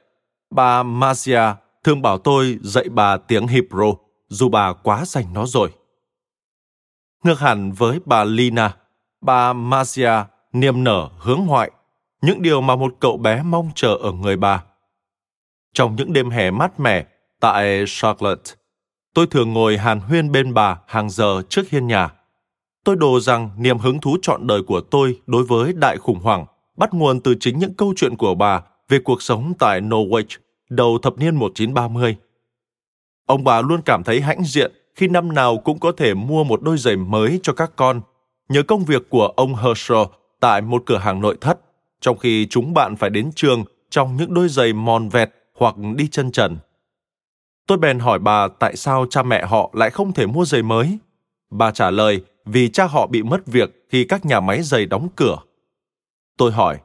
bà 0.51 0.83
Masia 0.83 1.43
thường 1.85 2.03
bảo 2.03 2.19
tôi 2.19 2.59
dạy 2.63 2.85
bà 2.89 3.17
tiếng 3.17 3.47
Hebrew, 3.47 3.95
dù 4.29 4.49
bà 4.49 4.73
quá 4.73 5.05
dành 5.05 5.33
nó 5.33 5.47
rồi. 5.47 5.73
Ngược 7.25 7.41
hẳn 7.41 7.73
với 7.73 8.01
bà 8.05 8.25
Lina, 8.25 8.77
bà 9.21 9.53
Masia 9.53 10.13
niềm 10.53 10.85
nở 10.85 11.09
hướng 11.19 11.41
ngoại, 11.47 11.71
những 12.23 12.43
điều 12.43 12.61
mà 12.61 12.77
một 12.77 12.95
cậu 13.01 13.17
bé 13.17 13.43
mong 13.43 13.71
chờ 13.75 13.95
ở 13.95 14.13
người 14.13 14.37
bà. 14.37 14.65
Trong 15.75 15.97
những 15.97 16.13
đêm 16.13 16.31
hè 16.31 16.51
mát 16.51 16.81
mẻ 16.81 17.07
tại 17.41 17.85
Charlotte, 17.87 18.53
tôi 19.15 19.27
thường 19.27 19.53
ngồi 19.53 19.77
hàn 19.79 20.01
huyên 20.01 20.33
bên 20.33 20.55
bà 20.55 20.79
hàng 20.87 21.11
giờ 21.11 21.43
trước 21.49 21.69
hiên 21.71 21.87
nhà. 21.87 22.11
Tôi 22.85 22.97
đồ 22.97 23.21
rằng 23.21 23.51
niềm 23.59 23.79
hứng 23.79 24.01
thú 24.01 24.17
trọn 24.23 24.47
đời 24.47 24.63
của 24.67 24.81
tôi 24.81 25.21
đối 25.27 25.45
với 25.45 25.73
đại 25.73 25.97
khủng 25.97 26.21
hoảng 26.21 26.47
bắt 26.77 26.95
nguồn 26.95 27.21
từ 27.21 27.35
chính 27.41 27.59
những 27.59 27.75
câu 27.75 27.93
chuyện 27.97 28.17
của 28.17 28.35
bà 28.35 28.63
về 28.89 28.99
cuộc 29.05 29.23
sống 29.23 29.53
tại 29.59 29.81
Norwich 29.81 30.39
đầu 30.71 30.99
thập 31.03 31.19
niên 31.19 31.37
1930. 31.37 32.17
Ông 33.27 33.45
bà 33.45 33.61
luôn 33.61 33.83
cảm 33.83 34.03
thấy 34.05 34.21
hãnh 34.21 34.45
diện 34.45 34.73
khi 34.95 35.09
năm 35.09 35.35
nào 35.35 35.57
cũng 35.57 35.79
có 35.81 35.93
thể 35.93 36.15
mua 36.15 36.45
một 36.45 36.63
đôi 36.63 36.79
giày 36.79 36.97
mới 36.97 37.41
cho 37.43 37.53
các 37.53 37.73
con, 37.77 38.01
nhờ 38.49 38.63
công 38.63 38.85
việc 38.85 39.11
của 39.11 39.27
ông 39.27 39.55
Herschel 39.55 40.03
tại 40.41 40.61
một 40.61 40.83
cửa 40.87 40.99
hàng 40.99 41.21
nội 41.21 41.37
thất, 41.41 41.61
trong 42.01 42.19
khi 42.19 42.47
chúng 42.51 42.75
bạn 42.75 42.97
phải 42.97 43.11
đến 43.11 43.31
trường 43.35 43.65
trong 43.91 44.17
những 44.17 44.35
đôi 44.35 44.49
giày 44.49 44.73
mòn 44.73 45.09
vẹt 45.09 45.31
hoặc 45.55 45.75
đi 45.97 46.09
chân 46.09 46.33
trần. 46.33 46.57
Tôi 47.69 47.79
bèn 47.79 47.99
hỏi 47.99 48.19
bà 48.19 48.49
tại 48.59 48.77
sao 48.77 49.07
cha 49.11 49.23
mẹ 49.23 49.47
họ 49.47 49.71
lại 49.73 49.91
không 49.91 50.13
thể 50.13 50.27
mua 50.27 50.45
giày 50.45 50.63
mới. 50.63 50.99
Bà 51.51 51.71
trả 51.71 51.91
lời 51.91 52.25
vì 52.45 52.69
cha 52.69 52.85
họ 52.85 53.07
bị 53.07 53.23
mất 53.23 53.47
việc 53.47 53.87
khi 53.91 54.05
các 54.05 54.27
nhà 54.27 54.41
máy 54.41 54.63
giày 54.63 54.87
đóng 54.87 55.09
cửa. 55.17 55.37
Tôi 56.37 56.53
hỏi, 56.53 56.79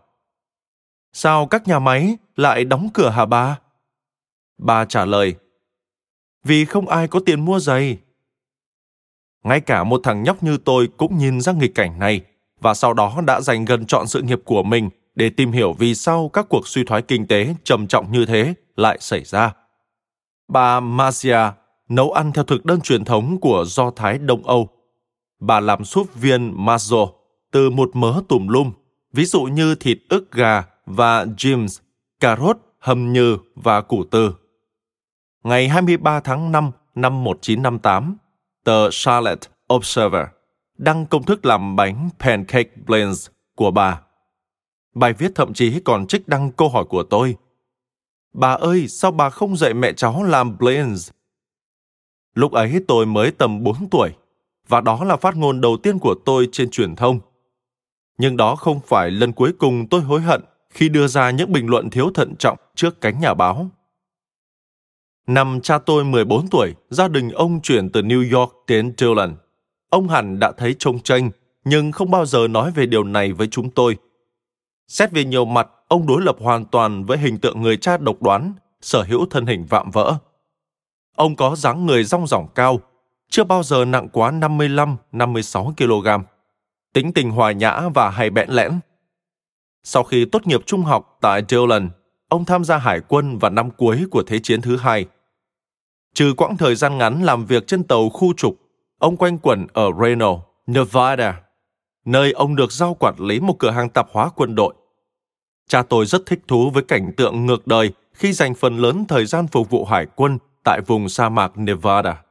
sao 1.13 1.47
các 1.47 1.67
nhà 1.67 1.79
máy 1.79 2.17
lại 2.35 2.65
đóng 2.65 2.89
cửa 2.93 3.09
hả 3.09 3.25
bà? 3.25 3.59
Bà 4.57 4.85
trả 4.85 5.05
lời, 5.05 5.35
vì 6.43 6.65
không 6.65 6.87
ai 6.87 7.07
có 7.07 7.19
tiền 7.25 7.45
mua 7.45 7.59
giày. 7.59 7.97
Ngay 9.43 9.61
cả 9.61 9.83
một 9.83 10.01
thằng 10.03 10.23
nhóc 10.23 10.43
như 10.43 10.57
tôi 10.57 10.89
cũng 10.97 11.17
nhìn 11.17 11.41
ra 11.41 11.53
nghịch 11.53 11.75
cảnh 11.75 11.99
này 11.99 12.21
và 12.59 12.73
sau 12.73 12.93
đó 12.93 13.21
đã 13.25 13.41
dành 13.41 13.65
gần 13.65 13.85
chọn 13.85 14.07
sự 14.07 14.21
nghiệp 14.21 14.39
của 14.45 14.63
mình 14.63 14.89
để 15.15 15.29
tìm 15.29 15.51
hiểu 15.51 15.73
vì 15.73 15.95
sao 15.95 16.29
các 16.33 16.45
cuộc 16.49 16.67
suy 16.67 16.83
thoái 16.83 17.01
kinh 17.01 17.27
tế 17.27 17.55
trầm 17.63 17.87
trọng 17.87 18.11
như 18.11 18.25
thế 18.25 18.53
lại 18.75 18.97
xảy 19.01 19.23
ra. 19.23 19.53
Bà 20.47 20.79
Masia 20.79 21.39
nấu 21.89 22.11
ăn 22.11 22.31
theo 22.31 22.43
thực 22.43 22.65
đơn 22.65 22.81
truyền 22.81 23.05
thống 23.05 23.39
của 23.39 23.63
Do 23.67 23.91
Thái 23.91 24.17
Đông 24.17 24.43
Âu. 24.47 24.69
Bà 25.39 25.59
làm 25.59 25.85
súp 25.85 26.15
viên 26.15 26.65
mazo 26.65 27.11
từ 27.51 27.69
một 27.69 27.89
mớ 27.93 28.21
tùm 28.29 28.47
lum, 28.47 28.71
ví 29.13 29.25
dụ 29.25 29.43
như 29.43 29.75
thịt 29.75 29.97
ức 30.09 30.31
gà 30.31 30.63
và 30.85 31.25
James, 31.25 31.81
cà 32.19 32.35
rốt, 32.35 32.57
hầm 32.79 33.13
nhừ 33.13 33.37
và 33.55 33.81
củ 33.81 34.03
từ. 34.11 34.33
Ngày 35.43 35.69
23 35.69 36.19
tháng 36.19 36.51
5 36.51 36.71
năm 36.95 37.23
1958, 37.23 38.17
tờ 38.63 38.89
Charlotte 38.91 39.47
Observer 39.73 40.25
đăng 40.77 41.05
công 41.05 41.23
thức 41.23 41.45
làm 41.45 41.75
bánh 41.75 42.09
pancake 42.19 42.69
blends 42.85 43.27
của 43.55 43.71
bà. 43.71 44.01
Bài 44.95 45.13
viết 45.13 45.31
thậm 45.35 45.53
chí 45.53 45.79
còn 45.79 46.07
trích 46.07 46.27
đăng 46.27 46.51
câu 46.51 46.69
hỏi 46.69 46.85
của 46.89 47.03
tôi. 47.03 47.35
Bà 48.33 48.51
ơi, 48.53 48.87
sao 48.87 49.11
bà 49.11 49.29
không 49.29 49.57
dạy 49.57 49.73
mẹ 49.73 49.93
cháu 49.93 50.23
làm 50.23 50.57
blends? 50.57 51.09
Lúc 52.33 52.51
ấy 52.51 52.81
tôi 52.87 53.05
mới 53.05 53.31
tầm 53.31 53.63
4 53.63 53.89
tuổi, 53.89 54.09
và 54.67 54.81
đó 54.81 55.03
là 55.03 55.15
phát 55.15 55.35
ngôn 55.35 55.61
đầu 55.61 55.77
tiên 55.83 55.99
của 55.99 56.15
tôi 56.25 56.49
trên 56.51 56.69
truyền 56.69 56.95
thông. 56.95 57.19
Nhưng 58.17 58.37
đó 58.37 58.55
không 58.55 58.79
phải 58.87 59.11
lần 59.11 59.31
cuối 59.31 59.53
cùng 59.59 59.87
tôi 59.89 60.01
hối 60.01 60.21
hận 60.21 60.41
khi 60.69 60.89
đưa 60.89 61.07
ra 61.07 61.31
những 61.31 61.51
bình 61.51 61.69
luận 61.69 61.89
thiếu 61.89 62.11
thận 62.13 62.35
trọng 62.39 62.57
trước 62.75 63.01
cánh 63.01 63.19
nhà 63.19 63.33
báo. 63.33 63.69
Năm 65.27 65.59
cha 65.63 65.77
tôi 65.77 66.03
14 66.03 66.47
tuổi, 66.47 66.73
gia 66.89 67.07
đình 67.07 67.29
ông 67.29 67.61
chuyển 67.61 67.89
từ 67.89 68.01
New 68.01 68.39
York 68.39 68.51
đến 68.67 68.93
Dillon. 68.97 69.35
Ông 69.89 70.09
hẳn 70.09 70.39
đã 70.39 70.51
thấy 70.51 70.75
trông 70.79 70.99
tranh, 70.99 71.31
nhưng 71.65 71.91
không 71.91 72.11
bao 72.11 72.25
giờ 72.25 72.47
nói 72.47 72.71
về 72.71 72.85
điều 72.85 73.03
này 73.03 73.33
với 73.33 73.47
chúng 73.47 73.71
tôi. 73.71 73.97
Xét 74.87 75.11
về 75.11 75.25
nhiều 75.25 75.45
mặt, 75.45 75.67
ông 75.93 76.07
đối 76.07 76.21
lập 76.21 76.35
hoàn 76.39 76.65
toàn 76.65 77.05
với 77.05 77.17
hình 77.17 77.37
tượng 77.37 77.61
người 77.61 77.77
cha 77.77 77.97
độc 77.97 78.21
đoán, 78.21 78.53
sở 78.81 79.03
hữu 79.03 79.25
thân 79.25 79.45
hình 79.45 79.65
vạm 79.69 79.91
vỡ. 79.91 80.17
Ông 81.15 81.35
có 81.35 81.55
dáng 81.55 81.85
người 81.85 82.03
rong 82.03 82.27
ròng 82.27 82.47
cao, 82.55 82.79
chưa 83.29 83.43
bao 83.43 83.63
giờ 83.63 83.85
nặng 83.85 84.09
quá 84.09 84.31
55-56 84.31 85.73
kg. 85.77 86.23
Tính 86.93 87.13
tình 87.13 87.31
hòa 87.31 87.51
nhã 87.51 87.81
và 87.95 88.09
hay 88.09 88.29
bẽn 88.29 88.49
lẽn. 88.49 88.79
Sau 89.83 90.03
khi 90.03 90.25
tốt 90.25 90.47
nghiệp 90.47 90.61
trung 90.65 90.81
học 90.81 91.17
tại 91.21 91.41
Dillon, 91.49 91.89
ông 92.29 92.45
tham 92.45 92.63
gia 92.63 92.77
hải 92.77 92.99
quân 93.07 93.37
vào 93.37 93.51
năm 93.51 93.71
cuối 93.71 94.05
của 94.11 94.23
Thế 94.27 94.39
chiến 94.39 94.61
thứ 94.61 94.77
hai. 94.77 95.05
Trừ 96.13 96.33
quãng 96.37 96.57
thời 96.57 96.75
gian 96.75 96.97
ngắn 96.97 97.23
làm 97.23 97.45
việc 97.45 97.67
trên 97.67 97.83
tàu 97.83 98.09
khu 98.09 98.33
trục, 98.37 98.55
ông 98.99 99.17
quanh 99.17 99.37
quẩn 99.37 99.67
ở 99.73 99.89
Reno, 100.01 100.35
Nevada, 100.67 101.41
nơi 102.05 102.31
ông 102.31 102.55
được 102.55 102.71
giao 102.71 102.93
quản 102.93 103.15
lý 103.19 103.39
một 103.39 103.55
cửa 103.59 103.71
hàng 103.71 103.89
tạp 103.89 104.07
hóa 104.11 104.29
quân 104.35 104.55
đội. 104.55 104.73
Cha 105.67 105.83
tôi 105.83 106.05
rất 106.05 106.25
thích 106.25 106.39
thú 106.47 106.69
với 106.69 106.83
cảnh 106.83 107.11
tượng 107.17 107.45
ngược 107.45 107.67
đời 107.67 107.91
khi 108.13 108.33
dành 108.33 108.55
phần 108.55 108.77
lớn 108.77 109.05
thời 109.07 109.25
gian 109.25 109.47
phục 109.47 109.69
vụ 109.69 109.85
hải 109.85 110.05
quân 110.15 110.37
tại 110.63 110.81
vùng 110.87 111.09
sa 111.09 111.29
mạc 111.29 111.57
Nevada. 111.57 112.23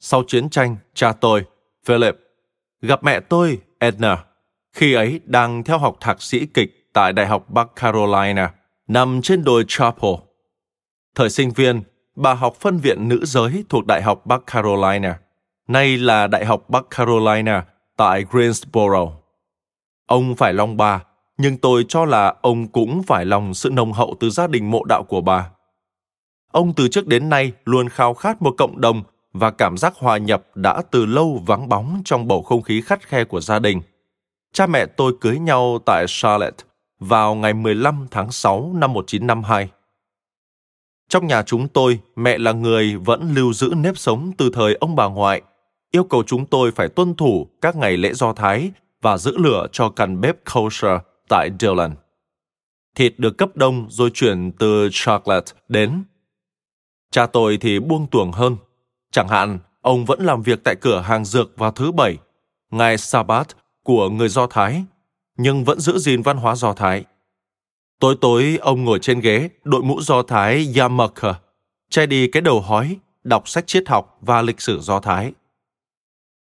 Sau 0.00 0.22
chiến 0.26 0.50
tranh, 0.50 0.76
cha 0.94 1.12
tôi, 1.12 1.44
Philip, 1.84 2.14
gặp 2.82 3.04
mẹ 3.04 3.20
tôi, 3.20 3.58
Edna, 3.78 4.24
khi 4.72 4.94
ấy 4.94 5.20
đang 5.24 5.64
theo 5.64 5.78
học 5.78 5.96
thạc 6.00 6.22
sĩ 6.22 6.46
kịch 6.46 6.90
tại 6.92 7.12
Đại 7.12 7.26
học 7.26 7.50
Bắc 7.50 7.68
Carolina, 7.76 8.54
nằm 8.86 9.22
trên 9.22 9.44
đồi 9.44 9.64
Chapel. 9.68 10.10
Thời 11.14 11.30
sinh 11.30 11.50
viên, 11.50 11.82
bà 12.16 12.34
học 12.34 12.56
phân 12.60 12.78
viện 12.78 13.08
nữ 13.08 13.24
giới 13.24 13.64
thuộc 13.68 13.86
Đại 13.86 14.02
học 14.02 14.26
Bắc 14.26 14.40
Carolina, 14.46 15.18
nay 15.68 15.96
là 15.98 16.26
Đại 16.26 16.44
học 16.44 16.70
Bắc 16.70 16.84
Carolina 16.90 17.66
tại 17.96 18.24
Greensboro. 18.30 19.06
Ông 20.06 20.36
phải 20.36 20.52
long 20.52 20.76
bà, 20.76 21.04
nhưng 21.38 21.56
tôi 21.56 21.84
cho 21.88 22.04
là 22.04 22.34
ông 22.42 22.68
cũng 22.68 23.02
phải 23.02 23.24
lòng 23.24 23.54
sự 23.54 23.70
nồng 23.70 23.92
hậu 23.92 24.16
từ 24.20 24.30
gia 24.30 24.46
đình 24.46 24.70
mộ 24.70 24.84
đạo 24.84 25.02
của 25.02 25.20
bà. 25.20 25.50
Ông 26.52 26.72
từ 26.74 26.88
trước 26.88 27.06
đến 27.06 27.28
nay 27.28 27.52
luôn 27.64 27.88
khao 27.88 28.14
khát 28.14 28.42
một 28.42 28.54
cộng 28.58 28.80
đồng 28.80 29.02
và 29.32 29.50
cảm 29.50 29.76
giác 29.76 29.94
hòa 29.96 30.18
nhập 30.18 30.42
đã 30.54 30.82
từ 30.90 31.06
lâu 31.06 31.42
vắng 31.46 31.68
bóng 31.68 32.02
trong 32.04 32.28
bầu 32.28 32.42
không 32.42 32.62
khí 32.62 32.80
khắt 32.80 33.08
khe 33.08 33.24
của 33.24 33.40
gia 33.40 33.58
đình. 33.58 33.80
Cha 34.52 34.66
mẹ 34.66 34.86
tôi 34.86 35.12
cưới 35.20 35.38
nhau 35.38 35.78
tại 35.86 36.04
Charlotte 36.08 36.64
vào 37.00 37.34
ngày 37.34 37.54
15 37.54 38.06
tháng 38.10 38.32
6 38.32 38.72
năm 38.74 38.92
1952. 38.92 39.68
Trong 41.08 41.26
nhà 41.26 41.42
chúng 41.42 41.68
tôi, 41.68 41.98
mẹ 42.16 42.38
là 42.38 42.52
người 42.52 42.96
vẫn 42.96 43.34
lưu 43.34 43.52
giữ 43.52 43.72
nếp 43.76 43.98
sống 43.98 44.32
từ 44.38 44.50
thời 44.52 44.74
ông 44.74 44.96
bà 44.96 45.06
ngoại, 45.06 45.42
yêu 45.90 46.04
cầu 46.04 46.22
chúng 46.26 46.46
tôi 46.46 46.70
phải 46.72 46.88
tuân 46.88 47.14
thủ 47.14 47.46
các 47.60 47.76
ngày 47.76 47.96
lễ 47.96 48.12
Do 48.12 48.32
Thái 48.32 48.70
và 49.02 49.18
giữ 49.18 49.38
lửa 49.38 49.66
cho 49.72 49.88
căn 49.88 50.20
bếp 50.20 50.36
kosher 50.54 51.00
tại 51.28 51.50
Dillon. 51.60 51.94
Thịt 52.94 53.14
được 53.18 53.38
cấp 53.38 53.56
đông 53.56 53.86
rồi 53.90 54.10
chuyển 54.14 54.52
từ 54.52 54.88
Charlotte 54.92 55.52
đến. 55.68 56.04
Cha 57.10 57.26
tôi 57.26 57.58
thì 57.60 57.80
buông 57.80 58.06
tuồng 58.10 58.32
hơn. 58.32 58.56
Chẳng 59.10 59.28
hạn, 59.28 59.58
ông 59.80 60.04
vẫn 60.04 60.20
làm 60.24 60.42
việc 60.42 60.64
tại 60.64 60.76
cửa 60.80 61.00
hàng 61.00 61.24
dược 61.24 61.58
vào 61.58 61.72
thứ 61.72 61.92
Bảy, 61.92 62.16
ngày 62.70 62.98
Sabbath 62.98 63.56
của 63.82 64.08
người 64.08 64.28
Do 64.28 64.46
Thái, 64.46 64.84
nhưng 65.36 65.64
vẫn 65.64 65.80
giữ 65.80 65.98
gìn 65.98 66.22
văn 66.22 66.36
hóa 66.36 66.54
Do 66.54 66.72
Thái. 66.72 67.04
Tối 68.00 68.16
tối 68.20 68.58
ông 68.60 68.84
ngồi 68.84 68.98
trên 68.98 69.20
ghế, 69.20 69.48
đội 69.64 69.82
mũ 69.82 70.00
Do 70.00 70.22
Thái 70.22 70.72
yarmulke, 70.76 71.32
che 71.90 72.06
đi 72.06 72.28
cái 72.28 72.40
đầu 72.42 72.60
hói, 72.60 72.96
đọc 73.24 73.48
sách 73.48 73.66
triết 73.66 73.88
học 73.88 74.18
và 74.20 74.42
lịch 74.42 74.60
sử 74.60 74.80
Do 74.80 75.00
Thái. 75.00 75.32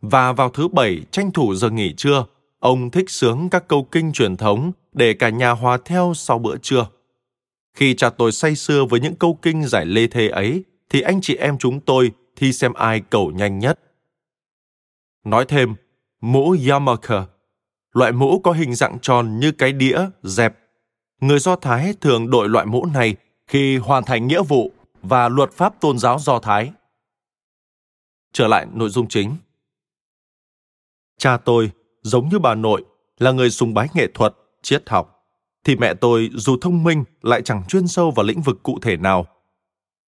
Và 0.01 0.33
vào 0.33 0.51
thứ 0.51 0.69
bảy 0.69 1.03
tranh 1.11 1.33
thủ 1.33 1.55
giờ 1.55 1.71
nghỉ 1.71 1.95
trưa, 1.97 2.25
ông 2.67 2.91
thích 2.91 3.11
sướng 3.11 3.49
các 3.51 3.69
câu 3.69 3.85
kinh 3.85 4.13
truyền 4.13 4.37
thống 4.37 4.73
để 4.93 5.15
cả 5.15 5.29
nhà 5.29 5.51
hòa 5.51 5.79
theo 5.85 6.13
sau 6.15 6.39
bữa 6.39 6.57
trưa. 6.57 6.87
Khi 7.75 7.95
cha 7.95 8.11
tôi 8.11 8.33
say 8.33 8.57
sưa 8.57 8.85
với 8.85 9.01
những 9.01 9.15
câu 9.17 9.39
kinh 9.43 9.65
giải 9.65 9.87
lê 9.87 10.07
thê 10.07 10.29
ấy, 10.29 10.65
thì 10.91 11.01
anh 11.01 11.21
chị 11.21 11.37
em 11.37 11.59
chúng 11.59 11.81
tôi 11.81 12.13
thi 12.37 12.53
xem 12.53 12.73
ai 12.73 13.01
cầu 13.11 13.31
nhanh 13.31 13.59
nhất. 13.59 13.81
Nói 15.25 15.45
thêm, 15.49 15.75
mũ 16.21 16.57
yarmulke, 16.71 17.23
loại 17.93 18.13
mũ 18.13 18.41
có 18.45 18.53
hình 18.53 18.75
dạng 18.75 18.99
tròn 19.03 19.39
như 19.41 19.53
cái 19.53 19.73
đĩa, 19.73 19.99
dẹp. 20.23 20.59
Người 21.21 21.39
Do 21.39 21.57
Thái 21.57 21.95
thường 22.01 22.31
đội 22.31 22.49
loại 22.49 22.67
mũ 22.67 22.87
này 22.87 23.17
khi 23.47 23.77
hoàn 23.77 24.05
thành 24.05 24.27
nghĩa 24.27 24.43
vụ 24.43 24.73
và 25.03 25.29
luật 25.29 25.53
pháp 25.53 25.81
tôn 25.81 25.99
giáo 25.99 26.19
Do 26.19 26.39
Thái. 26.39 26.73
Trở 28.33 28.49
lại 28.49 28.67
nội 28.75 28.89
dung 28.89 29.09
chính. 29.09 29.37
Cha 31.19 31.37
tôi, 31.37 31.71
giống 32.07 32.29
như 32.29 32.39
bà 32.39 32.55
nội, 32.55 32.85
là 33.19 33.33
người 33.33 33.51
sùng 33.51 33.75
bái 33.75 33.89
nghệ 33.95 34.07
thuật, 34.15 34.35
triết 34.63 34.89
học, 34.89 35.25
thì 35.65 35.77
mẹ 35.77 35.95
tôi 35.95 36.31
dù 36.35 36.57
thông 36.61 36.85
minh 36.85 37.05
lại 37.23 37.43
chẳng 37.43 37.63
chuyên 37.69 37.89
sâu 37.89 38.11
vào 38.11 38.27
lĩnh 38.27 38.43
vực 38.43 38.63
cụ 38.63 38.79
thể 38.83 38.97
nào. 38.97 39.27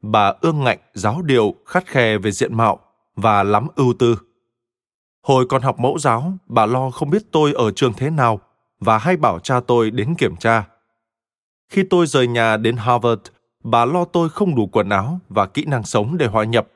Bà 0.03 0.33
ương 0.41 0.65
ngạnh, 0.65 0.79
giáo 0.95 1.23
điều, 1.23 1.55
khắt 1.67 1.87
khe 1.87 2.19
về 2.19 2.31
diện 2.31 2.57
mạo 2.57 2.79
và 3.17 3.43
lắm 3.43 3.67
ưu 3.77 3.95
tư. 3.99 4.19
Hồi 5.23 5.47
còn 5.49 5.63
học 5.63 5.81
mẫu 5.81 5.99
giáo, 5.99 6.33
bà 6.47 6.67
lo 6.67 6.91
không 6.91 7.11
biết 7.11 7.23
tôi 7.33 7.53
ở 7.53 7.71
trường 7.71 7.93
thế 7.97 8.11
nào 8.11 8.41
và 8.81 8.99
hay 8.99 9.17
bảo 9.17 9.39
cha 9.39 9.61
tôi 9.61 9.91
đến 9.91 10.15
kiểm 10.19 10.37
tra. 10.37 10.69
Khi 11.69 11.85
tôi 11.91 12.07
rời 12.07 12.27
nhà 12.27 12.57
đến 12.57 12.77
Harvard, 12.77 13.21
bà 13.65 13.85
lo 13.85 14.05
tôi 14.05 14.29
không 14.29 14.55
đủ 14.55 14.67
quần 14.67 14.89
áo 14.89 15.19
và 15.29 15.47
kỹ 15.47 15.65
năng 15.65 15.85
sống 15.85 16.19
để 16.19 16.27
hòa 16.27 16.45
nhập. 16.45 16.69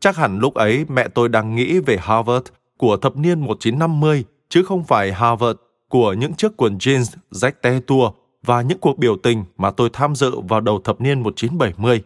Chắc 0.00 0.16
hẳn 0.16 0.38
lúc 0.38 0.54
ấy 0.54 0.84
mẹ 0.88 1.08
tôi 1.08 1.28
đang 1.28 1.54
nghĩ 1.54 1.80
về 1.80 1.96
Harvard 2.00 2.46
của 2.78 2.96
thập 2.96 3.16
niên 3.16 3.40
1950 3.40 4.24
chứ 4.48 4.62
không 4.62 4.84
phải 4.84 5.12
Harvard 5.12 5.58
của 5.88 6.12
những 6.12 6.34
chiếc 6.34 6.56
quần 6.56 6.78
jeans 6.78 7.16
rách 7.30 7.62
te 7.62 7.80
tua 7.80 8.12
và 8.42 8.62
những 8.62 8.78
cuộc 8.78 8.98
biểu 8.98 9.16
tình 9.16 9.44
mà 9.56 9.70
tôi 9.70 9.90
tham 9.92 10.14
dự 10.14 10.40
vào 10.40 10.60
đầu 10.60 10.80
thập 10.84 11.00
niên 11.00 11.22
1970. 11.22 12.02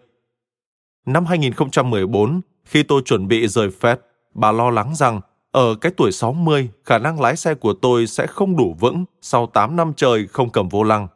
Năm 1.07 1.27
2014, 1.27 2.41
khi 2.65 2.83
tôi 2.83 3.03
chuẩn 3.05 3.29
bị 3.29 3.49
rời 3.49 3.69
Fed, 3.81 3.97
bà 4.35 4.53
lo 4.53 4.71
lắng 4.71 4.95
rằng 4.95 5.21
ở 5.51 5.75
cái 5.75 5.93
tuổi 5.97 6.13
60, 6.13 6.71
khả 6.85 6.99
năng 6.99 7.21
lái 7.21 7.37
xe 7.37 7.55
của 7.55 7.73
tôi 7.73 8.07
sẽ 8.07 8.27
không 8.27 8.57
đủ 8.57 8.77
vững 8.81 9.05
sau 9.21 9.47
8 9.47 9.77
năm 9.77 9.93
trời 9.97 10.27
không 10.27 10.51
cầm 10.51 10.69
vô 10.69 10.83
lăng. 10.83 11.09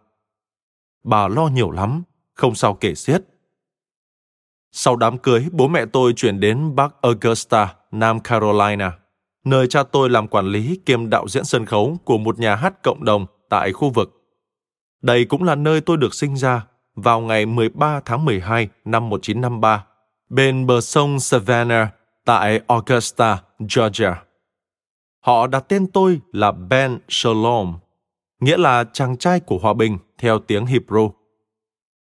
Bà 1.04 1.28
lo 1.28 1.48
nhiều 1.48 1.70
lắm, 1.70 2.02
không 2.34 2.54
sao 2.54 2.74
kể 2.74 2.94
xiết. 2.94 3.22
Sau 4.72 4.96
đám 4.96 5.18
cưới, 5.18 5.46
bố 5.52 5.68
mẹ 5.68 5.86
tôi 5.86 6.12
chuyển 6.12 6.40
đến 6.40 6.74
Bắc 6.74 6.94
Augusta, 7.02 7.74
Nam 7.90 8.20
Carolina 8.20 8.98
nơi 9.46 9.66
cha 9.66 9.82
tôi 9.82 10.10
làm 10.10 10.28
quản 10.28 10.46
lý 10.46 10.80
kiêm 10.86 11.10
đạo 11.10 11.28
diễn 11.28 11.44
sân 11.44 11.66
khấu 11.66 11.96
của 12.04 12.18
một 12.18 12.38
nhà 12.38 12.54
hát 12.54 12.82
cộng 12.82 13.04
đồng 13.04 13.26
tại 13.48 13.72
khu 13.72 13.90
vực. 13.90 14.22
Đây 15.02 15.24
cũng 15.24 15.42
là 15.42 15.54
nơi 15.54 15.80
tôi 15.80 15.96
được 15.96 16.14
sinh 16.14 16.36
ra 16.36 16.66
vào 16.94 17.20
ngày 17.20 17.46
13 17.46 18.00
tháng 18.04 18.24
12 18.24 18.68
năm 18.84 19.08
1953, 19.08 19.86
bên 20.28 20.66
bờ 20.66 20.80
sông 20.80 21.20
Savannah 21.20 21.88
tại 22.24 22.60
Augusta, 22.66 23.42
Georgia. 23.58 24.22
Họ 25.20 25.46
đặt 25.46 25.64
tên 25.68 25.86
tôi 25.86 26.20
là 26.32 26.52
Ben 26.52 26.98
Shalom, 27.08 27.74
nghĩa 28.40 28.56
là 28.56 28.84
chàng 28.92 29.16
trai 29.16 29.40
của 29.40 29.58
hòa 29.58 29.74
bình 29.74 29.98
theo 30.18 30.38
tiếng 30.38 30.64
Hebrew. 30.64 31.10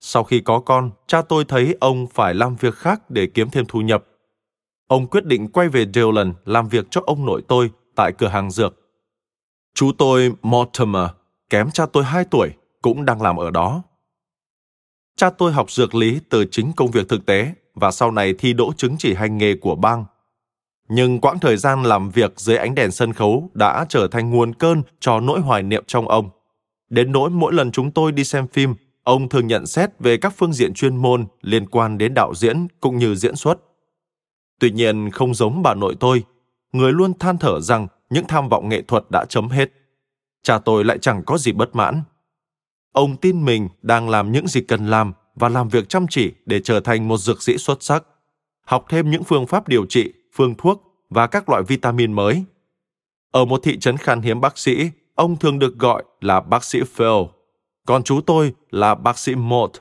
Sau 0.01 0.24
khi 0.24 0.41
có 0.41 0.61
con, 0.61 0.91
cha 1.07 1.22
tôi 1.22 1.45
thấy 1.45 1.76
ông 1.81 2.07
phải 2.07 2.35
làm 2.35 2.57
việc 2.57 2.74
khác 2.74 3.11
để 3.11 3.26
kiếm 3.26 3.51
thêm 3.51 3.64
thu 3.68 3.81
nhập 3.81 4.05
ông 4.91 5.07
quyết 5.07 5.24
định 5.24 5.49
quay 5.49 5.68
về 5.68 5.86
Dillon 5.95 6.32
làm 6.45 6.68
việc 6.68 6.86
cho 6.91 7.01
ông 7.07 7.26
nội 7.26 7.43
tôi 7.49 7.70
tại 7.97 8.12
cửa 8.18 8.28
hàng 8.28 8.51
dược. 8.51 8.74
Chú 9.74 9.93
tôi 9.99 10.32
Mortimer, 10.43 11.07
kém 11.51 11.70
cha 11.70 11.86
tôi 11.86 12.05
2 12.05 12.24
tuổi, 12.24 12.51
cũng 12.82 13.05
đang 13.05 13.22
làm 13.22 13.36
ở 13.36 13.51
đó. 13.51 13.82
Cha 15.16 15.30
tôi 15.30 15.53
học 15.53 15.70
dược 15.70 15.95
lý 15.95 16.20
từ 16.28 16.45
chính 16.51 16.72
công 16.76 16.91
việc 16.91 17.09
thực 17.09 17.26
tế 17.26 17.55
và 17.74 17.91
sau 17.91 18.11
này 18.11 18.34
thi 18.38 18.53
đỗ 18.53 18.72
chứng 18.76 18.97
chỉ 18.99 19.14
hành 19.14 19.38
nghề 19.38 19.55
của 19.57 19.74
bang. 19.74 20.05
Nhưng 20.88 21.20
quãng 21.20 21.38
thời 21.38 21.57
gian 21.57 21.82
làm 21.82 22.11
việc 22.11 22.41
dưới 22.41 22.57
ánh 22.57 22.74
đèn 22.74 22.91
sân 22.91 23.12
khấu 23.12 23.51
đã 23.55 23.86
trở 23.88 24.09
thành 24.09 24.30
nguồn 24.30 24.55
cơn 24.55 24.82
cho 25.01 25.20
nỗi 25.20 25.41
hoài 25.41 25.62
niệm 25.62 25.84
trong 25.86 26.09
ông. 26.09 26.30
Đến 26.88 27.12
nỗi 27.12 27.30
mỗi 27.30 27.53
lần 27.53 27.72
chúng 27.72 27.91
tôi 27.91 28.12
đi 28.12 28.24
xem 28.24 28.49
phim, 28.49 28.74
ông 29.05 29.28
thường 29.28 29.47
nhận 29.47 29.66
xét 29.66 29.91
về 29.99 30.16
các 30.16 30.34
phương 30.36 30.53
diện 30.53 30.74
chuyên 30.74 30.97
môn 30.97 31.26
liên 31.43 31.68
quan 31.68 31.99
đến 31.99 32.14
đạo 32.14 32.34
diễn 32.34 32.66
cũng 32.80 32.99
như 32.99 33.14
diễn 33.14 33.36
xuất. 33.36 33.59
Tuy 34.61 34.71
nhiên 34.71 35.11
không 35.11 35.35
giống 35.35 35.63
bà 35.63 35.75
nội 35.75 35.97
tôi, 36.01 36.25
người 36.73 36.93
luôn 36.93 37.19
than 37.19 37.39
thở 37.39 37.61
rằng 37.61 37.87
những 38.11 38.25
tham 38.29 38.49
vọng 38.49 38.69
nghệ 38.69 38.83
thuật 38.83 39.05
đã 39.11 39.25
chấm 39.29 39.49
hết. 39.49 39.73
Cha 40.43 40.59
tôi 40.59 40.85
lại 40.85 40.99
chẳng 40.99 41.23
có 41.27 41.39
gì 41.39 41.53
bất 41.53 41.77
mãn. 41.77 42.03
Ông 42.93 43.17
tin 43.17 43.45
mình 43.45 43.69
đang 43.83 44.09
làm 44.09 44.33
những 44.33 44.49
gì 44.49 44.61
cần 44.61 44.87
làm 44.87 45.13
và 45.35 45.49
làm 45.49 45.69
việc 45.69 45.89
chăm 45.89 46.07
chỉ 46.11 46.33
để 46.47 46.61
trở 46.61 46.81
thành 46.81 47.09
một 47.09 47.17
dược 47.17 47.43
sĩ 47.43 47.59
xuất 47.59 47.83
sắc, 47.83 48.05
học 48.67 48.85
thêm 48.89 49.11
những 49.11 49.25
phương 49.25 49.47
pháp 49.47 49.69
điều 49.69 49.87
trị, 49.87 50.13
phương 50.33 50.55
thuốc 50.59 50.83
và 51.11 51.27
các 51.27 51.49
loại 51.49 51.63
vitamin 51.63 52.13
mới. 52.13 52.45
Ở 53.31 53.45
một 53.45 53.61
thị 53.63 53.79
trấn 53.79 53.97
khan 53.97 54.23
hiếm 54.23 54.41
bác 54.41 54.59
sĩ, 54.59 54.91
ông 55.15 55.37
thường 55.37 55.59
được 55.59 55.79
gọi 55.79 56.05
là 56.21 56.41
bác 56.41 56.65
sĩ 56.65 56.81
Phil, 56.95 57.23
còn 57.87 58.03
chú 58.03 58.21
tôi 58.21 58.55
là 58.71 58.95
bác 58.95 59.19
sĩ 59.19 59.35
Mott. 59.35 59.73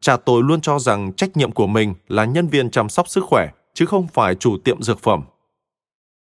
Cha 0.00 0.16
tôi 0.16 0.42
luôn 0.42 0.60
cho 0.60 0.78
rằng 0.78 1.12
trách 1.12 1.36
nhiệm 1.36 1.52
của 1.52 1.66
mình 1.66 1.94
là 2.08 2.24
nhân 2.24 2.48
viên 2.48 2.70
chăm 2.70 2.88
sóc 2.88 3.08
sức 3.08 3.24
khỏe, 3.24 3.48
chứ 3.74 3.86
không 3.86 4.08
phải 4.08 4.34
chủ 4.34 4.58
tiệm 4.64 4.82
dược 4.82 4.98
phẩm. 4.98 5.22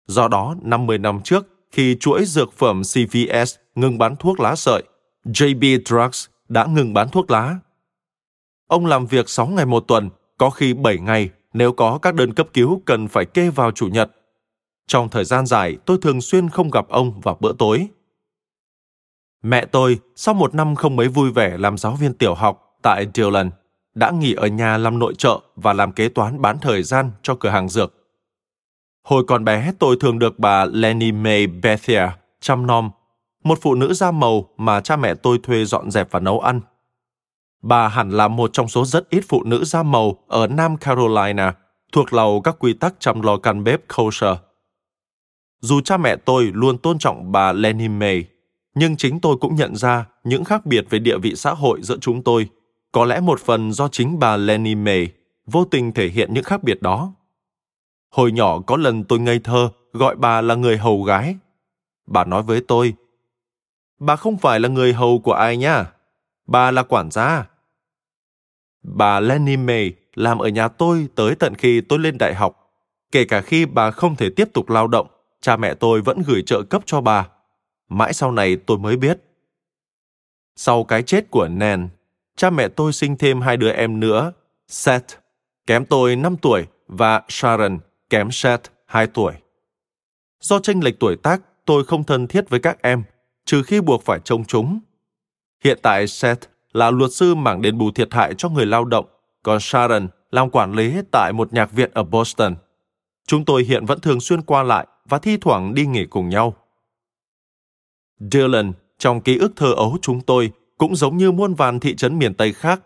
Do 0.07 0.29
đó, 0.29 0.57
50 0.63 0.99
năm 0.99 1.21
trước, 1.25 1.47
khi 1.71 1.97
chuỗi 2.01 2.25
dược 2.25 2.53
phẩm 2.53 2.83
CVS 2.83 3.57
ngừng 3.75 3.99
bán 3.99 4.17
thuốc 4.17 4.41
lá 4.41 4.57
sợi, 4.57 4.83
JB 5.25 5.79
Drugs 5.85 6.27
đã 6.49 6.65
ngừng 6.65 6.95
bán 6.95 7.09
thuốc 7.09 7.31
lá. 7.31 7.59
Ông 8.67 8.87
làm 8.87 9.07
việc 9.07 9.29
6 9.29 9.47
ngày 9.47 9.67
một 9.67 9.85
tuần, 9.89 10.11
có 10.39 10.51
khi 10.51 10.75
7 10.75 10.99
ngày 10.99 11.31
nếu 11.53 11.73
có 11.73 11.99
các 12.03 12.15
đơn 12.15 12.35
cấp 12.35 12.49
cứu 12.53 12.83
cần 12.85 13.09
phải 13.09 13.25
kê 13.27 13.51
vào 13.51 13.71
chủ 13.71 13.87
nhật. 13.87 14.11
Trong 14.87 15.09
thời 15.09 15.25
gian 15.25 15.47
dài, 15.47 15.77
tôi 15.87 15.99
thường 16.03 16.21
xuyên 16.21 16.49
không 16.49 16.71
gặp 16.71 16.89
ông 16.89 17.21
vào 17.21 17.37
bữa 17.41 17.53
tối. 17.59 17.89
Mẹ 19.43 19.67
tôi, 19.67 19.99
sau 20.17 20.35
một 20.35 20.55
năm 20.55 20.75
không 20.75 20.97
mấy 20.97 21.09
vui 21.09 21.31
vẻ 21.31 21.57
làm 21.59 21.79
giáo 21.79 21.93
viên 21.93 22.15
tiểu 22.15 22.35
học 22.35 22.79
tại 22.83 23.07
Dillon, 23.15 23.51
đã 23.99 24.11
nghỉ 24.11 24.35
ở 24.35 24.47
nhà 24.47 24.79
làm 24.79 24.99
nội 24.99 25.15
trợ 25.19 25.41
và 25.57 25.73
làm 25.73 25.93
kế 25.93 26.09
toán 26.09 26.43
bán 26.43 26.59
thời 26.59 26.83
gian 26.83 27.11
cho 27.23 27.35
cửa 27.35 27.49
hàng 27.49 27.69
dược. 27.69 27.95
Hồi 29.03 29.25
còn 29.27 29.45
bé, 29.45 29.73
tôi 29.79 29.97
thường 30.01 30.19
được 30.19 30.39
bà 30.39 30.65
Lenny 30.65 31.13
May 31.13 31.47
Bethia 31.47 32.09
chăm 32.41 32.67
nom, 32.67 32.91
một 33.45 33.59
phụ 33.63 33.75
nữ 33.75 33.95
da 33.95 34.11
màu 34.11 34.49
mà 34.57 34.81
cha 34.81 34.97
mẹ 34.97 35.15
tôi 35.15 35.39
thuê 35.43 35.65
dọn 35.65 35.91
dẹp 35.91 36.11
và 36.11 36.21
nấu 36.21 36.41
ăn. 36.41 36.61
Bà 37.63 37.89
hẳn 37.89 38.11
là 38.11 38.29
một 38.29 38.51
trong 38.53 38.69
số 38.69 38.85
rất 38.85 39.11
ít 39.11 39.25
phụ 39.29 39.45
nữ 39.45 39.65
da 39.65 39.83
màu 39.83 40.17
ở 40.29 40.47
Nam 40.47 40.77
Carolina 40.77 41.55
thuộc 41.93 42.13
lầu 42.13 42.41
các 42.41 42.57
quy 42.59 42.73
tắc 42.73 42.95
chăm 42.99 43.23
lo 43.23 43.37
căn 43.37 43.65
bếp 43.65 43.81
kosher. 43.97 44.37
Dù 45.61 45.81
cha 45.81 45.97
mẹ 45.97 46.17
tôi 46.17 46.51
luôn 46.55 46.79
tôn 46.79 46.99
trọng 46.99 47.33
bà 47.33 47.53
Lenny 47.53 47.89
May, 47.89 48.25
nhưng 48.75 48.97
chính 48.97 49.21
tôi 49.21 49.37
cũng 49.41 49.55
nhận 49.55 49.77
ra 49.77 50.07
những 50.25 50.45
khác 50.45 50.67
biệt 50.67 50.85
về 50.91 50.99
địa 50.99 51.19
vị 51.19 51.33
xã 51.37 51.51
hội 51.51 51.79
giữa 51.83 51.97
chúng 52.01 52.23
tôi, 52.23 52.49
có 52.99 53.05
lẽ 53.05 53.21
một 53.21 53.41
phần 53.41 53.73
do 53.73 53.89
chính 53.89 54.19
bà 54.19 54.37
Lenny 54.37 54.75
May 54.75 55.13
vô 55.47 55.65
tình 55.65 55.93
thể 55.93 56.09
hiện 56.09 56.35
những 56.35 56.45
khác 56.45 56.63
biệt 56.63 56.83
đó. 56.83 57.13
Hồi 58.11 58.33
nhỏ 58.33 58.61
có 58.61 58.77
lần 58.77 59.05
tôi 59.05 59.19
ngây 59.19 59.39
thơ 59.39 59.71
gọi 59.93 60.17
bà 60.17 60.41
là 60.41 60.55
người 60.55 60.77
hầu 60.77 61.03
gái. 61.03 61.37
Bà 62.07 62.25
nói 62.25 62.43
với 62.43 62.61
tôi, 62.69 62.95
bà 63.99 64.17
không 64.17 64.39
phải 64.39 64.61
là 64.61 64.69
người 64.69 64.93
hầu 64.93 65.19
của 65.19 65.33
ai 65.33 65.57
nhá, 65.57 65.85
bà 66.47 66.71
là 66.71 66.83
quản 66.83 67.11
gia. 67.11 67.49
Bà 68.83 69.21
Lenny 69.21 69.57
May 69.57 69.93
làm 70.15 70.39
ở 70.39 70.49
nhà 70.49 70.69
tôi 70.69 71.09
tới 71.15 71.35
tận 71.35 71.55
khi 71.55 71.81
tôi 71.81 71.99
lên 71.99 72.19
đại 72.19 72.35
học. 72.35 72.71
Kể 73.13 73.25
cả 73.25 73.41
khi 73.41 73.67
bà 73.67 73.91
không 73.91 74.17
thể 74.17 74.31
tiếp 74.31 74.49
tục 74.53 74.71
lao 74.71 74.87
động, 74.87 75.07
cha 75.41 75.57
mẹ 75.57 75.75
tôi 75.75 76.01
vẫn 76.01 76.23
gửi 76.27 76.43
trợ 76.47 76.63
cấp 76.63 76.83
cho 76.87 77.01
bà. 77.01 77.29
Mãi 77.89 78.13
sau 78.13 78.33
này 78.33 78.57
tôi 78.57 78.79
mới 78.79 78.97
biết. 78.97 79.19
Sau 80.57 80.85
cái 80.85 81.03
chết 81.03 81.31
của 81.31 81.49
Nan, 81.49 81.89
cha 82.39 82.51
mẹ 82.51 82.69
tôi 82.69 82.93
sinh 82.93 83.17
thêm 83.17 83.41
hai 83.41 83.57
đứa 83.57 83.71
em 83.71 84.01
nữa, 84.01 84.33
Seth, 84.69 85.19
kém 85.67 85.85
tôi 85.85 86.17
5 86.17 86.37
tuổi, 86.37 86.67
và 86.89 87.23
Sharon, 87.29 87.79
kém 88.11 88.31
Seth 88.31 88.71
2 88.87 89.07
tuổi. 89.07 89.33
Do 90.41 90.59
tranh 90.59 90.85
lệch 90.85 91.01
tuổi 91.01 91.17
tác, 91.17 91.41
tôi 91.65 91.85
không 91.85 92.05
thân 92.05 92.27
thiết 92.27 92.51
với 92.51 92.61
các 92.61 92.83
em, 92.83 93.03
trừ 93.45 93.63
khi 93.63 93.81
buộc 93.81 94.03
phải 94.05 94.19
trông 94.25 94.45
chúng. 94.45 94.81
Hiện 95.65 95.79
tại 95.83 96.07
Seth 96.07 96.49
là 96.73 96.91
luật 96.91 97.13
sư 97.13 97.35
mảng 97.35 97.63
đền 97.63 97.79
bù 97.79 97.91
thiệt 97.91 98.15
hại 98.15 98.35
cho 98.35 98.49
người 98.49 98.67
lao 98.67 98.85
động, 98.85 99.07
còn 99.43 99.61
Sharon 99.61 100.09
làm 100.31 100.51
quản 100.51 100.73
lý 100.73 100.97
tại 101.13 101.33
một 101.33 101.53
nhạc 101.53 101.73
viện 101.73 101.91
ở 101.95 102.03
Boston. 102.03 102.55
Chúng 103.27 103.45
tôi 103.45 103.63
hiện 103.63 103.85
vẫn 103.85 104.01
thường 104.01 104.21
xuyên 104.21 104.43
qua 104.43 104.63
lại 104.63 104.87
và 105.05 105.19
thi 105.19 105.37
thoảng 105.37 105.75
đi 105.75 105.87
nghỉ 105.87 106.07
cùng 106.07 106.29
nhau. 106.29 106.55
Dylan, 108.33 108.73
trong 108.99 109.21
ký 109.21 109.39
ức 109.39 109.53
thơ 109.57 109.73
ấu 109.77 109.99
chúng 110.03 110.21
tôi, 110.21 110.53
cũng 110.79 110.97
giống 110.97 111.17
như 111.17 111.33
muôn 111.33 111.55
vàn 111.55 111.81
thị 111.81 111.97
trấn 111.97 112.19
miền 112.19 112.35
Tây 112.35 112.53
khác. 112.53 112.81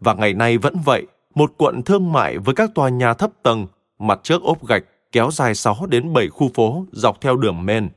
Và 0.00 0.14
ngày 0.14 0.34
nay 0.34 0.58
vẫn 0.58 0.76
vậy, 0.84 1.06
một 1.34 1.52
quận 1.56 1.82
thương 1.82 2.12
mại 2.12 2.38
với 2.38 2.54
các 2.54 2.70
tòa 2.74 2.88
nhà 2.88 3.14
thấp 3.14 3.30
tầng, 3.42 3.66
mặt 3.98 4.20
trước 4.22 4.42
ốp 4.42 4.66
gạch, 4.66 4.84
kéo 5.12 5.30
dài 5.30 5.54
6 5.54 5.86
đến 5.88 6.12
7 6.12 6.28
khu 6.28 6.50
phố 6.54 6.86
dọc 6.92 7.20
theo 7.20 7.36
đường 7.36 7.66
men. 7.66 7.88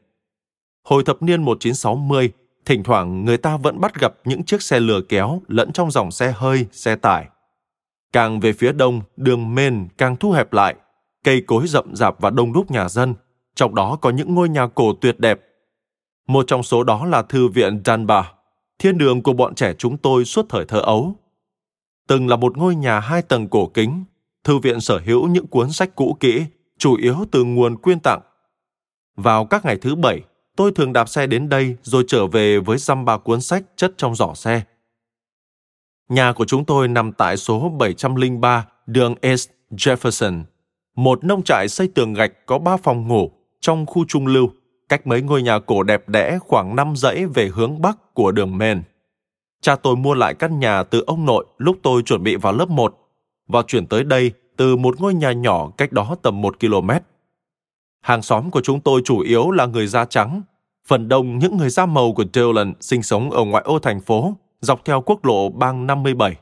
Hồi 0.84 1.04
thập 1.04 1.22
niên 1.22 1.44
1960, 1.44 2.32
thỉnh 2.66 2.84
thoảng 2.84 3.26
người 3.26 3.38
ta 3.38 3.58
vẫn 3.58 3.80
bắt 3.80 4.00
gặp 4.00 4.14
những 4.26 4.44
chiếc 4.44 4.62
xe 4.62 4.80
lừa 4.80 5.02
kéo 5.02 5.42
lẫn 5.48 5.72
trong 5.72 5.92
dòng 5.92 6.12
xe 6.12 6.34
hơi, 6.36 6.66
xe 6.72 6.96
tải. 6.96 7.28
Càng 8.14 8.40
về 8.40 8.54
phía 8.54 8.72
đông, 8.72 9.02
đường 9.18 9.56
men 9.56 9.88
càng 9.98 10.16
thu 10.16 10.32
hẹp 10.32 10.54
lại, 10.54 10.76
cây 11.24 11.44
cối 11.48 11.68
rậm 11.68 11.96
rạp 11.96 12.22
và 12.22 12.30
đông 12.30 12.54
đúc 12.54 12.72
nhà 12.72 12.90
dân, 12.90 13.16
trong 13.56 13.76
đó 13.76 13.98
có 14.02 14.10
những 14.10 14.36
ngôi 14.36 14.50
nhà 14.50 14.68
cổ 14.68 14.94
tuyệt 15.02 15.20
đẹp. 15.20 15.40
Một 16.28 16.44
trong 16.48 16.64
số 16.64 16.84
đó 16.84 17.06
là 17.06 17.22
thư 17.22 17.48
viện 17.48 17.82
Dunbar, 17.86 18.26
thiên 18.82 18.98
đường 18.98 19.24
của 19.24 19.34
bọn 19.34 19.56
trẻ 19.56 19.74
chúng 19.78 19.98
tôi 19.98 20.26
suốt 20.26 20.46
thời 20.50 20.66
thơ 20.66 20.80
ấu. 20.80 21.16
Từng 22.08 22.28
là 22.28 22.36
một 22.36 22.58
ngôi 22.58 22.76
nhà 22.76 23.00
hai 23.00 23.22
tầng 23.22 23.48
cổ 23.48 23.68
kính, 23.68 24.04
thư 24.44 24.58
viện 24.58 24.82
sở 24.82 25.02
hữu 25.06 25.28
những 25.28 25.48
cuốn 25.48 25.72
sách 25.72 25.96
cũ 25.96 26.18
kỹ, 26.20 26.46
chủ 26.78 26.96
yếu 26.96 27.16
từ 27.32 27.44
nguồn 27.44 27.78
quyên 27.78 28.00
tặng. 28.00 28.22
Vào 29.16 29.46
các 29.46 29.66
ngày 29.66 29.78
thứ 29.78 29.96
bảy, 29.96 30.22
tôi 30.56 30.72
thường 30.72 30.94
đạp 30.94 31.10
xe 31.10 31.28
đến 31.28 31.50
đây 31.50 31.76
rồi 31.82 32.04
trở 32.08 32.28
về 32.28 32.60
với 32.60 32.78
dăm 32.78 33.06
ba 33.06 33.18
cuốn 33.18 33.42
sách 33.42 33.64
chất 33.76 33.94
trong 33.98 34.16
giỏ 34.16 34.34
xe. 34.34 34.62
Nhà 36.10 36.34
của 36.34 36.46
chúng 36.46 36.66
tôi 36.66 36.88
nằm 36.88 37.12
tại 37.12 37.38
số 37.38 37.70
703 37.70 38.68
đường 38.86 39.16
East 39.22 39.50
Jefferson, 39.72 40.44
một 40.96 41.24
nông 41.24 41.44
trại 41.44 41.68
xây 41.70 41.88
tường 41.88 42.14
gạch 42.14 42.32
có 42.46 42.60
ba 42.60 42.78
phòng 42.78 43.08
ngủ 43.08 43.32
trong 43.60 43.86
khu 43.86 44.06
trung 44.08 44.28
lưu, 44.28 44.50
cách 44.92 45.08
mấy 45.08 45.22
ngôi 45.22 45.42
nhà 45.42 45.60
cổ 45.60 45.84
đẹp 45.84 46.10
đẽ 46.10 46.40
khoảng 46.42 46.76
năm 46.76 46.96
dãy 46.96 47.26
về 47.26 47.48
hướng 47.48 47.82
bắc 47.82 48.14
của 48.14 48.32
đường 48.32 48.58
Main. 48.58 48.82
Cha 49.62 49.76
tôi 49.76 49.96
mua 49.96 50.14
lại 50.14 50.34
căn 50.34 50.60
nhà 50.60 50.84
từ 50.84 51.04
ông 51.08 51.26
nội 51.26 51.46
lúc 51.58 51.78
tôi 51.84 52.02
chuẩn 52.04 52.24
bị 52.24 52.36
vào 52.36 52.54
lớp 52.54 52.70
1 52.70 52.98
và 53.48 53.62
chuyển 53.68 53.88
tới 53.88 54.04
đây 54.04 54.32
từ 54.58 54.76
một 54.76 55.02
ngôi 55.02 55.14
nhà 55.14 55.32
nhỏ 55.32 55.70
cách 55.78 55.92
đó 55.92 56.16
tầm 56.22 56.42
1 56.42 56.60
km. 56.60 56.90
Hàng 58.02 58.22
xóm 58.22 58.52
của 58.52 58.62
chúng 58.62 58.82
tôi 58.82 59.02
chủ 59.06 59.20
yếu 59.20 59.52
là 59.52 59.66
người 59.66 59.88
da 59.88 60.06
trắng, 60.06 60.42
phần 60.88 61.08
đông 61.08 61.40
những 61.40 61.58
người 61.58 61.70
da 61.70 61.86
màu 61.86 62.14
của 62.14 62.26
Dillon 62.34 62.74
sinh 62.80 63.04
sống 63.04 63.32
ở 63.32 63.44
ngoại 63.44 63.64
ô 63.64 63.80
thành 63.80 64.02
phố, 64.02 64.38
dọc 64.62 64.86
theo 64.86 65.02
quốc 65.02 65.26
lộ 65.26 65.50
bang 65.50 65.88
57. 65.88 66.36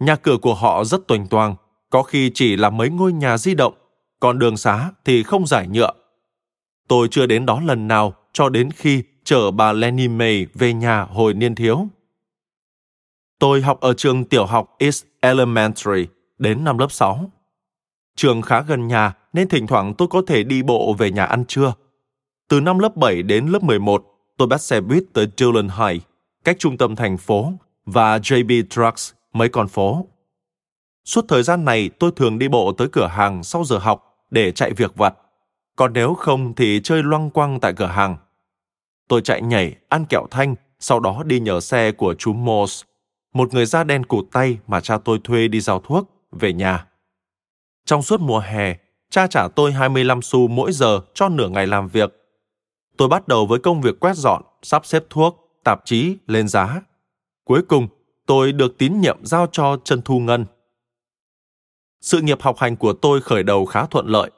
Nhà 0.00 0.16
cửa 0.16 0.36
của 0.36 0.54
họ 0.54 0.84
rất 0.84 1.08
toành 1.08 1.26
toang, 1.26 1.54
có 1.90 2.02
khi 2.02 2.30
chỉ 2.34 2.56
là 2.56 2.70
mấy 2.70 2.90
ngôi 2.90 3.12
nhà 3.12 3.38
di 3.38 3.54
động, 3.54 3.74
còn 4.20 4.38
đường 4.38 4.56
xá 4.56 4.90
thì 5.04 5.22
không 5.22 5.46
giải 5.46 5.66
nhựa. 5.66 5.92
Tôi 6.88 7.08
chưa 7.10 7.26
đến 7.26 7.46
đó 7.46 7.60
lần 7.60 7.88
nào 7.88 8.14
cho 8.32 8.48
đến 8.48 8.70
khi 8.70 9.02
chở 9.24 9.50
bà 9.50 9.72
Lenny 9.72 10.08
May 10.08 10.46
về 10.54 10.72
nhà 10.74 11.02
hồi 11.02 11.34
niên 11.34 11.54
thiếu. 11.54 11.88
Tôi 13.38 13.62
học 13.62 13.80
ở 13.80 13.94
trường 13.94 14.24
tiểu 14.24 14.46
học 14.46 14.76
East 14.78 15.04
Elementary 15.20 16.06
đến 16.38 16.64
năm 16.64 16.78
lớp 16.78 16.92
6. 16.92 17.30
Trường 18.16 18.42
khá 18.42 18.62
gần 18.62 18.88
nhà 18.88 19.12
nên 19.32 19.48
thỉnh 19.48 19.66
thoảng 19.66 19.94
tôi 19.98 20.08
có 20.08 20.22
thể 20.26 20.42
đi 20.42 20.62
bộ 20.62 20.94
về 20.98 21.10
nhà 21.10 21.24
ăn 21.24 21.44
trưa. 21.44 21.74
Từ 22.48 22.60
năm 22.60 22.78
lớp 22.78 22.96
7 22.96 23.22
đến 23.22 23.46
lớp 23.46 23.62
11, 23.62 24.04
tôi 24.36 24.48
bắt 24.48 24.60
xe 24.60 24.80
buýt 24.80 25.04
tới 25.12 25.26
Dillon 25.36 25.68
High, 25.68 26.02
cách 26.44 26.56
trung 26.58 26.76
tâm 26.76 26.96
thành 26.96 27.16
phố, 27.16 27.52
và 27.86 28.18
JB 28.18 28.62
Trucks 28.70 29.12
mấy 29.32 29.48
con 29.48 29.68
phố. 29.68 30.06
Suốt 31.04 31.24
thời 31.28 31.42
gian 31.42 31.64
này 31.64 31.90
tôi 31.98 32.10
thường 32.16 32.38
đi 32.38 32.48
bộ 32.48 32.72
tới 32.72 32.88
cửa 32.92 33.06
hàng 33.06 33.42
sau 33.42 33.64
giờ 33.64 33.78
học 33.78 34.26
để 34.30 34.52
chạy 34.52 34.72
việc 34.72 34.96
vặt. 34.96 35.14
Còn 35.76 35.92
nếu 35.92 36.14
không 36.14 36.54
thì 36.54 36.80
chơi 36.84 37.02
loăng 37.02 37.30
quăng 37.30 37.60
tại 37.60 37.72
cửa 37.76 37.86
hàng. 37.86 38.16
Tôi 39.08 39.20
chạy 39.20 39.42
nhảy, 39.42 39.76
ăn 39.88 40.04
kẹo 40.06 40.26
thanh, 40.30 40.54
sau 40.78 41.00
đó 41.00 41.22
đi 41.26 41.40
nhờ 41.40 41.60
xe 41.60 41.92
của 41.92 42.14
chú 42.14 42.32
Morse, 42.32 42.86
một 43.32 43.54
người 43.54 43.66
da 43.66 43.84
đen 43.84 44.06
cụt 44.06 44.24
tay 44.32 44.58
mà 44.66 44.80
cha 44.80 44.98
tôi 44.98 45.20
thuê 45.24 45.48
đi 45.48 45.60
giao 45.60 45.80
thuốc, 45.80 46.10
về 46.32 46.52
nhà. 46.52 46.86
Trong 47.86 48.02
suốt 48.02 48.20
mùa 48.20 48.38
hè, 48.38 48.76
cha 49.10 49.26
trả 49.26 49.48
tôi 49.48 49.72
25 49.72 50.22
xu 50.22 50.48
mỗi 50.48 50.72
giờ 50.72 51.00
cho 51.14 51.28
nửa 51.28 51.48
ngày 51.48 51.66
làm 51.66 51.88
việc. 51.88 52.12
Tôi 52.96 53.08
bắt 53.08 53.28
đầu 53.28 53.46
với 53.46 53.58
công 53.58 53.80
việc 53.80 54.00
quét 54.00 54.16
dọn, 54.16 54.42
sắp 54.62 54.86
xếp 54.86 55.04
thuốc, 55.10 55.60
tạp 55.64 55.80
chí 55.84 56.16
lên 56.26 56.48
giá. 56.48 56.82
Cuối 57.44 57.62
cùng, 57.68 57.88
tôi 58.26 58.52
được 58.52 58.78
tín 58.78 59.00
nhiệm 59.00 59.26
giao 59.26 59.46
cho 59.52 59.76
Trần 59.84 60.02
Thu 60.02 60.20
Ngân. 60.20 60.46
Sự 62.00 62.20
nghiệp 62.20 62.42
học 62.42 62.58
hành 62.58 62.76
của 62.76 62.92
tôi 62.92 63.20
khởi 63.20 63.42
đầu 63.42 63.66
khá 63.66 63.86
thuận 63.86 64.06
lợi. 64.06 64.30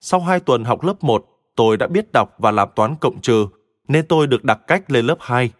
Sau 0.00 0.20
hai 0.20 0.40
tuần 0.40 0.64
học 0.64 0.84
lớp 0.84 1.04
1, 1.04 1.26
tôi 1.56 1.76
đã 1.76 1.86
biết 1.86 2.12
đọc 2.12 2.34
và 2.38 2.50
làm 2.50 2.68
toán 2.74 2.96
cộng 3.00 3.20
trừ, 3.20 3.46
nên 3.88 4.06
tôi 4.06 4.26
được 4.26 4.44
đặt 4.44 4.60
cách 4.66 4.90
lên 4.90 5.06
lớp 5.06 5.16
2. 5.20 5.50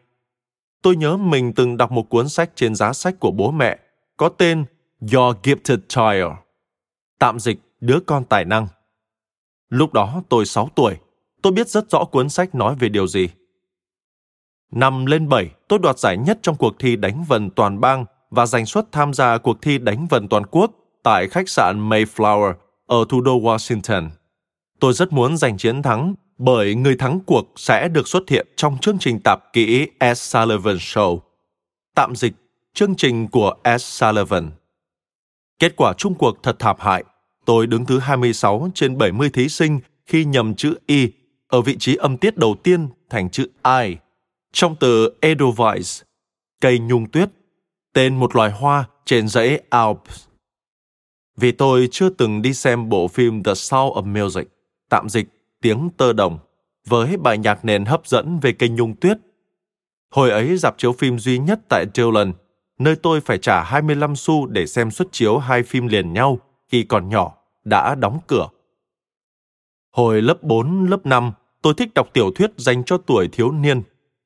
Tôi 0.82 0.97
nhớ 0.97 1.16
mình 1.16 1.53
từng 1.53 1.76
đọc 1.76 1.93
một 1.93 2.09
cuốn 2.09 2.28
sách 2.28 2.51
trên 2.55 2.74
giá 2.74 2.93
sách 2.93 3.20
của 3.20 3.30
bố 3.30 3.51
mẹ, 3.51 3.78
có 4.16 4.28
tên 4.28 4.64
Your 5.12 5.36
Gifted 5.43 5.78
Child. 5.88 6.32
Tạm 7.18 7.41
dịch, 7.41 7.59
đứa 7.80 8.01
con 8.07 8.24
tài 8.24 8.45
năng. 8.45 8.66
Lúc 9.68 9.93
đó 9.93 10.22
tôi 10.28 10.47
6 10.47 10.68
tuổi, 10.74 10.97
tôi 11.43 11.53
biết 11.53 11.68
rất 11.68 11.91
rõ 11.91 12.05
cuốn 12.05 12.28
sách 12.28 12.55
nói 12.55 12.74
về 12.78 12.88
điều 12.88 13.07
gì. 13.07 13.28
Năm 14.70 15.07
lên 15.07 15.28
7, 15.28 15.51
tôi 15.68 15.78
đoạt 15.78 15.99
giải 15.99 16.16
nhất 16.16 16.38
trong 16.43 16.57
cuộc 16.57 16.78
thi 16.78 16.97
đánh 16.97 17.24
vần 17.28 17.51
toàn 17.51 17.80
bang 17.80 18.05
và 18.30 18.47
giành 18.47 18.66
suất 18.66 18.93
tham 18.93 19.14
gia 19.14 19.38
cuộc 19.38 19.62
thi 19.62 19.78
đánh 19.78 20.07
vần 20.11 20.28
toàn 20.28 20.47
quốc 20.51 20.70
tại 21.03 21.28
khách 21.28 21.49
sạn 21.49 21.88
Mayflower 21.88 22.55
ở 22.86 23.05
thủ 23.09 23.20
đô 23.20 23.41
Washington. 23.41 24.09
Tôi 24.81 24.93
rất 24.93 25.12
muốn 25.12 25.37
giành 25.37 25.59
chiến 25.59 25.83
thắng 25.83 26.14
bởi 26.39 26.74
người 26.74 26.97
thắng 26.97 27.20
cuộc 27.26 27.53
sẽ 27.57 27.89
được 27.89 28.09
xuất 28.09 28.28
hiện 28.28 28.47
trong 28.57 28.78
chương 28.78 28.99
trình 28.99 29.20
tạp 29.24 29.53
kỹ 29.53 29.87
S. 30.14 30.16
Sullivan 30.16 30.76
Show. 30.76 31.18
Tạm 31.95 32.16
dịch, 32.16 32.33
chương 32.74 32.95
trình 32.95 33.28
của 33.28 33.55
S. 33.78 33.83
Sullivan. 33.83 34.51
Kết 35.59 35.76
quả 35.76 35.93
chung 35.99 36.14
cuộc 36.14 36.43
thật 36.43 36.57
thảm 36.59 36.76
hại. 36.78 37.05
Tôi 37.45 37.66
đứng 37.66 37.87
thứ 37.87 37.99
26 37.99 38.70
trên 38.74 38.99
70 38.99 39.31
thí 39.31 39.49
sinh 39.49 39.81
khi 40.07 40.24
nhầm 40.24 40.55
chữ 40.55 40.74
Y 40.87 41.09
ở 41.49 41.61
vị 41.61 41.76
trí 41.78 41.97
âm 41.97 42.16
tiết 42.16 42.37
đầu 42.37 42.57
tiên 42.62 42.89
thành 43.11 43.31
chữ 43.31 43.47
I 43.64 43.97
trong 44.53 44.76
từ 44.81 45.14
Edelweiss, 45.20 46.03
cây 46.61 46.78
nhung 46.78 47.11
tuyết, 47.11 47.28
tên 47.93 48.16
một 48.16 48.37
loài 48.37 48.51
hoa 48.51 48.85
trên 49.05 49.28
dãy 49.28 49.61
Alps. 49.70 50.24
Vì 51.37 51.53
tôi 51.53 51.89
chưa 51.91 52.09
từng 52.09 52.43
đi 52.43 52.55
xem 52.55 52.89
bộ 52.89 53.09
phim 53.09 53.43
The 53.43 53.55
Sound 53.55 53.93
of 53.93 54.24
Music, 54.24 54.49
tạm 54.91 55.09
dịch 55.09 55.28
tiếng 55.61 55.91
tơ 55.97 56.12
đồng, 56.12 56.38
với 56.86 57.16
bài 57.16 57.38
nhạc 57.38 57.64
nền 57.64 57.84
hấp 57.84 58.07
dẫn 58.07 58.38
về 58.43 58.53
cây 58.53 58.68
nhung 58.68 58.97
tuyết. 58.97 59.18
Hồi 60.11 60.30
ấy 60.30 60.57
dạp 60.57 60.78
chiếu 60.78 60.93
phim 60.93 61.18
duy 61.18 61.38
nhất 61.38 61.61
tại 61.68 61.86
Dillon, 61.95 62.32
nơi 62.78 62.97
tôi 62.97 63.20
phải 63.20 63.38
trả 63.38 63.62
25 63.62 64.16
xu 64.16 64.47
để 64.47 64.66
xem 64.66 64.91
xuất 64.91 65.09
chiếu 65.12 65.38
hai 65.38 65.62
phim 65.62 65.86
liền 65.86 66.12
nhau 66.12 66.38
khi 66.68 66.82
còn 66.82 67.09
nhỏ, 67.09 67.36
đã 67.64 67.95
đóng 67.95 68.18
cửa. 68.26 68.49
Hồi 69.91 70.22
lớp 70.22 70.43
4, 70.43 70.84
lớp 70.91 71.07
5, 71.07 71.32
tôi 71.62 71.74
thích 71.76 71.95
đọc 71.95 72.09
tiểu 72.12 72.30
thuyết 72.34 72.51
dành 72.57 72.84
cho 72.84 72.99
tuổi 72.99 73.28
thiếu 73.32 73.51
niên, 73.53 73.82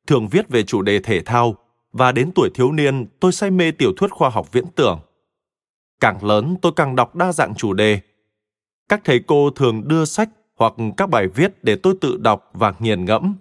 thường 0.07 0.29
viết 0.29 0.49
về 0.49 0.63
chủ 0.63 0.83
đề 0.83 0.99
thể 0.99 1.21
thao, 1.21 1.55
và 1.93 2.13
đến 2.13 2.31
tuổi 2.35 2.51
thiếu 2.55 2.73
niên 2.73 3.07
tôi 3.21 3.33
say 3.33 3.51
mê 3.51 3.71
tiểu 3.71 3.93
thuyết 3.97 4.11
khoa 4.11 4.31
học 4.31 4.53
viễn 4.53 4.65
tưởng. 4.75 5.01
Càng 6.01 6.25
lớn 6.25 6.57
tôi 6.63 6.73
càng 6.77 6.97
đọc 6.97 7.17
đa 7.17 7.33
dạng 7.33 7.55
chủ 7.55 7.73
đề. 7.73 8.01
Các 8.89 9.01
thầy 9.05 9.21
cô 9.27 9.51
thường 9.51 9.89
đưa 9.89 10.05
sách 10.05 10.29
hoặc 10.57 10.75
các 10.97 11.11
bài 11.11 11.29
viết 11.29 11.65
để 11.65 11.77
tôi 11.77 11.95
tự 12.01 12.17
đọc 12.17 12.51
và 12.53 12.75
nghiền 12.79 13.05
ngẫm. 13.05 13.35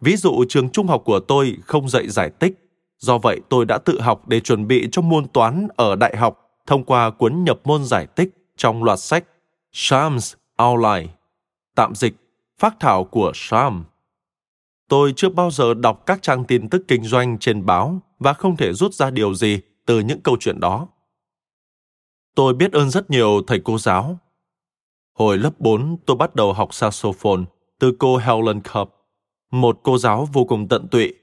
Ví 0.00 0.16
dụ 0.16 0.44
trường 0.48 0.70
trung 0.70 0.86
học 0.86 1.02
của 1.04 1.20
tôi 1.20 1.56
không 1.66 1.88
dạy 1.88 2.08
giải 2.08 2.30
tích, 2.30 2.70
do 2.98 3.18
vậy 3.18 3.40
tôi 3.48 3.64
đã 3.64 3.78
tự 3.78 4.00
học 4.00 4.28
để 4.28 4.40
chuẩn 4.40 4.66
bị 4.66 4.88
cho 4.92 5.02
môn 5.02 5.28
toán 5.28 5.68
ở 5.76 5.96
đại 5.96 6.16
học 6.16 6.50
thông 6.66 6.84
qua 6.84 7.10
cuốn 7.10 7.44
nhập 7.44 7.60
môn 7.64 7.84
giải 7.84 8.06
tích 8.06 8.30
trong 8.56 8.84
loạt 8.84 9.00
sách 9.00 9.24
Shams 9.72 10.34
Outline, 10.62 11.06
tạm 11.74 11.94
dịch, 11.94 12.14
phát 12.58 12.76
thảo 12.80 13.04
của 13.04 13.32
Sham. 13.34 13.84
Tôi 14.88 15.12
chưa 15.16 15.28
bao 15.28 15.50
giờ 15.50 15.74
đọc 15.74 16.02
các 16.06 16.22
trang 16.22 16.44
tin 16.44 16.68
tức 16.68 16.82
kinh 16.88 17.04
doanh 17.04 17.38
trên 17.38 17.66
báo 17.66 18.00
và 18.18 18.32
không 18.32 18.56
thể 18.56 18.72
rút 18.72 18.94
ra 18.94 19.10
điều 19.10 19.34
gì 19.34 19.60
từ 19.86 20.00
những 20.00 20.20
câu 20.20 20.36
chuyện 20.40 20.60
đó. 20.60 20.88
Tôi 22.34 22.54
biết 22.54 22.72
ơn 22.72 22.90
rất 22.90 23.10
nhiều 23.10 23.42
thầy 23.46 23.60
cô 23.64 23.78
giáo. 23.78 24.18
Hồi 25.20 25.38
lớp 25.38 25.60
4, 25.60 25.96
tôi 26.06 26.16
bắt 26.16 26.34
đầu 26.34 26.52
học 26.52 26.74
saxophone 26.74 27.40
từ 27.78 27.92
cô 27.98 28.16
Helen 28.16 28.60
Cup, 28.72 28.94
một 29.50 29.80
cô 29.82 29.98
giáo 29.98 30.28
vô 30.32 30.44
cùng 30.44 30.68
tận 30.68 30.88
tụy. 30.88 31.14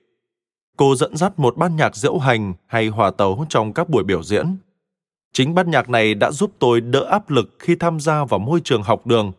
Cô 0.77 0.95
dẫn 0.95 1.17
dắt 1.17 1.39
một 1.39 1.57
ban 1.57 1.75
nhạc 1.75 1.95
diễu 1.95 2.17
hành 2.17 2.53
hay 2.67 2.87
hòa 2.87 3.11
tấu 3.11 3.45
trong 3.49 3.73
các 3.73 3.89
buổi 3.89 4.03
biểu 4.03 4.23
diễn. 4.23 4.57
Chính 5.33 5.55
ban 5.55 5.71
nhạc 5.71 5.89
này 5.89 6.13
đã 6.13 6.31
giúp 6.31 6.51
tôi 6.59 6.81
đỡ 6.81 7.03
áp 7.03 7.29
lực 7.29 7.55
khi 7.59 7.75
tham 7.75 7.99
gia 7.99 8.25
vào 8.25 8.39
môi 8.39 8.61
trường 8.63 8.83
học 8.83 9.07
đường. 9.07 9.31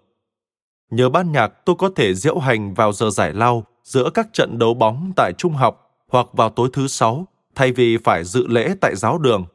Nhờ 0.90 1.08
ban 1.08 1.32
nhạc 1.32 1.48
tôi 1.64 1.76
có 1.78 1.90
thể 1.96 2.14
diễu 2.14 2.38
hành 2.38 2.74
vào 2.74 2.92
giờ 2.92 3.10
giải 3.10 3.32
lao 3.32 3.64
giữa 3.84 4.10
các 4.14 4.28
trận 4.32 4.58
đấu 4.58 4.74
bóng 4.74 5.12
tại 5.16 5.32
trung 5.38 5.52
học 5.52 5.90
hoặc 6.08 6.26
vào 6.32 6.50
tối 6.50 6.68
thứ 6.72 6.86
sáu 6.86 7.26
thay 7.54 7.72
vì 7.72 7.96
phải 8.04 8.24
dự 8.24 8.46
lễ 8.46 8.74
tại 8.80 8.96
giáo 8.96 9.18
đường. 9.18 9.46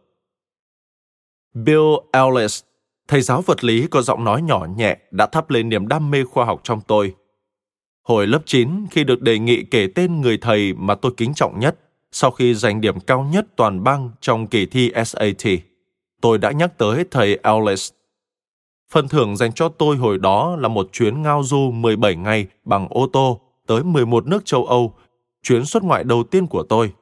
Bill 1.54 1.84
Ellis, 2.12 2.64
thầy 3.08 3.22
giáo 3.22 3.42
vật 3.42 3.64
lý 3.64 3.88
có 3.88 4.02
giọng 4.02 4.24
nói 4.24 4.42
nhỏ 4.42 4.68
nhẹ 4.76 4.98
đã 5.12 5.26
thắp 5.26 5.50
lên 5.50 5.70
niềm 5.70 5.88
đam 5.88 6.12
mê 6.12 6.24
khoa 6.24 6.46
học 6.46 6.62
trong 6.64 6.82
tôi. 6.88 7.16
Hồi 8.04 8.28
lớp 8.28 8.42
9, 8.46 8.86
khi 8.92 9.04
được 9.04 9.22
đề 9.22 9.40
nghị 9.40 9.64
kể 9.72 9.88
tên 9.96 10.22
người 10.22 10.38
thầy 10.38 10.74
mà 10.74 10.96
tôi 10.96 11.12
kính 11.18 11.34
trọng 11.34 11.60
nhất 11.60 11.76
sau 12.16 12.32
khi 12.32 12.54
giành 12.54 12.82
điểm 12.82 13.00
cao 13.00 13.28
nhất 13.32 13.48
toàn 13.56 13.84
bang 13.84 14.10
trong 14.22 14.48
kỳ 14.48 14.66
thi 14.66 14.92
SAT, 15.06 15.48
tôi 16.22 16.38
đã 16.38 16.52
nhắc 16.52 16.78
tới 16.78 17.06
thầy 17.12 17.40
Ellis. 17.44 17.92
Phần 18.92 19.08
thưởng 19.08 19.36
dành 19.36 19.54
cho 19.54 19.70
tôi 19.70 19.98
hồi 19.98 20.18
đó 20.18 20.56
là 20.56 20.68
một 20.68 20.90
chuyến 20.92 21.22
ngao 21.22 21.44
du 21.44 21.72
17 21.72 22.16
ngày 22.16 22.48
bằng 22.64 22.88
ô 22.90 23.08
tô 23.14 23.42
tới 23.68 23.84
11 23.84 24.28
nước 24.28 24.46
châu 24.46 24.66
Âu, 24.66 24.96
chuyến 25.44 25.66
xuất 25.66 25.84
ngoại 25.84 26.04
đầu 26.04 26.24
tiên 26.24 26.48
của 26.48 26.64
tôi. 26.64 26.94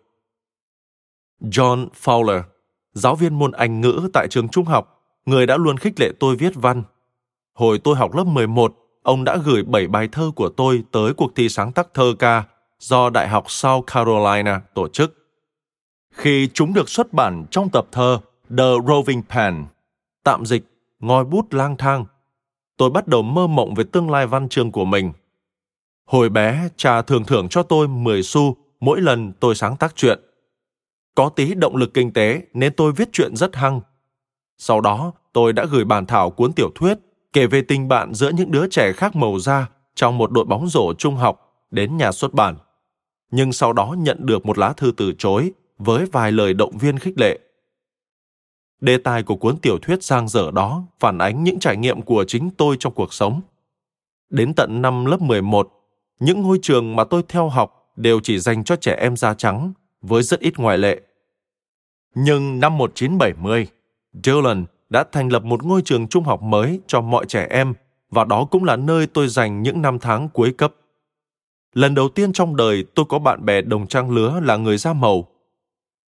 John 1.42 1.88
Fowler, 2.04 2.42
giáo 2.94 3.16
viên 3.16 3.40
môn 3.40 3.52
Anh 3.52 3.82
ngữ 3.82 4.10
tại 4.14 4.28
trường 4.30 4.50
trung 4.50 4.66
học, 4.66 5.01
người 5.26 5.46
đã 5.46 5.58
luôn 5.58 5.78
khích 5.78 6.00
lệ 6.00 6.12
tôi 6.20 6.36
viết 6.36 6.54
văn. 6.56 6.84
Hồi 7.54 7.80
tôi 7.80 7.96
học 7.96 8.16
lớp 8.16 8.24
11, 8.24 8.76
ông 9.04 9.24
đã 9.24 9.38
gửi 9.38 9.64
7 9.64 9.88
bài 9.88 10.10
thơ 10.12 10.32
của 10.36 10.50
tôi 10.50 10.84
tới 10.92 11.14
cuộc 11.14 11.36
thi 11.36 11.50
sáng 11.50 11.72
tác 11.72 11.94
thơ 11.94 12.14
ca 12.20 12.44
do 12.80 13.10
Đại 13.10 13.28
học 13.28 13.52
South 13.52 13.88
Carolina 13.88 14.62
tổ 14.74 14.88
chức. 14.88 15.18
Khi 16.14 16.50
chúng 16.54 16.74
được 16.74 16.90
xuất 16.90 17.14
bản 17.14 17.46
trong 17.52 17.70
tập 17.70 17.88
thơ 17.92 18.20
The 18.58 18.70
Roving 18.88 19.22
Pen, 19.30 19.66
tạm 20.24 20.46
dịch 20.46 20.64
ngòi 21.00 21.24
bút 21.26 21.54
lang 21.54 21.78
thang, 21.78 22.06
tôi 22.78 22.90
bắt 22.90 23.08
đầu 23.08 23.22
mơ 23.22 23.48
mộng 23.48 23.74
về 23.74 23.84
tương 23.92 24.12
lai 24.12 24.28
văn 24.28 24.50
chương 24.50 24.72
của 24.72 24.86
mình. 24.86 25.12
Hồi 26.06 26.30
bé, 26.30 26.70
cha 26.78 27.02
thường 27.02 27.24
thưởng 27.24 27.50
cho 27.50 27.64
tôi 27.64 27.88
10 27.88 28.24
xu 28.24 28.56
mỗi 28.80 29.02
lần 29.02 29.34
tôi 29.40 29.56
sáng 29.56 29.78
tác 29.78 29.96
chuyện. 29.96 30.20
Có 31.16 31.30
tí 31.30 31.54
động 31.54 31.76
lực 31.76 31.94
kinh 31.94 32.14
tế 32.14 32.42
nên 32.54 32.74
tôi 32.74 32.92
viết 32.92 33.10
chuyện 33.14 33.36
rất 33.36 33.56
hăng. 33.56 33.82
Sau 34.64 34.82
đó, 34.82 35.12
tôi 35.34 35.54
đã 35.54 35.66
gửi 35.66 35.86
bản 35.86 36.06
thảo 36.06 36.30
cuốn 36.30 36.54
tiểu 36.54 36.70
thuyết 36.76 36.98
kể 37.34 37.48
về 37.48 37.62
tình 37.62 37.88
bạn 37.88 38.14
giữa 38.14 38.30
những 38.30 38.52
đứa 38.52 38.68
trẻ 38.70 38.92
khác 38.92 39.16
màu 39.16 39.40
da 39.40 39.70
trong 39.96 40.18
một 40.18 40.32
đội 40.32 40.46
bóng 40.46 40.68
rổ 40.68 40.94
trung 40.94 41.16
học 41.16 41.66
đến 41.72 41.98
nhà 41.98 42.12
xuất 42.12 42.34
bản. 42.34 42.56
Nhưng 43.32 43.54
sau 43.54 43.74
đó 43.74 43.96
nhận 43.98 44.26
được 44.26 44.46
một 44.46 44.58
lá 44.58 44.74
thư 44.74 44.92
từ 44.98 45.14
chối 45.18 45.52
với 45.78 46.06
vài 46.06 46.32
lời 46.32 46.54
động 46.54 46.78
viên 46.78 47.00
khích 47.00 47.14
lệ. 47.18 47.40
Đề 48.82 48.98
tài 48.98 49.24
của 49.24 49.36
cuốn 49.36 49.58
tiểu 49.58 49.78
thuyết 49.82 50.04
sang 50.04 50.28
dở 50.28 50.52
đó 50.54 50.84
phản 51.00 51.18
ánh 51.18 51.44
những 51.44 51.60
trải 51.60 51.78
nghiệm 51.78 52.02
của 52.02 52.26
chính 52.28 52.50
tôi 52.58 52.76
trong 52.80 52.94
cuộc 52.94 53.14
sống. 53.14 53.42
Đến 54.30 54.54
tận 54.54 54.82
năm 54.82 55.06
lớp 55.06 55.22
11, 55.22 55.70
những 56.20 56.42
ngôi 56.42 56.60
trường 56.62 56.96
mà 56.96 57.04
tôi 57.04 57.24
theo 57.28 57.50
học 57.50 57.92
đều 57.96 58.20
chỉ 58.20 58.40
dành 58.40 58.64
cho 58.64 58.76
trẻ 58.76 58.96
em 59.00 59.18
da 59.18 59.34
trắng, 59.34 59.74
với 60.02 60.24
rất 60.24 60.40
ít 60.40 60.60
ngoại 60.60 60.78
lệ. 60.78 61.02
Nhưng 62.16 62.60
năm 62.60 62.78
1970, 62.78 63.68
Dylan 64.24 64.66
đã 64.90 65.04
thành 65.12 65.32
lập 65.32 65.44
một 65.44 65.64
ngôi 65.64 65.82
trường 65.82 66.08
trung 66.08 66.24
học 66.24 66.42
mới 66.42 66.80
cho 66.88 67.02
mọi 67.02 67.26
trẻ 67.26 67.48
em 67.50 67.74
và 68.10 68.24
đó 68.24 68.46
cũng 68.52 68.64
là 68.64 68.76
nơi 68.76 69.08
tôi 69.08 69.28
dành 69.28 69.62
những 69.62 69.82
năm 69.82 70.00
tháng 70.00 70.30
cuối 70.30 70.54
cấp. 70.58 70.74
Lần 71.74 71.96
đầu 71.96 72.10
tiên 72.10 72.34
trong 72.34 72.56
đời 72.56 72.86
tôi 72.96 73.06
có 73.10 73.20
bạn 73.20 73.46
bè 73.46 73.62
đồng 73.62 73.88
trang 73.88 74.12
lứa 74.12 74.40
là 74.44 74.58
người 74.58 74.78
da 74.78 74.94
màu. 74.94 75.28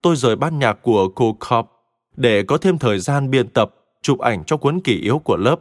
Tôi 0.02 0.16
rời 0.16 0.36
ban 0.36 0.60
nhạc 0.60 0.74
của 0.74 1.10
cô 1.16 1.38
Cobb 1.50 1.70
để 2.16 2.44
có 2.44 2.58
thêm 2.58 2.78
thời 2.78 3.00
gian 3.00 3.30
biên 3.30 3.48
tập, 3.48 3.76
chụp 4.02 4.20
ảnh 4.20 4.44
cho 4.44 4.58
cuốn 4.58 4.80
kỷ 4.80 5.02
yếu 5.02 5.20
của 5.20 5.38
lớp, 5.38 5.56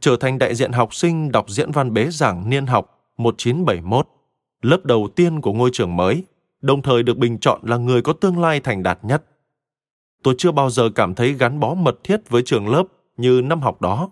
trở 0.00 0.16
thành 0.16 0.38
đại 0.38 0.54
diện 0.54 0.72
học 0.72 0.94
sinh 0.94 1.32
đọc 1.32 1.50
diễn 1.50 1.70
văn 1.70 1.94
bế 1.94 2.10
giảng 2.10 2.50
niên 2.50 2.66
học 2.66 3.00
1971, 3.16 4.08
lớp 4.62 4.84
đầu 4.84 5.08
tiên 5.16 5.40
của 5.40 5.52
ngôi 5.52 5.70
trường 5.72 5.96
mới, 5.96 6.24
đồng 6.60 6.82
thời 6.82 7.02
được 7.02 7.16
bình 7.16 7.38
chọn 7.38 7.60
là 7.62 7.76
người 7.76 8.02
có 8.02 8.12
tương 8.12 8.38
lai 8.38 8.60
thành 8.60 8.82
đạt 8.82 8.98
nhất. 9.02 9.24
Tôi 10.24 10.34
chưa 10.38 10.52
bao 10.52 10.70
giờ 10.70 10.90
cảm 10.94 11.14
thấy 11.14 11.32
gắn 11.32 11.60
bó 11.60 11.74
mật 11.74 12.04
thiết 12.04 12.30
với 12.30 12.42
trường 12.42 12.68
lớp 12.68 12.84
như 13.16 13.40
năm 13.44 13.60
học 13.60 13.80
đó. 13.80 14.10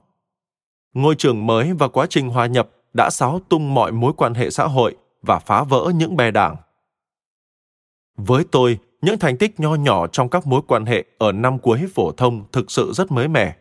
Ngôi 0.95 1.15
trường 1.15 1.47
mới 1.47 1.73
và 1.73 1.89
quá 1.89 2.07
trình 2.11 2.29
hòa 2.29 2.47
nhập 2.47 2.69
đã 2.93 3.11
xáo 3.11 3.41
tung 3.49 3.75
mọi 3.75 3.93
mối 3.93 4.13
quan 4.17 4.35
hệ 4.35 4.51
xã 4.51 4.67
hội 4.67 4.97
và 5.23 5.39
phá 5.39 5.63
vỡ 5.63 5.93
những 5.95 6.17
bè 6.17 6.31
đảng. 6.31 6.57
Với 8.17 8.45
tôi, 8.51 8.79
những 9.03 9.19
thành 9.19 9.37
tích 9.39 9.61
nho 9.61 9.75
nhỏ 9.75 10.07
trong 10.07 10.29
các 10.29 10.47
mối 10.47 10.61
quan 10.67 10.87
hệ 10.87 11.05
ở 11.19 11.33
năm 11.33 11.59
cuối 11.59 11.81
phổ 11.95 12.13
thông 12.13 12.45
thực 12.53 12.71
sự 12.71 12.93
rất 12.93 13.13
mới 13.13 13.29
mẻ. 13.29 13.57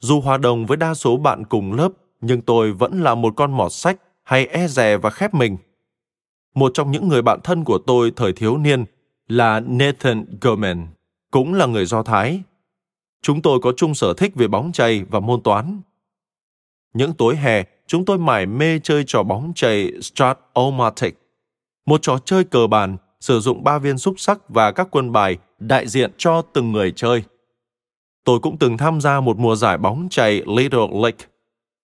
Dù 0.00 0.20
hòa 0.20 0.38
đồng 0.38 0.66
với 0.66 0.76
đa 0.76 0.94
số 0.94 1.16
bạn 1.16 1.44
cùng 1.44 1.72
lớp, 1.72 1.88
nhưng 2.20 2.40
tôi 2.40 2.72
vẫn 2.72 3.02
là 3.02 3.14
một 3.14 3.34
con 3.36 3.52
mọt 3.52 3.72
sách 3.72 4.00
hay 4.22 4.46
e 4.46 4.66
dè 4.68 4.96
và 4.96 5.10
khép 5.10 5.34
mình. 5.34 5.56
Một 6.54 6.70
trong 6.74 6.90
những 6.90 7.08
người 7.08 7.22
bạn 7.22 7.40
thân 7.44 7.64
của 7.64 7.78
tôi 7.78 8.12
thời 8.16 8.32
thiếu 8.32 8.56
niên 8.56 8.84
là 9.28 9.60
Nathan 9.60 10.24
Gorman, 10.40 10.86
cũng 11.34 11.54
là 11.54 11.66
người 11.66 11.86
Do 11.86 12.02
Thái. 12.02 12.42
Chúng 13.22 13.42
tôi 13.42 13.58
có 13.62 13.72
chung 13.76 13.94
sở 13.94 14.14
thích 14.14 14.32
về 14.34 14.48
bóng 14.48 14.72
chày 14.72 15.04
và 15.10 15.20
môn 15.20 15.42
toán. 15.42 15.80
Những 16.92 17.12
tối 17.12 17.36
hè, 17.36 17.64
chúng 17.86 18.04
tôi 18.04 18.18
mải 18.18 18.46
mê 18.46 18.78
chơi 18.78 19.04
trò 19.06 19.22
bóng 19.22 19.52
chày 19.54 19.92
Strat-O-Matic, 20.00 21.12
một 21.86 22.02
trò 22.02 22.18
chơi 22.24 22.44
cờ 22.44 22.66
bàn 22.66 22.96
sử 23.20 23.40
dụng 23.40 23.64
ba 23.64 23.78
viên 23.78 23.98
xúc 23.98 24.14
sắc 24.18 24.48
và 24.48 24.72
các 24.72 24.88
quân 24.90 25.12
bài 25.12 25.36
đại 25.58 25.88
diện 25.88 26.10
cho 26.18 26.42
từng 26.42 26.72
người 26.72 26.92
chơi. 26.96 27.22
Tôi 28.24 28.38
cũng 28.40 28.58
từng 28.58 28.76
tham 28.76 29.00
gia 29.00 29.20
một 29.20 29.38
mùa 29.38 29.56
giải 29.56 29.78
bóng 29.78 30.08
chày 30.10 30.42
Little 30.46 30.88
League, 30.92 31.26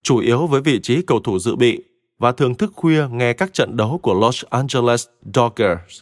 chủ 0.03 0.19
yếu 0.19 0.47
với 0.47 0.61
vị 0.61 0.81
trí 0.83 1.03
cầu 1.03 1.21
thủ 1.21 1.39
dự 1.39 1.57
bị 1.57 1.83
và 2.19 2.33
thường 2.33 2.55
thức 2.55 2.73
khuya 2.77 3.07
nghe 3.11 3.33
các 3.33 3.53
trận 3.53 3.77
đấu 3.77 3.99
của 4.03 4.15
Los 4.15 4.45
Angeles 4.51 5.07
Dodgers, 5.35 6.01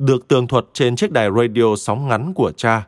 được 0.00 0.28
tường 0.28 0.46
thuật 0.46 0.64
trên 0.72 0.96
chiếc 0.96 1.12
đài 1.12 1.28
radio 1.36 1.76
sóng 1.76 2.08
ngắn 2.08 2.34
của 2.34 2.52
cha. 2.56 2.86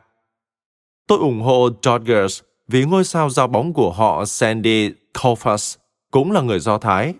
Tôi 1.06 1.18
ủng 1.18 1.40
hộ 1.40 1.68
Dodgers 1.82 2.40
vì 2.68 2.84
ngôi 2.84 3.04
sao 3.04 3.30
giao 3.30 3.46
bóng 3.46 3.72
của 3.72 3.92
họ 3.92 4.24
Sandy 4.24 4.90
Koufax 5.14 5.76
cũng 6.10 6.32
là 6.32 6.40
người 6.40 6.58
Do 6.58 6.78
Thái. 6.78 7.14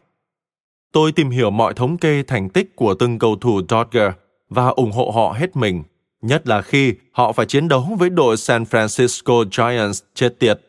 Tôi 0.93 1.13
tìm 1.13 1.31
hiểu 1.31 1.51
mọi 1.51 1.75
thống 1.75 1.99
kê 1.99 2.23
thành 2.23 2.49
tích 2.49 2.77
của 2.77 2.95
từng 2.95 3.19
cầu 3.19 3.37
thủ 3.37 3.61
Dodger 3.69 4.13
và 4.49 4.69
ủng 4.69 4.93
hộ 4.93 5.11
họ 5.11 5.33
hết 5.39 5.57
mình, 5.57 5.83
nhất 6.23 6.49
là 6.49 6.63
khi 6.63 6.95
họ 7.13 7.33
phải 7.33 7.47
chiến 7.47 7.69
đấu 7.69 7.89
với 7.99 8.11
đội 8.11 8.37
San 8.37 8.63
Francisco 8.63 9.45
Giants 9.53 10.03
chết 10.15 10.39
tiệt. 10.39 10.61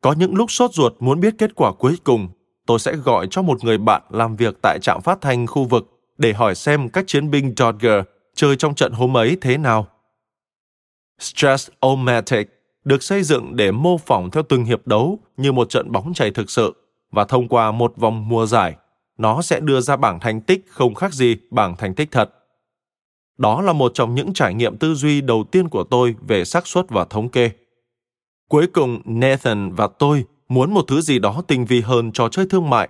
Có 0.00 0.12
những 0.12 0.34
lúc 0.34 0.50
sốt 0.50 0.74
ruột 0.74 0.92
muốn 1.00 1.20
biết 1.20 1.34
kết 1.38 1.54
quả 1.54 1.72
cuối 1.72 1.96
cùng, 2.04 2.28
tôi 2.66 2.78
sẽ 2.78 2.96
gọi 2.96 3.26
cho 3.30 3.42
một 3.42 3.64
người 3.64 3.78
bạn 3.78 4.02
làm 4.10 4.36
việc 4.36 4.58
tại 4.62 4.78
trạm 4.82 5.00
phát 5.02 5.20
thanh 5.20 5.46
khu 5.46 5.64
vực 5.64 6.00
để 6.18 6.32
hỏi 6.32 6.54
xem 6.54 6.88
các 6.88 7.04
chiến 7.06 7.30
binh 7.30 7.54
Dodger 7.56 8.04
chơi 8.34 8.56
trong 8.56 8.74
trận 8.74 8.92
hôm 8.92 9.16
ấy 9.16 9.36
thế 9.40 9.56
nào. 9.56 9.86
Stress 11.18 11.70
o 11.80 11.88
được 12.84 13.02
xây 13.02 13.22
dựng 13.22 13.56
để 13.56 13.72
mô 13.72 13.98
phỏng 13.98 14.30
theo 14.30 14.42
từng 14.48 14.64
hiệp 14.64 14.86
đấu 14.86 15.18
như 15.36 15.52
một 15.52 15.70
trận 15.70 15.92
bóng 15.92 16.14
chày 16.14 16.30
thực 16.30 16.50
sự 16.50 16.74
và 17.10 17.24
thông 17.24 17.48
qua 17.48 17.72
một 17.72 17.92
vòng 17.96 18.28
mùa 18.28 18.46
giải, 18.46 18.76
nó 19.18 19.42
sẽ 19.42 19.60
đưa 19.60 19.80
ra 19.80 19.96
bảng 19.96 20.20
thành 20.20 20.40
tích 20.40 20.64
không 20.68 20.94
khác 20.94 21.12
gì 21.12 21.36
bảng 21.50 21.76
thành 21.76 21.94
tích 21.94 22.10
thật. 22.10 22.30
Đó 23.38 23.62
là 23.62 23.72
một 23.72 23.92
trong 23.94 24.14
những 24.14 24.32
trải 24.32 24.54
nghiệm 24.54 24.76
tư 24.76 24.94
duy 24.94 25.20
đầu 25.20 25.44
tiên 25.52 25.68
của 25.68 25.84
tôi 25.84 26.14
về 26.28 26.44
xác 26.44 26.66
suất 26.66 26.88
và 26.88 27.04
thống 27.04 27.28
kê. 27.28 27.50
Cuối 28.48 28.66
cùng, 28.66 29.00
Nathan 29.04 29.72
và 29.74 29.88
tôi 29.98 30.24
muốn 30.48 30.74
một 30.74 30.84
thứ 30.88 31.00
gì 31.00 31.18
đó 31.18 31.42
tinh 31.48 31.64
vi 31.64 31.80
hơn 31.80 32.12
cho 32.12 32.28
chơi 32.28 32.46
thương 32.50 32.70
mại. 32.70 32.88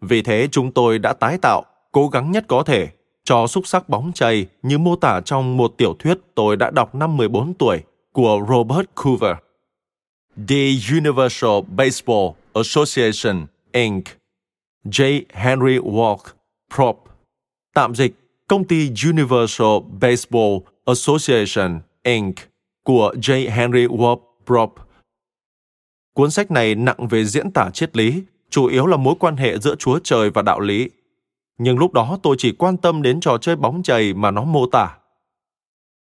Vì 0.00 0.22
thế 0.22 0.48
chúng 0.52 0.72
tôi 0.72 0.98
đã 0.98 1.12
tái 1.12 1.38
tạo, 1.38 1.64
cố 1.92 2.08
gắng 2.08 2.32
nhất 2.32 2.44
có 2.48 2.62
thể, 2.62 2.88
cho 3.24 3.46
xúc 3.46 3.66
sắc 3.66 3.88
bóng 3.88 4.12
chày 4.12 4.46
như 4.62 4.78
mô 4.78 4.96
tả 4.96 5.20
trong 5.24 5.56
một 5.56 5.74
tiểu 5.76 5.94
thuyết 5.98 6.18
tôi 6.34 6.56
đã 6.56 6.70
đọc 6.70 6.94
năm 6.94 7.16
14 7.16 7.54
tuổi 7.54 7.82
của 8.12 8.40
Robert 8.48 8.86
Coover. 8.94 9.36
The 10.48 10.70
Universal 10.92 11.60
Baseball 11.76 12.28
Association, 12.54 13.46
Inc. 13.72 14.04
J. 14.84 15.22
Henry 15.32 15.78
Walk, 15.78 16.18
Prop. 16.74 17.04
Tạm 17.74 17.94
dịch, 17.94 18.14
công 18.48 18.64
ty 18.64 18.90
Universal 19.04 19.78
Baseball 20.00 20.56
Association, 20.84 21.80
Inc. 22.02 22.34
của 22.84 23.14
J. 23.16 23.50
Henry 23.50 23.86
Walk, 23.86 24.20
Prop. 24.46 24.74
Cuốn 26.14 26.30
sách 26.30 26.50
này 26.50 26.74
nặng 26.74 27.08
về 27.08 27.24
diễn 27.24 27.50
tả 27.50 27.70
triết 27.70 27.96
lý, 27.96 28.22
chủ 28.50 28.66
yếu 28.66 28.86
là 28.86 28.96
mối 28.96 29.14
quan 29.18 29.36
hệ 29.36 29.58
giữa 29.58 29.74
Chúa 29.74 29.98
Trời 30.04 30.30
và 30.30 30.42
đạo 30.42 30.60
lý. 30.60 30.88
Nhưng 31.64 31.78
lúc 31.78 31.92
đó 31.92 32.18
tôi 32.22 32.36
chỉ 32.38 32.52
quan 32.52 32.76
tâm 32.76 33.02
đến 33.02 33.20
trò 33.20 33.38
chơi 33.38 33.56
bóng 33.56 33.82
chày 33.82 34.14
mà 34.14 34.30
nó 34.30 34.44
mô 34.44 34.66
tả. 34.66 34.96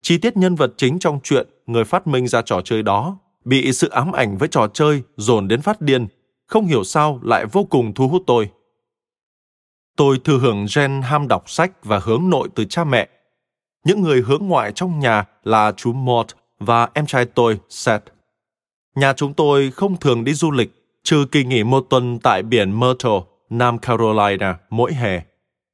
Chi 0.01 0.17
tiết 0.17 0.37
nhân 0.37 0.55
vật 0.55 0.73
chính 0.77 0.99
trong 0.99 1.19
chuyện 1.23 1.47
người 1.65 1.83
phát 1.83 2.07
minh 2.07 2.27
ra 2.27 2.41
trò 2.41 2.61
chơi 2.61 2.83
đó 2.83 3.17
bị 3.45 3.71
sự 3.73 3.89
ám 3.89 4.11
ảnh 4.11 4.37
với 4.37 4.47
trò 4.47 4.67
chơi 4.67 5.03
dồn 5.17 5.47
đến 5.47 5.61
phát 5.61 5.81
điên, 5.81 6.07
không 6.47 6.65
hiểu 6.65 6.83
sao 6.83 7.19
lại 7.23 7.45
vô 7.45 7.63
cùng 7.63 7.93
thu 7.93 8.07
hút 8.07 8.23
tôi. 8.27 8.49
Tôi 9.97 10.19
thừa 10.23 10.37
hưởng 10.37 10.65
gen 10.75 11.01
ham 11.01 11.27
đọc 11.27 11.49
sách 11.49 11.71
và 11.83 11.99
hướng 12.03 12.29
nội 12.29 12.49
từ 12.55 12.65
cha 12.65 12.83
mẹ. 12.83 13.09
Những 13.85 14.01
người 14.01 14.21
hướng 14.21 14.47
ngoại 14.47 14.71
trong 14.75 14.99
nhà 14.99 15.25
là 15.43 15.73
chú 15.77 15.93
Mort 15.93 16.27
và 16.59 16.89
em 16.93 17.05
trai 17.05 17.25
tôi, 17.25 17.59
Seth. 17.69 18.03
Nhà 18.95 19.13
chúng 19.13 19.33
tôi 19.33 19.71
không 19.71 19.97
thường 19.97 20.23
đi 20.23 20.33
du 20.33 20.51
lịch, 20.51 20.71
trừ 21.03 21.25
kỳ 21.31 21.43
nghỉ 21.43 21.63
một 21.63 21.85
tuần 21.89 22.19
tại 22.19 22.43
biển 22.43 22.79
Myrtle, 22.79 23.19
Nam 23.49 23.77
Carolina 23.77 24.57
mỗi 24.69 24.93
hè. 24.93 25.30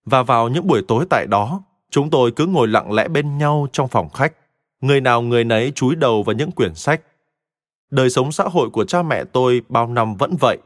Và 0.10 0.24
vào 0.24 0.49
những 0.49 0.68
buổi 0.68 0.82
tối 0.88 1.05
tại 1.10 1.26
đó, 1.30 1.62
chúng 1.89 2.10
tôi 2.10 2.32
cứ 2.32 2.45
ngồi 2.45 2.68
lặng 2.68 2.91
lẽ 2.91 3.08
bên 3.08 3.38
nhau 3.38 3.68
trong 3.72 3.88
phòng 3.88 4.10
khách. 4.10 4.34
Người 4.82 5.01
nào 5.01 5.22
người 5.22 5.43
nấy 5.43 5.72
chúi 5.76 5.95
đầu 5.95 6.24
vào 6.24 6.36
những 6.36 6.51
quyển 6.51 6.76
sách. 6.76 7.01
Đời 7.89 8.10
sống 8.10 8.32
xã 8.32 8.43
hội 8.43 8.70
của 8.70 8.86
cha 8.86 9.03
mẹ 9.03 9.24
tôi 9.24 9.62
bao 9.70 9.88
năm 9.88 10.16
vẫn 10.16 10.36
vậy. 10.39 10.58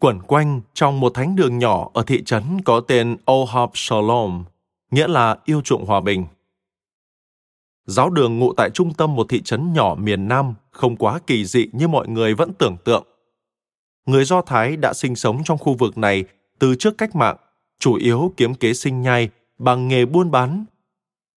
Quẩn 0.00 0.20
quanh 0.22 0.60
trong 0.74 1.00
một 1.00 1.14
thánh 1.14 1.36
đường 1.36 1.58
nhỏ 1.58 1.90
ở 1.94 2.02
thị 2.06 2.22
trấn 2.24 2.42
có 2.64 2.80
tên 2.80 3.16
Ohab 3.32 3.70
Shalom, 3.74 4.44
nghĩa 4.90 5.08
là 5.08 5.36
yêu 5.44 5.60
chuộng 5.60 5.84
hòa 5.84 6.00
bình. 6.00 6.26
Giáo 7.86 8.10
đường 8.10 8.38
ngụ 8.38 8.52
tại 8.52 8.70
trung 8.70 8.94
tâm 8.94 9.14
một 9.14 9.26
thị 9.28 9.42
trấn 9.42 9.72
nhỏ 9.72 9.94
miền 9.98 10.28
Nam 10.28 10.54
không 10.70 10.96
quá 10.96 11.18
kỳ 11.26 11.44
dị 11.44 11.66
như 11.72 11.88
mọi 11.88 12.08
người 12.08 12.34
vẫn 12.34 12.52
tưởng 12.52 12.76
tượng. 12.84 13.04
Người 14.06 14.24
Do 14.24 14.42
Thái 14.42 14.76
đã 14.76 14.92
sinh 14.92 15.16
sống 15.16 15.44
trong 15.44 15.58
khu 15.58 15.74
vực 15.74 15.98
này 15.98 16.24
từ 16.58 16.74
trước 16.74 16.98
cách 16.98 17.16
mạng, 17.16 17.36
chủ 17.78 17.94
yếu 17.94 18.32
kiếm 18.36 18.54
kế 18.54 18.74
sinh 18.74 19.02
nhai 19.02 19.28
bằng 19.58 19.88
nghề 19.88 20.04
buôn 20.04 20.30
bán. 20.30 20.64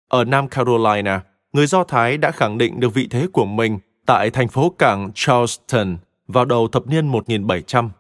Ở 0.09 0.24
Nam 0.24 0.49
Carolina, 0.49 1.24
người 1.53 1.66
Do 1.66 1.84
Thái 1.84 2.18
đã 2.18 2.30
khẳng 2.30 2.59
định 2.59 2.80
được 2.80 2.95
vị 2.95 3.09
thế 3.11 3.26
của 3.32 3.45
mình 3.45 3.78
tại 4.07 4.30
thành 4.30 4.49
phố 4.49 4.74
cảng 4.78 5.11
Charleston 5.14 5.97
vào 6.28 6.45
đầu 6.45 6.68
thập 6.68 6.86
niên 6.86 7.07
1700. 7.07 7.91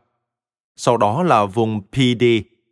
Sau 0.76 0.96
đó 0.96 1.22
là 1.22 1.44
vùng 1.44 1.82
PD 1.82 2.24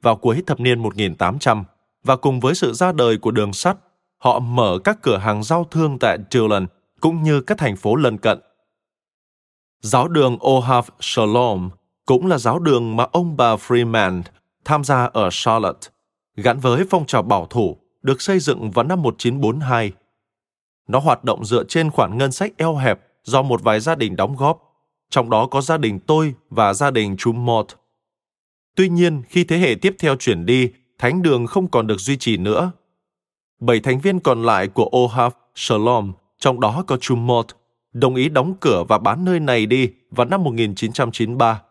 vào 0.02 0.16
cuối 0.16 0.42
thập 0.46 0.60
niên 0.60 0.82
1800 0.82 1.64
và 2.04 2.16
cùng 2.16 2.40
với 2.40 2.54
sự 2.54 2.72
ra 2.72 2.92
đời 2.92 3.18
của 3.18 3.30
đường 3.30 3.52
sắt, 3.52 3.76
họ 4.18 4.38
mở 4.38 4.78
các 4.84 4.98
cửa 5.02 5.16
hàng 5.16 5.42
giao 5.42 5.64
thương 5.64 5.98
tại 5.98 6.18
Dillon 6.30 6.66
cũng 7.00 7.22
như 7.22 7.40
các 7.40 7.58
thành 7.58 7.76
phố 7.76 7.96
lân 7.96 8.18
cận. 8.18 8.38
Giáo 9.80 10.08
đường 10.08 10.38
Ohav 10.46 10.88
Shalom 11.00 11.70
cũng 12.06 12.26
là 12.26 12.38
giáo 12.38 12.58
đường 12.58 12.96
mà 12.96 13.06
ông 13.12 13.36
bà 13.36 13.56
Freeman 13.56 14.22
tham 14.66 14.84
gia 14.84 15.04
ở 15.04 15.28
Charlotte, 15.32 15.88
gắn 16.36 16.58
với 16.58 16.84
phong 16.90 17.06
trào 17.06 17.22
bảo 17.22 17.46
thủ 17.46 17.76
được 18.02 18.22
xây 18.22 18.38
dựng 18.38 18.70
vào 18.70 18.84
năm 18.84 19.02
1942. 19.02 19.92
Nó 20.88 20.98
hoạt 20.98 21.24
động 21.24 21.44
dựa 21.44 21.64
trên 21.64 21.90
khoản 21.90 22.18
ngân 22.18 22.32
sách 22.32 22.52
eo 22.56 22.76
hẹp 22.76 23.00
do 23.22 23.42
một 23.42 23.62
vài 23.62 23.80
gia 23.80 23.94
đình 23.94 24.16
đóng 24.16 24.36
góp, 24.36 24.62
trong 25.10 25.30
đó 25.30 25.46
có 25.46 25.60
gia 25.60 25.78
đình 25.78 25.98
tôi 26.00 26.34
và 26.50 26.74
gia 26.74 26.90
đình 26.90 27.16
chú 27.16 27.32
Mott. 27.32 27.66
Tuy 28.76 28.88
nhiên, 28.88 29.22
khi 29.28 29.44
thế 29.44 29.58
hệ 29.58 29.74
tiếp 29.82 29.94
theo 29.98 30.16
chuyển 30.16 30.46
đi, 30.46 30.70
thánh 30.98 31.22
đường 31.22 31.46
không 31.46 31.68
còn 31.68 31.86
được 31.86 32.00
duy 32.00 32.16
trì 32.16 32.36
nữa. 32.36 32.72
Bảy 33.60 33.80
thành 33.80 34.00
viên 34.00 34.20
còn 34.20 34.42
lại 34.42 34.68
của 34.68 34.90
Ohav 34.96 35.32
Shalom, 35.54 36.12
trong 36.38 36.60
đó 36.60 36.84
có 36.86 36.96
chú 36.96 37.16
Mott, 37.16 37.46
đồng 37.92 38.14
ý 38.14 38.28
đóng 38.28 38.54
cửa 38.60 38.84
và 38.88 38.98
bán 38.98 39.24
nơi 39.24 39.40
này 39.40 39.66
đi 39.66 39.90
vào 40.10 40.26
năm 40.26 40.44
1993. 40.44 41.62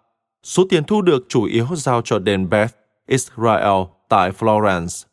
Số 0.44 0.64
tiền 0.70 0.84
thu 0.84 1.02
được 1.02 1.26
chủ 1.30 1.44
yếu 1.44 1.68
giao 1.76 2.02
cho 2.02 2.20
đền 2.20 2.50
Beth, 2.50 2.76
Israel 3.08 3.84
tại 4.10 4.32
Florence. 4.32 5.06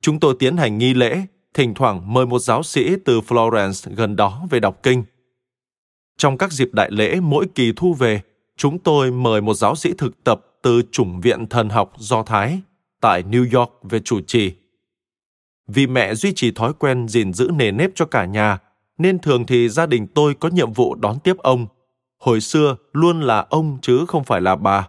Chúng 0.00 0.20
tôi 0.20 0.34
tiến 0.38 0.56
hành 0.56 0.78
nghi 0.78 0.94
lễ, 0.94 1.22
thỉnh 1.54 1.74
thoảng 1.74 2.12
mời 2.12 2.26
một 2.26 2.38
giáo 2.38 2.62
sĩ 2.62 2.96
từ 3.04 3.20
Florence 3.20 3.94
gần 3.94 4.16
đó 4.16 4.42
về 4.50 4.60
đọc 4.60 4.80
kinh. 4.82 5.04
Trong 6.18 6.38
các 6.38 6.52
dịp 6.52 6.68
đại 6.72 6.90
lễ 6.90 7.20
mỗi 7.20 7.46
kỳ 7.54 7.72
thu 7.76 7.94
về, 7.94 8.20
chúng 8.56 8.78
tôi 8.78 9.10
mời 9.10 9.40
một 9.40 9.54
giáo 9.54 9.74
sĩ 9.74 9.92
thực 9.98 10.24
tập 10.24 10.46
từ 10.62 10.82
chủng 10.92 11.20
viện 11.20 11.46
thần 11.46 11.68
học 11.68 11.92
Do 11.96 12.22
Thái 12.22 12.60
tại 13.00 13.22
New 13.22 13.58
York 13.58 13.70
về 13.82 14.00
chủ 14.00 14.20
trì. 14.20 14.52
Vì 15.68 15.86
mẹ 15.86 16.14
duy 16.14 16.32
trì 16.36 16.50
thói 16.50 16.72
quen 16.78 17.08
gìn 17.08 17.32
giữ 17.32 17.50
nề 17.54 17.70
nếp 17.70 17.90
cho 17.94 18.04
cả 18.04 18.24
nhà, 18.24 18.58
nên 18.98 19.18
thường 19.18 19.46
thì 19.46 19.68
gia 19.68 19.86
đình 19.86 20.06
tôi 20.06 20.34
có 20.34 20.48
nhiệm 20.48 20.72
vụ 20.72 20.94
đón 20.94 21.18
tiếp 21.24 21.36
ông. 21.38 21.66
Hồi 22.18 22.40
xưa 22.40 22.76
luôn 22.92 23.20
là 23.20 23.46
ông 23.50 23.78
chứ 23.82 24.04
không 24.08 24.24
phải 24.24 24.40
là 24.40 24.56
bà. 24.56 24.88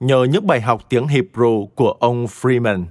Nhờ 0.00 0.24
những 0.24 0.46
bài 0.46 0.60
học 0.60 0.82
tiếng 0.88 1.06
Hebrew 1.06 1.66
của 1.66 1.90
ông 1.90 2.26
Freeman, 2.26 2.84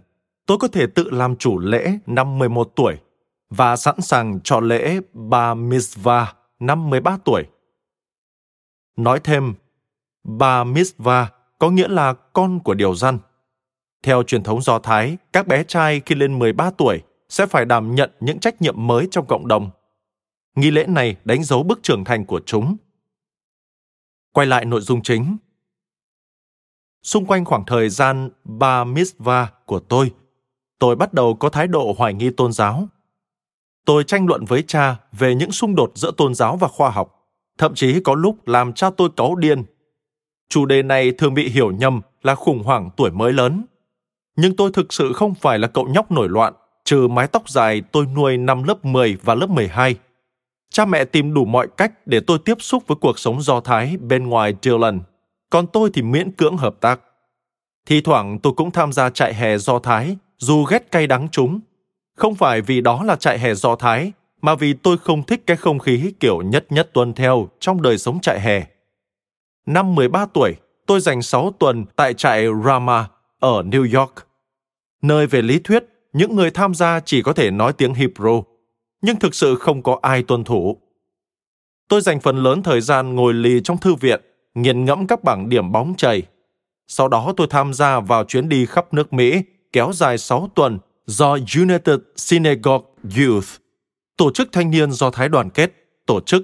tôi 0.45 0.57
có 0.57 0.67
thể 0.67 0.87
tự 0.87 1.09
làm 1.09 1.35
chủ 1.35 1.59
lễ 1.59 1.97
năm 2.05 2.39
11 2.39 2.71
tuổi 2.75 2.97
và 3.49 3.75
sẵn 3.75 4.01
sàng 4.01 4.39
cho 4.43 4.59
lễ 4.59 4.99
Ba 5.13 5.55
Mitzvah 5.55 6.25
năm 6.59 6.89
13 6.89 7.17
tuổi. 7.25 7.43
Nói 8.95 9.19
thêm, 9.23 9.53
Ba 10.23 10.63
Mitzvah 10.63 11.25
có 11.59 11.69
nghĩa 11.69 11.87
là 11.87 12.13
con 12.13 12.59
của 12.59 12.73
điều 12.73 12.95
dân. 12.95 13.19
Theo 14.03 14.23
truyền 14.23 14.43
thống 14.43 14.61
Do 14.61 14.79
Thái, 14.79 15.17
các 15.33 15.47
bé 15.47 15.63
trai 15.63 16.01
khi 16.05 16.15
lên 16.15 16.39
13 16.39 16.71
tuổi 16.77 17.01
sẽ 17.29 17.45
phải 17.45 17.65
đảm 17.65 17.95
nhận 17.95 18.11
những 18.19 18.39
trách 18.39 18.61
nhiệm 18.61 18.87
mới 18.87 19.07
trong 19.11 19.25
cộng 19.25 19.47
đồng. 19.47 19.69
Nghi 20.55 20.71
lễ 20.71 20.85
này 20.87 21.15
đánh 21.25 21.43
dấu 21.43 21.63
bước 21.63 21.79
trưởng 21.83 22.03
thành 22.03 22.25
của 22.25 22.41
chúng. 22.45 22.77
Quay 24.33 24.47
lại 24.47 24.65
nội 24.65 24.81
dung 24.81 25.01
chính. 25.01 25.37
Xung 27.03 27.25
quanh 27.25 27.45
khoảng 27.45 27.65
thời 27.65 27.89
gian 27.89 28.29
ba 28.43 28.83
misva 28.83 29.49
của 29.65 29.79
tôi, 29.79 30.11
tôi 30.79 30.95
bắt 30.95 31.13
đầu 31.13 31.33
có 31.33 31.49
thái 31.49 31.67
độ 31.67 31.95
hoài 31.97 32.13
nghi 32.13 32.29
tôn 32.29 32.51
giáo. 32.51 32.87
Tôi 33.85 34.03
tranh 34.03 34.27
luận 34.27 34.45
với 34.45 34.63
cha 34.67 34.95
về 35.11 35.35
những 35.35 35.51
xung 35.51 35.75
đột 35.75 35.91
giữa 35.95 36.11
tôn 36.17 36.35
giáo 36.35 36.57
và 36.57 36.67
khoa 36.67 36.89
học, 36.89 37.29
thậm 37.57 37.75
chí 37.75 37.99
có 37.99 38.15
lúc 38.15 38.47
làm 38.47 38.73
cha 38.73 38.89
tôi 38.97 39.09
cáu 39.17 39.35
điên. 39.35 39.63
Chủ 40.49 40.65
đề 40.65 40.83
này 40.83 41.11
thường 41.11 41.33
bị 41.33 41.49
hiểu 41.49 41.71
nhầm 41.71 42.01
là 42.21 42.35
khủng 42.35 42.63
hoảng 42.63 42.89
tuổi 42.97 43.11
mới 43.11 43.33
lớn. 43.33 43.65
Nhưng 44.35 44.55
tôi 44.55 44.71
thực 44.73 44.93
sự 44.93 45.13
không 45.13 45.35
phải 45.35 45.59
là 45.59 45.67
cậu 45.67 45.87
nhóc 45.87 46.11
nổi 46.11 46.29
loạn, 46.29 46.53
trừ 46.85 47.07
mái 47.07 47.27
tóc 47.27 47.49
dài 47.49 47.81
tôi 47.91 48.05
nuôi 48.05 48.37
năm 48.37 48.63
lớp 48.63 48.85
10 48.85 49.17
và 49.23 49.35
lớp 49.35 49.49
12. 49.49 49.95
Cha 50.71 50.85
mẹ 50.85 51.05
tìm 51.05 51.33
đủ 51.33 51.45
mọi 51.45 51.67
cách 51.77 52.07
để 52.07 52.19
tôi 52.19 52.39
tiếp 52.45 52.57
xúc 52.59 52.87
với 52.87 52.95
cuộc 53.01 53.19
sống 53.19 53.41
do 53.41 53.59
Thái 53.59 53.97
bên 53.97 54.27
ngoài 54.27 54.55
Dillon, 54.61 54.99
còn 55.53 55.67
tôi 55.67 55.89
thì 55.93 56.01
miễn 56.01 56.31
cưỡng 56.31 56.57
hợp 56.57 56.75
tác. 56.81 56.99
Thì 57.85 58.01
thoảng 58.01 58.39
tôi 58.39 58.53
cũng 58.53 58.71
tham 58.71 58.93
gia 58.93 59.09
trại 59.09 59.33
hè 59.33 59.57
do 59.57 59.79
Thái, 59.79 60.17
dù 60.37 60.63
ghét 60.63 60.91
cay 60.91 61.07
đắng 61.07 61.27
chúng. 61.31 61.59
Không 62.17 62.35
phải 62.35 62.61
vì 62.61 62.81
đó 62.81 63.03
là 63.03 63.15
trại 63.15 63.39
hè 63.39 63.53
do 63.53 63.75
Thái, 63.75 64.11
mà 64.41 64.55
vì 64.55 64.73
tôi 64.73 64.97
không 64.97 65.23
thích 65.23 65.43
cái 65.47 65.57
không 65.57 65.79
khí 65.79 66.13
kiểu 66.19 66.41
nhất 66.41 66.65
nhất 66.69 66.89
tuân 66.93 67.13
theo 67.13 67.49
trong 67.59 67.81
đời 67.81 67.97
sống 67.97 68.19
trại 68.19 68.41
hè. 68.41 68.63
Năm 69.65 69.95
13 69.95 70.25
tuổi, 70.33 70.55
tôi 70.85 70.99
dành 70.99 71.21
6 71.21 71.51
tuần 71.59 71.85
tại 71.95 72.13
trại 72.13 72.45
Rama 72.65 73.07
ở 73.39 73.61
New 73.61 73.99
York, 73.99 74.13
nơi 75.01 75.27
về 75.27 75.41
lý 75.41 75.59
thuyết 75.59 75.83
những 76.13 76.35
người 76.35 76.51
tham 76.51 76.75
gia 76.75 76.99
chỉ 76.99 77.21
có 77.21 77.33
thể 77.33 77.51
nói 77.51 77.73
tiếng 77.73 77.93
Hebrew, 77.93 78.43
nhưng 79.01 79.19
thực 79.19 79.35
sự 79.35 79.55
không 79.55 79.83
có 79.83 79.99
ai 80.01 80.23
tuân 80.23 80.43
thủ. 80.43 80.77
Tôi 81.89 82.01
dành 82.01 82.19
phần 82.19 82.37
lớn 82.37 82.63
thời 82.63 82.81
gian 82.81 83.15
ngồi 83.15 83.33
lì 83.33 83.61
trong 83.63 83.77
thư 83.77 83.95
viện, 83.95 84.21
nghiền 84.55 84.85
ngẫm 84.85 85.07
các 85.07 85.23
bảng 85.23 85.49
điểm 85.49 85.71
bóng 85.71 85.93
chày. 85.97 86.21
Sau 86.87 87.07
đó 87.07 87.33
tôi 87.37 87.47
tham 87.49 87.73
gia 87.73 87.99
vào 87.99 88.23
chuyến 88.23 88.49
đi 88.49 88.65
khắp 88.65 88.93
nước 88.93 89.13
Mỹ 89.13 89.41
kéo 89.73 89.91
dài 89.93 90.17
6 90.17 90.49
tuần 90.55 90.79
do 91.05 91.37
United 91.57 91.99
Synagogue 92.15 92.85
Youth, 93.17 93.47
tổ 94.17 94.31
chức 94.31 94.49
thanh 94.51 94.71
niên 94.71 94.91
do 94.91 95.09
Thái 95.09 95.29
đoàn 95.29 95.49
kết, 95.49 95.71
tổ 96.05 96.19
chức 96.21 96.43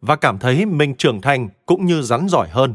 và 0.00 0.16
cảm 0.16 0.38
thấy 0.38 0.66
mình 0.66 0.94
trưởng 0.94 1.20
thành 1.20 1.48
cũng 1.66 1.86
như 1.86 2.02
rắn 2.02 2.28
giỏi 2.28 2.48
hơn. 2.48 2.74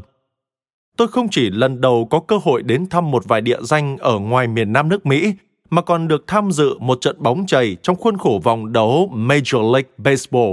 Tôi 0.96 1.08
không 1.08 1.28
chỉ 1.30 1.50
lần 1.50 1.80
đầu 1.80 2.08
có 2.10 2.20
cơ 2.20 2.38
hội 2.42 2.62
đến 2.62 2.88
thăm 2.88 3.10
một 3.10 3.24
vài 3.28 3.40
địa 3.40 3.58
danh 3.62 3.98
ở 3.98 4.18
ngoài 4.18 4.46
miền 4.46 4.72
Nam 4.72 4.88
nước 4.88 5.06
Mỹ, 5.06 5.34
mà 5.70 5.82
còn 5.82 6.08
được 6.08 6.24
tham 6.26 6.52
dự 6.52 6.78
một 6.78 7.00
trận 7.00 7.16
bóng 7.18 7.46
chày 7.46 7.76
trong 7.82 7.96
khuôn 7.96 8.18
khổ 8.18 8.40
vòng 8.44 8.72
đấu 8.72 9.10
Major 9.14 9.72
League 9.72 9.90
Baseball, 9.98 10.52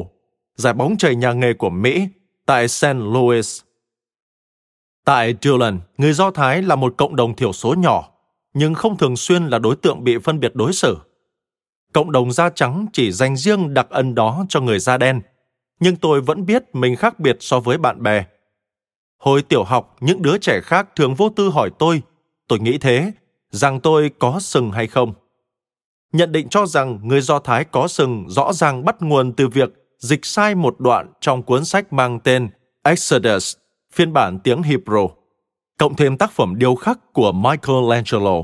giải 0.56 0.74
bóng 0.74 0.98
chày 0.98 1.16
nhà 1.16 1.34
nghề 1.34 1.54
của 1.54 1.70
Mỹ 1.70 2.08
tại 2.46 2.68
St. 2.68 2.86
Louis. 2.86 3.62
Tại 5.06 5.36
Dillon, 5.42 5.80
người 5.98 6.14
Do 6.14 6.32
Thái 6.32 6.62
là 6.62 6.76
một 6.76 6.94
cộng 6.98 7.16
đồng 7.16 7.36
thiểu 7.36 7.54
số 7.54 7.74
nhỏ, 7.78 8.12
nhưng 8.54 8.74
không 8.74 8.98
thường 8.98 9.16
xuyên 9.16 9.48
là 9.48 9.60
đối 9.60 9.76
tượng 9.76 10.04
bị 10.04 10.18
phân 10.18 10.40
biệt 10.40 10.56
đối 10.56 10.74
xử. 10.74 10.98
Cộng 11.94 12.12
đồng 12.12 12.32
da 12.32 12.50
trắng 12.50 12.86
chỉ 12.94 13.12
dành 13.12 13.38
riêng 13.38 13.74
đặc 13.74 13.88
ân 13.90 14.16
đó 14.16 14.46
cho 14.50 14.62
người 14.62 14.80
da 14.80 14.98
đen– 14.98 15.22
nhưng 15.80 15.96
tôi 15.96 16.22
vẫn 16.22 16.46
biết 16.46 16.64
mình 16.74 16.96
khác 16.96 17.20
biệt 17.20 17.38
so 17.40 17.60
với 17.60 17.78
bạn 17.78 18.04
bè. 18.04 18.26
Hồi 19.18 19.42
tiểu 19.42 19.64
học, 19.64 19.96
những 20.00 20.22
đứa 20.22 20.38
trẻ 20.38 20.62
khác 20.64 20.88
thường 20.96 21.16
vô 21.16 21.30
tư 21.30 21.50
hỏi 21.50 21.70
tôi, 21.80 22.02
tôi 22.48 22.60
nghĩ 22.60 22.78
thế, 22.78 23.12
rằng 23.50 23.80
tôi 23.80 24.12
có 24.20 24.40
sừng 24.40 24.72
hay 24.72 24.88
không. 24.88 25.14
Nhận 26.14 26.32
định 26.32 26.50
cho 26.50 26.66
rằng 26.66 27.00
người 27.04 27.22
Do 27.22 27.40
Thái 27.40 27.64
có 27.64 27.88
sừng 27.88 28.26
rõ 28.30 28.54
ràng 28.54 28.86
bắt 28.86 29.02
nguồn 29.02 29.34
từ 29.34 29.48
việc 29.48 29.70
dịch 30.00 30.26
sai 30.26 30.56
một 30.56 30.80
đoạn 30.80 31.14
trong 31.22 31.44
cuốn 31.44 31.66
sách 31.66 31.94
mang 31.94 32.20
tên 32.20 32.50
Exodus, 32.84 33.56
phiên 33.96 34.14
bản 34.14 34.40
tiếng 34.40 34.62
Hebrew, 34.62 35.10
cộng 35.78 35.96
thêm 35.96 36.18
tác 36.18 36.32
phẩm 36.32 36.54
điêu 36.58 36.76
khắc 36.76 37.14
của 37.14 37.32
Michelangelo, 37.32 38.44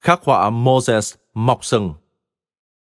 khắc 0.00 0.24
họa 0.24 0.50
Moses 0.50 1.14
mọc 1.34 1.64
sừng. 1.64 1.94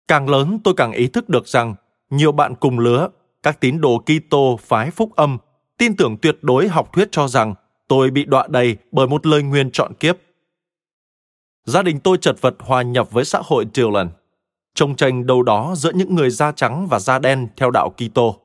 Càng 0.08 0.28
lớn 0.28 0.58
tôi 0.64 0.74
càng 0.76 0.92
ý 0.92 1.06
thức 1.06 1.28
được 1.28 1.48
rằng 1.48 1.74
nhiều 2.10 2.32
bạn 2.32 2.54
cùng 2.54 2.78
lứa 2.78 3.08
các 3.42 3.60
tín 3.60 3.80
đồ 3.80 4.02
Kitô 4.06 4.58
phái 4.62 4.90
phúc 4.90 5.16
âm 5.16 5.38
tin 5.78 5.96
tưởng 5.96 6.16
tuyệt 6.22 6.38
đối 6.42 6.68
học 6.68 6.92
thuyết 6.92 7.08
cho 7.12 7.28
rằng 7.28 7.54
tôi 7.88 8.10
bị 8.10 8.24
đọa 8.24 8.46
đầy 8.48 8.76
bởi 8.92 9.06
một 9.06 9.26
lời 9.26 9.42
nguyên 9.42 9.70
chọn 9.70 9.94
kiếp. 9.94 10.16
Gia 11.64 11.82
đình 11.82 12.00
tôi 12.00 12.18
chật 12.20 12.40
vật 12.40 12.54
hòa 12.58 12.82
nhập 12.82 13.10
với 13.10 13.24
xã 13.24 13.40
hội 13.44 13.66
Dylan, 13.74 14.08
trông 14.74 14.96
tranh 14.96 15.26
đâu 15.26 15.42
đó 15.42 15.74
giữa 15.76 15.92
những 15.94 16.14
người 16.14 16.30
da 16.30 16.52
trắng 16.52 16.86
và 16.90 16.98
da 16.98 17.18
đen 17.18 17.48
theo 17.56 17.70
đạo 17.70 17.90
Kitô. 17.90 18.43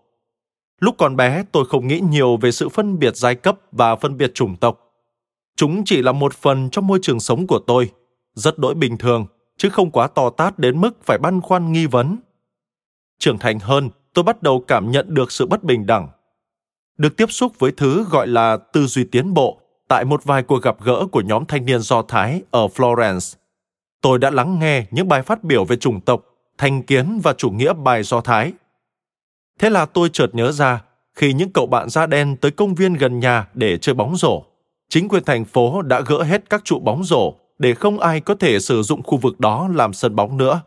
Lúc 0.79 0.95
còn 0.97 1.15
bé, 1.15 1.43
tôi 1.51 1.65
không 1.65 1.87
nghĩ 1.87 1.99
nhiều 2.09 2.37
về 2.37 2.51
sự 2.51 2.69
phân 2.69 2.99
biệt 2.99 3.15
giai 3.15 3.35
cấp 3.35 3.59
và 3.71 3.95
phân 3.95 4.17
biệt 4.17 4.33
chủng 4.33 4.55
tộc. 4.55 4.79
Chúng 5.55 5.83
chỉ 5.85 6.01
là 6.01 6.11
một 6.11 6.33
phần 6.33 6.69
trong 6.69 6.87
môi 6.87 6.99
trường 7.01 7.19
sống 7.19 7.47
của 7.47 7.59
tôi, 7.59 7.91
rất 8.33 8.59
đỗi 8.59 8.75
bình 8.75 8.97
thường, 8.97 9.25
chứ 9.57 9.69
không 9.69 9.91
quá 9.91 10.07
to 10.07 10.29
tát 10.29 10.59
đến 10.59 10.81
mức 10.81 11.03
phải 11.03 11.17
băn 11.17 11.41
khoăn 11.41 11.71
nghi 11.71 11.85
vấn. 11.85 12.17
Trưởng 13.19 13.37
thành 13.37 13.59
hơn, 13.59 13.89
tôi 14.13 14.23
bắt 14.23 14.43
đầu 14.43 14.63
cảm 14.67 14.91
nhận 14.91 15.13
được 15.13 15.31
sự 15.31 15.45
bất 15.45 15.63
bình 15.63 15.85
đẳng. 15.85 16.07
Được 16.97 17.17
tiếp 17.17 17.31
xúc 17.31 17.59
với 17.59 17.71
thứ 17.71 18.05
gọi 18.09 18.27
là 18.27 18.57
tư 18.57 18.85
duy 18.85 19.03
tiến 19.03 19.33
bộ 19.33 19.59
tại 19.87 20.05
một 20.05 20.23
vài 20.23 20.43
cuộc 20.43 20.61
gặp 20.63 20.77
gỡ 20.83 21.05
của 21.11 21.21
nhóm 21.21 21.45
thanh 21.45 21.65
niên 21.65 21.79
Do 21.79 22.01
Thái 22.01 22.41
ở 22.51 22.67
Florence. 22.67 23.35
Tôi 24.01 24.19
đã 24.19 24.29
lắng 24.29 24.59
nghe 24.59 24.85
những 24.91 25.07
bài 25.07 25.21
phát 25.21 25.43
biểu 25.43 25.65
về 25.65 25.75
chủng 25.75 26.01
tộc, 26.01 26.25
thành 26.57 26.83
kiến 26.83 27.19
và 27.23 27.33
chủ 27.33 27.49
nghĩa 27.49 27.73
bài 27.73 28.03
Do 28.03 28.21
Thái. 28.21 28.53
Thế 29.59 29.69
là 29.69 29.85
tôi 29.85 30.09
chợt 30.13 30.27
nhớ 30.33 30.51
ra, 30.51 30.81
khi 31.15 31.33
những 31.33 31.49
cậu 31.53 31.65
bạn 31.65 31.89
da 31.89 32.05
đen 32.05 32.35
tới 32.37 32.51
công 32.51 32.75
viên 32.75 32.93
gần 32.93 33.19
nhà 33.19 33.47
để 33.53 33.77
chơi 33.77 33.95
bóng 33.95 34.15
rổ, 34.17 34.43
chính 34.89 35.09
quyền 35.09 35.23
thành 35.23 35.45
phố 35.45 35.81
đã 35.81 36.01
gỡ 36.01 36.23
hết 36.23 36.49
các 36.49 36.61
trụ 36.65 36.79
bóng 36.79 37.03
rổ 37.03 37.33
để 37.59 37.73
không 37.73 37.99
ai 37.99 38.19
có 38.21 38.35
thể 38.35 38.59
sử 38.59 38.81
dụng 38.81 39.03
khu 39.03 39.17
vực 39.17 39.39
đó 39.39 39.69
làm 39.73 39.93
sân 39.93 40.15
bóng 40.15 40.37
nữa. 40.37 40.61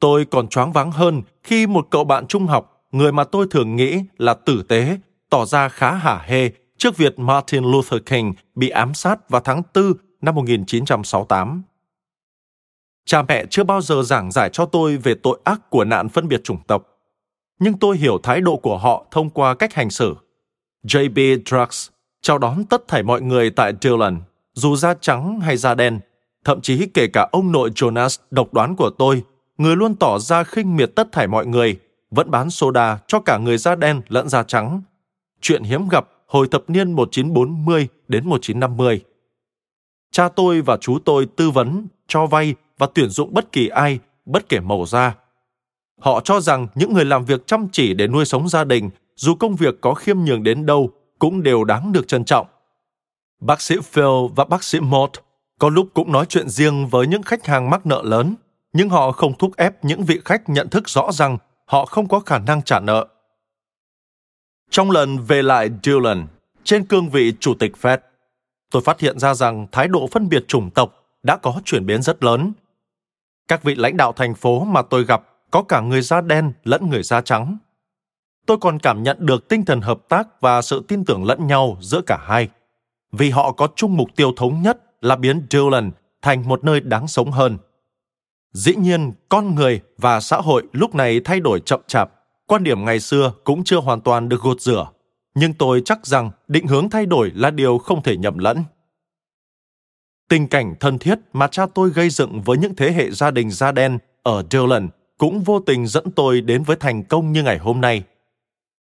Tôi 0.00 0.24
còn 0.24 0.48
choáng 0.48 0.72
váng 0.72 0.92
hơn 0.92 1.22
khi 1.42 1.66
một 1.66 1.86
cậu 1.90 2.04
bạn 2.04 2.26
trung 2.26 2.46
học, 2.46 2.86
người 2.92 3.12
mà 3.12 3.24
tôi 3.24 3.46
thường 3.50 3.76
nghĩ 3.76 4.02
là 4.18 4.34
tử 4.34 4.62
tế, 4.68 4.98
tỏ 5.30 5.44
ra 5.44 5.68
khá 5.68 5.94
hả 5.94 6.22
hê 6.26 6.50
trước 6.78 6.96
việc 6.96 7.18
Martin 7.18 7.64
Luther 7.64 8.00
King 8.06 8.32
bị 8.54 8.68
ám 8.68 8.94
sát 8.94 9.30
vào 9.30 9.40
tháng 9.40 9.62
4 9.74 9.92
năm 10.20 10.34
1968. 10.34 11.62
Cha 13.04 13.22
mẹ 13.22 13.44
chưa 13.50 13.64
bao 13.64 13.80
giờ 13.80 14.02
giảng 14.02 14.32
giải 14.32 14.50
cho 14.52 14.66
tôi 14.66 14.96
về 14.96 15.14
tội 15.22 15.40
ác 15.44 15.70
của 15.70 15.84
nạn 15.84 16.08
phân 16.08 16.28
biệt 16.28 16.44
chủng 16.44 16.62
tộc. 16.66 16.89
Nhưng 17.60 17.78
tôi 17.78 17.96
hiểu 17.96 18.18
thái 18.22 18.40
độ 18.40 18.56
của 18.56 18.78
họ 18.78 19.06
thông 19.10 19.30
qua 19.30 19.54
cách 19.54 19.74
hành 19.74 19.90
xử. 19.90 20.14
J.B. 20.84 21.42
Drugs 21.46 21.88
chào 22.22 22.38
đón 22.38 22.64
tất 22.64 22.88
thảy 22.88 23.02
mọi 23.02 23.20
người 23.22 23.50
tại 23.50 23.72
Dillon, 23.80 24.20
dù 24.52 24.76
da 24.76 24.94
trắng 25.00 25.40
hay 25.40 25.56
da 25.56 25.74
đen, 25.74 26.00
thậm 26.44 26.60
chí 26.60 26.86
kể 26.94 27.06
cả 27.12 27.28
ông 27.32 27.52
nội 27.52 27.70
Jonas 27.70 28.18
độc 28.30 28.54
đoán 28.54 28.76
của 28.76 28.90
tôi 28.90 29.22
người 29.60 29.76
luôn 29.76 29.94
tỏ 29.94 30.18
ra 30.18 30.44
khinh 30.44 30.76
miệt 30.76 30.90
tất 30.94 31.12
thảy 31.12 31.26
mọi 31.26 31.46
người, 31.46 31.76
vẫn 32.10 32.30
bán 32.30 32.50
soda 32.50 32.98
cho 33.06 33.20
cả 33.20 33.38
người 33.38 33.58
da 33.58 33.74
đen 33.74 34.00
lẫn 34.08 34.28
da 34.28 34.42
trắng. 34.42 34.82
Chuyện 35.40 35.62
hiếm 35.62 35.88
gặp 35.88 36.08
hồi 36.26 36.48
thập 36.50 36.70
niên 36.70 36.92
1940 36.92 37.88
đến 38.08 38.28
1950. 38.28 39.00
Cha 40.12 40.28
tôi 40.28 40.60
và 40.60 40.76
chú 40.76 40.98
tôi 41.04 41.26
tư 41.36 41.50
vấn, 41.50 41.86
cho 42.08 42.26
vay 42.26 42.54
và 42.78 42.86
tuyển 42.94 43.08
dụng 43.08 43.34
bất 43.34 43.52
kỳ 43.52 43.68
ai, 43.68 43.98
bất 44.26 44.48
kể 44.48 44.60
màu 44.60 44.86
da. 44.86 45.14
Họ 46.00 46.20
cho 46.20 46.40
rằng 46.40 46.66
những 46.74 46.94
người 46.94 47.04
làm 47.04 47.24
việc 47.24 47.46
chăm 47.46 47.68
chỉ 47.72 47.94
để 47.94 48.06
nuôi 48.06 48.24
sống 48.24 48.48
gia 48.48 48.64
đình, 48.64 48.90
dù 49.16 49.34
công 49.34 49.56
việc 49.56 49.80
có 49.80 49.94
khiêm 49.94 50.18
nhường 50.18 50.42
đến 50.42 50.66
đâu, 50.66 50.90
cũng 51.18 51.42
đều 51.42 51.64
đáng 51.64 51.92
được 51.92 52.08
trân 52.08 52.24
trọng. 52.24 52.46
Bác 53.40 53.60
sĩ 53.60 53.76
Phil 53.82 54.04
và 54.36 54.44
bác 54.44 54.64
sĩ 54.64 54.80
Mott 54.80 55.12
có 55.58 55.68
lúc 55.68 55.88
cũng 55.94 56.12
nói 56.12 56.26
chuyện 56.28 56.48
riêng 56.48 56.86
với 56.86 57.06
những 57.06 57.22
khách 57.22 57.46
hàng 57.46 57.70
mắc 57.70 57.86
nợ 57.86 58.02
lớn– 58.04 58.34
nhưng 58.72 58.88
họ 58.88 59.12
không 59.12 59.38
thúc 59.38 59.56
ép 59.56 59.84
những 59.84 60.04
vị 60.04 60.20
khách 60.24 60.48
nhận 60.48 60.68
thức 60.68 60.88
rõ 60.88 61.12
rằng 61.12 61.38
họ 61.66 61.84
không 61.84 62.08
có 62.08 62.20
khả 62.20 62.38
năng 62.38 62.62
trả 62.62 62.80
nợ. 62.80 63.06
Trong 64.70 64.90
lần 64.90 65.18
về 65.18 65.42
lại 65.42 65.70
Dillon, 65.82 66.26
trên 66.64 66.84
cương 66.86 67.08
vị 67.08 67.32
chủ 67.40 67.54
tịch 67.54 67.72
Fed, 67.80 67.98
tôi 68.70 68.82
phát 68.82 69.00
hiện 69.00 69.18
ra 69.18 69.34
rằng 69.34 69.66
thái 69.72 69.88
độ 69.88 70.08
phân 70.12 70.28
biệt 70.28 70.44
chủng 70.48 70.70
tộc 70.70 70.94
đã 71.22 71.36
có 71.36 71.60
chuyển 71.64 71.86
biến 71.86 72.02
rất 72.02 72.24
lớn. 72.24 72.52
Các 73.48 73.62
vị 73.62 73.74
lãnh 73.74 73.96
đạo 73.96 74.12
thành 74.12 74.34
phố 74.34 74.64
mà 74.64 74.82
tôi 74.82 75.04
gặp 75.04 75.22
có 75.50 75.62
cả 75.62 75.80
người 75.80 76.02
da 76.02 76.20
đen 76.20 76.52
lẫn 76.64 76.90
người 76.90 77.02
da 77.02 77.20
trắng. 77.20 77.58
Tôi 78.46 78.56
còn 78.60 78.78
cảm 78.78 79.02
nhận 79.02 79.16
được 79.20 79.48
tinh 79.48 79.64
thần 79.64 79.80
hợp 79.80 80.00
tác 80.08 80.40
và 80.40 80.62
sự 80.62 80.84
tin 80.88 81.04
tưởng 81.04 81.24
lẫn 81.24 81.46
nhau 81.46 81.76
giữa 81.80 82.00
cả 82.06 82.18
hai, 82.22 82.48
vì 83.12 83.30
họ 83.30 83.52
có 83.52 83.68
chung 83.76 83.96
mục 83.96 84.08
tiêu 84.16 84.32
thống 84.36 84.62
nhất 84.62 84.78
là 85.00 85.16
biến 85.16 85.46
Dillon 85.50 85.90
thành 86.22 86.48
một 86.48 86.64
nơi 86.64 86.80
đáng 86.80 87.08
sống 87.08 87.30
hơn. 87.30 87.58
Dĩ 88.52 88.74
nhiên, 88.74 89.12
con 89.28 89.54
người 89.54 89.80
và 89.98 90.20
xã 90.20 90.36
hội 90.36 90.62
lúc 90.72 90.94
này 90.94 91.20
thay 91.24 91.40
đổi 91.40 91.60
chậm 91.60 91.80
chạp, 91.86 92.10
quan 92.46 92.64
điểm 92.64 92.84
ngày 92.84 93.00
xưa 93.00 93.32
cũng 93.44 93.64
chưa 93.64 93.80
hoàn 93.80 94.00
toàn 94.00 94.28
được 94.28 94.40
gột 94.40 94.60
rửa, 94.60 94.90
nhưng 95.34 95.54
tôi 95.54 95.82
chắc 95.84 96.06
rằng 96.06 96.30
định 96.48 96.66
hướng 96.66 96.90
thay 96.90 97.06
đổi 97.06 97.30
là 97.34 97.50
điều 97.50 97.78
không 97.78 98.02
thể 98.02 98.16
nhầm 98.16 98.38
lẫn. 98.38 98.64
Tình 100.28 100.48
cảnh 100.48 100.74
thân 100.80 100.98
thiết 100.98 101.18
mà 101.32 101.46
cha 101.46 101.66
tôi 101.74 101.90
gây 101.90 102.10
dựng 102.10 102.42
với 102.42 102.58
những 102.58 102.74
thế 102.76 102.92
hệ 102.92 103.10
gia 103.10 103.30
đình 103.30 103.50
da 103.50 103.72
đen 103.72 103.98
ở 104.22 104.44
Dillon 104.50 104.88
cũng 105.20 105.42
vô 105.42 105.60
tình 105.60 105.86
dẫn 105.86 106.10
tôi 106.10 106.40
đến 106.40 106.62
với 106.62 106.76
thành 106.76 107.04
công 107.04 107.32
như 107.32 107.42
ngày 107.42 107.58
hôm 107.58 107.80
nay. 107.80 108.02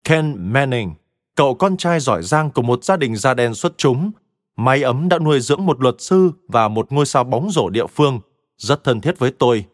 Ken 0.03 0.35
Manning, 0.37 0.93
cậu 1.35 1.55
con 1.55 1.77
trai 1.77 1.99
giỏi 1.99 2.23
giang 2.23 2.51
của 2.51 2.61
một 2.61 2.83
gia 2.83 2.97
đình 2.97 3.15
da 3.15 3.33
đen 3.33 3.53
xuất 3.53 3.73
chúng, 3.77 4.11
may 4.55 4.83
ấm 4.83 5.09
đã 5.09 5.19
nuôi 5.19 5.39
dưỡng 5.39 5.65
một 5.65 5.81
luật 5.81 5.95
sư 5.99 6.31
và 6.47 6.67
một 6.67 6.91
ngôi 6.91 7.05
sao 7.05 7.23
bóng 7.23 7.51
rổ 7.51 7.69
địa 7.69 7.87
phương– 7.87 8.19
rất 8.61 8.83
thân 8.83 9.01
thiết 9.01 9.19
với 9.19 9.31
tôi. 9.31 9.65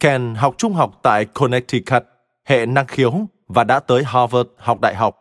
Ken 0.00 0.34
học 0.34 0.54
trung 0.58 0.72
học 0.72 1.00
tại 1.02 1.24
Connecticut, 1.24 2.04
hệ 2.44 2.66
năng 2.66 2.86
khiếu 2.86 3.12
và 3.48 3.64
đã 3.64 3.80
tới 3.80 4.02
Harvard 4.04 4.48
học 4.56 4.80
đại 4.80 4.94
học. 4.94 5.18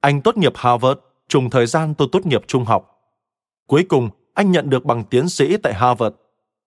Anh 0.00 0.22
tốt 0.22 0.36
nghiệp 0.36 0.52
Harvard 0.56 1.00
trùng 1.28 1.50
thời 1.50 1.66
gian 1.66 1.94
tôi 1.94 2.08
tốt 2.12 2.26
nghiệp 2.26 2.42
trung 2.46 2.64
học. 2.64 3.00
Cuối 3.66 3.86
cùng, 3.88 4.10
anh 4.34 4.50
nhận 4.50 4.70
được 4.70 4.84
bằng 4.84 5.04
tiến 5.04 5.28
sĩ 5.28 5.56
tại 5.56 5.74
Harvard. 5.74 6.16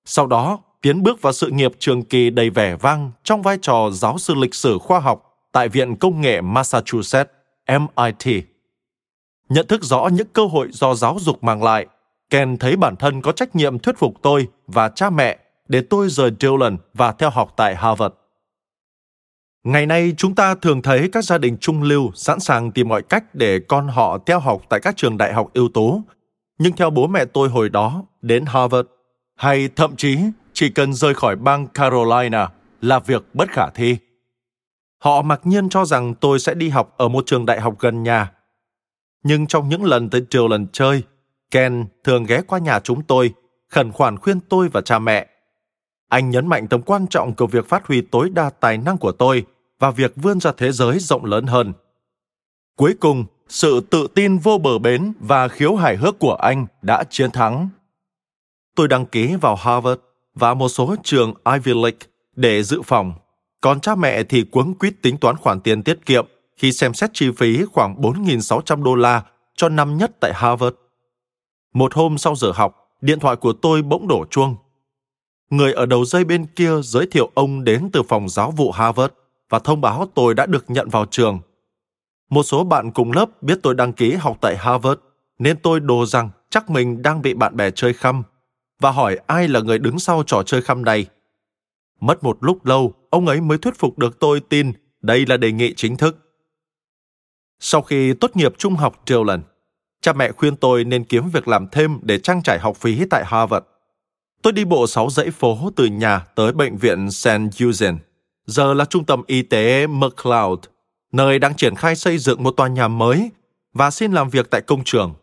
Sau 0.05 0.27
đó, 0.27 0.59
tiến 0.81 1.03
bước 1.03 1.21
vào 1.21 1.33
sự 1.33 1.49
nghiệp 1.49 1.71
trường 1.79 2.03
kỳ 2.03 2.29
đầy 2.29 2.49
vẻ 2.49 2.75
vang 2.75 3.11
trong 3.23 3.41
vai 3.41 3.57
trò 3.61 3.89
giáo 3.93 4.17
sư 4.17 4.33
lịch 4.35 4.55
sử 4.55 4.77
khoa 4.77 4.99
học 4.99 5.31
tại 5.51 5.69
Viện 5.69 5.95
Công 5.95 6.21
nghệ 6.21 6.41
Massachusetts, 6.41 7.31
MIT. 7.67 8.43
Nhận 9.49 9.67
thức 9.67 9.83
rõ 9.83 10.09
những 10.13 10.27
cơ 10.33 10.45
hội 10.45 10.67
do 10.71 10.93
giáo 10.95 11.17
dục 11.19 11.43
mang 11.43 11.63
lại, 11.63 11.85
Ken 12.29 12.57
thấy 12.57 12.75
bản 12.75 12.95
thân 12.95 13.21
có 13.21 13.31
trách 13.31 13.55
nhiệm 13.55 13.79
thuyết 13.79 13.97
phục 13.97 14.13
tôi 14.21 14.47
và 14.67 14.89
cha 14.89 15.09
mẹ 15.09 15.37
để 15.67 15.81
tôi 15.89 16.09
rời 16.09 16.31
Dillon 16.39 16.77
và 16.93 17.11
theo 17.11 17.29
học 17.29 17.53
tại 17.57 17.75
Harvard. 17.75 18.15
Ngày 19.63 19.85
nay, 19.85 20.13
chúng 20.17 20.35
ta 20.35 20.55
thường 20.55 20.81
thấy 20.81 21.09
các 21.11 21.23
gia 21.23 21.37
đình 21.37 21.57
trung 21.57 21.83
lưu 21.83 22.11
sẵn 22.15 22.39
sàng 22.39 22.71
tìm 22.71 22.87
mọi 22.87 23.01
cách 23.01 23.35
để 23.35 23.59
con 23.59 23.87
họ 23.87 24.17
theo 24.25 24.39
học 24.39 24.61
tại 24.69 24.79
các 24.79 24.97
trường 24.97 25.17
đại 25.17 25.33
học 25.33 25.49
ưu 25.53 25.69
tú. 25.69 26.01
Nhưng 26.59 26.73
theo 26.73 26.89
bố 26.89 27.07
mẹ 27.07 27.25
tôi 27.25 27.49
hồi 27.49 27.69
đó, 27.69 28.03
đến 28.21 28.45
Harvard 28.45 28.87
hay 29.35 29.69
thậm 29.75 29.95
chí 29.95 30.17
chỉ 30.61 30.69
cần 30.69 30.93
rời 30.93 31.13
khỏi 31.13 31.35
bang 31.35 31.67
Carolina 31.67 32.49
là 32.81 32.99
việc 32.99 33.23
bất 33.33 33.49
khả 33.51 33.69
thi. 33.69 33.97
Họ 34.97 35.21
mặc 35.21 35.41
nhiên 35.43 35.69
cho 35.69 35.85
rằng 35.85 36.13
tôi 36.15 36.39
sẽ 36.39 36.53
đi 36.53 36.69
học 36.69 36.93
ở 36.97 37.07
một 37.07 37.23
trường 37.25 37.45
đại 37.45 37.61
học 37.61 37.75
gần 37.79 38.03
nhà. 38.03 38.31
Nhưng 39.23 39.47
trong 39.47 39.69
những 39.69 39.83
lần 39.83 40.09
tới 40.09 40.25
trường 40.29 40.49
lần 40.49 40.67
chơi, 40.73 41.03
Ken 41.51 41.85
thường 42.03 42.23
ghé 42.23 42.41
qua 42.47 42.59
nhà 42.59 42.79
chúng 42.79 43.03
tôi, 43.03 43.33
khẩn 43.69 43.91
khoản 43.91 44.17
khuyên 44.17 44.39
tôi 44.39 44.69
và 44.69 44.81
cha 44.81 44.99
mẹ. 44.99 45.27
Anh 46.09 46.29
nhấn 46.29 46.47
mạnh 46.47 46.67
tầm 46.67 46.81
quan 46.81 47.07
trọng 47.07 47.33
của 47.33 47.47
việc 47.47 47.69
phát 47.69 47.87
huy 47.87 48.01
tối 48.01 48.29
đa 48.29 48.49
tài 48.49 48.77
năng 48.77 48.97
của 48.97 49.11
tôi 49.11 49.45
và 49.79 49.91
việc 49.91 50.13
vươn 50.15 50.39
ra 50.39 50.51
thế 50.57 50.71
giới 50.71 50.99
rộng 50.99 51.25
lớn 51.25 51.47
hơn. 51.47 51.73
Cuối 52.77 52.95
cùng, 52.99 53.25
sự 53.47 53.81
tự 53.89 54.07
tin 54.15 54.37
vô 54.37 54.57
bờ 54.57 54.79
bến 54.79 55.13
và 55.19 55.47
khiếu 55.47 55.75
hài 55.75 55.97
hước 55.97 56.19
của 56.19 56.35
anh 56.35 56.65
đã 56.81 57.03
chiến 57.09 57.31
thắng. 57.31 57.69
Tôi 58.75 58.87
đăng 58.87 59.05
ký 59.05 59.35
vào 59.35 59.55
Harvard 59.55 60.01
và 60.35 60.53
một 60.53 60.69
số 60.69 60.95
trường 61.03 61.33
Ivy 61.53 61.73
League 61.73 61.99
để 62.35 62.63
dự 62.63 62.81
phòng, 62.81 63.13
còn 63.61 63.79
cha 63.79 63.95
mẹ 63.95 64.23
thì 64.23 64.43
cuống 64.43 64.73
quýt 64.73 64.93
tính 65.01 65.17
toán 65.17 65.35
khoản 65.37 65.59
tiền 65.59 65.83
tiết 65.83 66.05
kiệm 66.05 66.25
khi 66.57 66.71
xem 66.71 66.93
xét 66.93 67.09
chi 67.13 67.31
phí 67.37 67.65
khoảng 67.65 68.01
4.600 68.01 68.83
đô 68.83 68.95
la 68.95 69.23
cho 69.55 69.69
năm 69.69 69.97
nhất 69.97 70.11
tại 70.19 70.31
Harvard. 70.35 70.75
Một 71.73 71.93
hôm 71.93 72.17
sau 72.17 72.35
giờ 72.35 72.51
học, 72.55 72.75
điện 73.01 73.19
thoại 73.19 73.35
của 73.35 73.53
tôi 73.53 73.81
bỗng 73.81 74.07
đổ 74.07 74.25
chuông. 74.29 74.55
Người 75.49 75.73
ở 75.73 75.85
đầu 75.85 76.05
dây 76.05 76.23
bên 76.23 76.45
kia 76.45 76.71
giới 76.83 77.07
thiệu 77.11 77.31
ông 77.33 77.63
đến 77.63 77.89
từ 77.93 78.03
phòng 78.03 78.29
giáo 78.29 78.51
vụ 78.51 78.71
Harvard 78.71 79.13
và 79.49 79.59
thông 79.59 79.81
báo 79.81 80.07
tôi 80.13 80.33
đã 80.33 80.45
được 80.45 80.65
nhận 80.67 80.89
vào 80.89 81.05
trường. 81.11 81.39
Một 82.29 82.43
số 82.43 82.63
bạn 82.63 82.91
cùng 82.91 83.11
lớp 83.11 83.43
biết 83.43 83.59
tôi 83.63 83.75
đăng 83.75 83.93
ký 83.93 84.13
học 84.13 84.37
tại 84.41 84.57
Harvard, 84.57 85.01
nên 85.39 85.57
tôi 85.57 85.79
đồ 85.79 86.05
rằng 86.05 86.29
chắc 86.49 86.69
mình 86.69 87.01
đang 87.01 87.21
bị 87.21 87.33
bạn 87.33 87.55
bè 87.55 87.71
chơi 87.71 87.93
khăm 87.93 88.23
và 88.81 88.91
hỏi 88.91 89.17
ai 89.27 89.47
là 89.47 89.59
người 89.59 89.79
đứng 89.79 89.99
sau 89.99 90.23
trò 90.27 90.43
chơi 90.43 90.61
khăm 90.61 90.85
này. 90.85 91.05
Mất 91.99 92.23
một 92.23 92.37
lúc 92.41 92.65
lâu, 92.65 92.93
ông 93.09 93.27
ấy 93.27 93.41
mới 93.41 93.57
thuyết 93.57 93.79
phục 93.79 93.97
được 93.97 94.19
tôi 94.19 94.39
tin 94.39 94.71
đây 95.01 95.25
là 95.25 95.37
đề 95.37 95.51
nghị 95.51 95.73
chính 95.75 95.97
thức. 95.97 96.17
Sau 97.59 97.81
khi 97.81 98.13
tốt 98.13 98.35
nghiệp 98.35 98.53
trung 98.57 98.75
học 98.75 99.03
Dillon, 99.07 99.41
cha 100.01 100.13
mẹ 100.13 100.31
khuyên 100.31 100.55
tôi 100.55 100.83
nên 100.83 101.03
kiếm 101.03 101.29
việc 101.29 101.47
làm 101.47 101.67
thêm 101.71 101.99
để 102.01 102.19
trang 102.19 102.43
trải 102.43 102.59
học 102.59 102.77
phí 102.77 103.05
tại 103.09 103.23
Harvard. 103.25 103.65
Tôi 104.41 104.53
đi 104.53 104.65
bộ 104.65 104.87
6 104.87 105.09
dãy 105.09 105.31
phố 105.31 105.71
từ 105.75 105.85
nhà 105.85 106.25
tới 106.35 106.53
bệnh 106.53 106.77
viện 106.77 107.11
St. 107.11 107.29
Eugene, 107.59 107.97
giờ 108.45 108.73
là 108.73 108.85
trung 108.85 109.05
tâm 109.05 109.23
y 109.27 109.41
tế 109.41 109.87
McLeod, 109.87 110.59
nơi 111.11 111.39
đang 111.39 111.55
triển 111.55 111.75
khai 111.75 111.95
xây 111.95 112.17
dựng 112.17 112.43
một 112.43 112.51
tòa 112.51 112.67
nhà 112.67 112.87
mới 112.87 113.31
và 113.73 113.91
xin 113.91 114.11
làm 114.11 114.29
việc 114.29 114.49
tại 114.49 114.61
công 114.61 114.83
trường. 114.83 115.13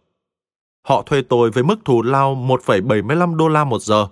Họ 0.89 1.03
thuê 1.03 1.23
tôi 1.23 1.51
với 1.51 1.63
mức 1.63 1.77
thù 1.85 2.03
lao 2.03 2.35
1,75 2.35 3.37
đô 3.37 3.49
la 3.49 3.65
một 3.65 3.83
giờ, 3.83 4.07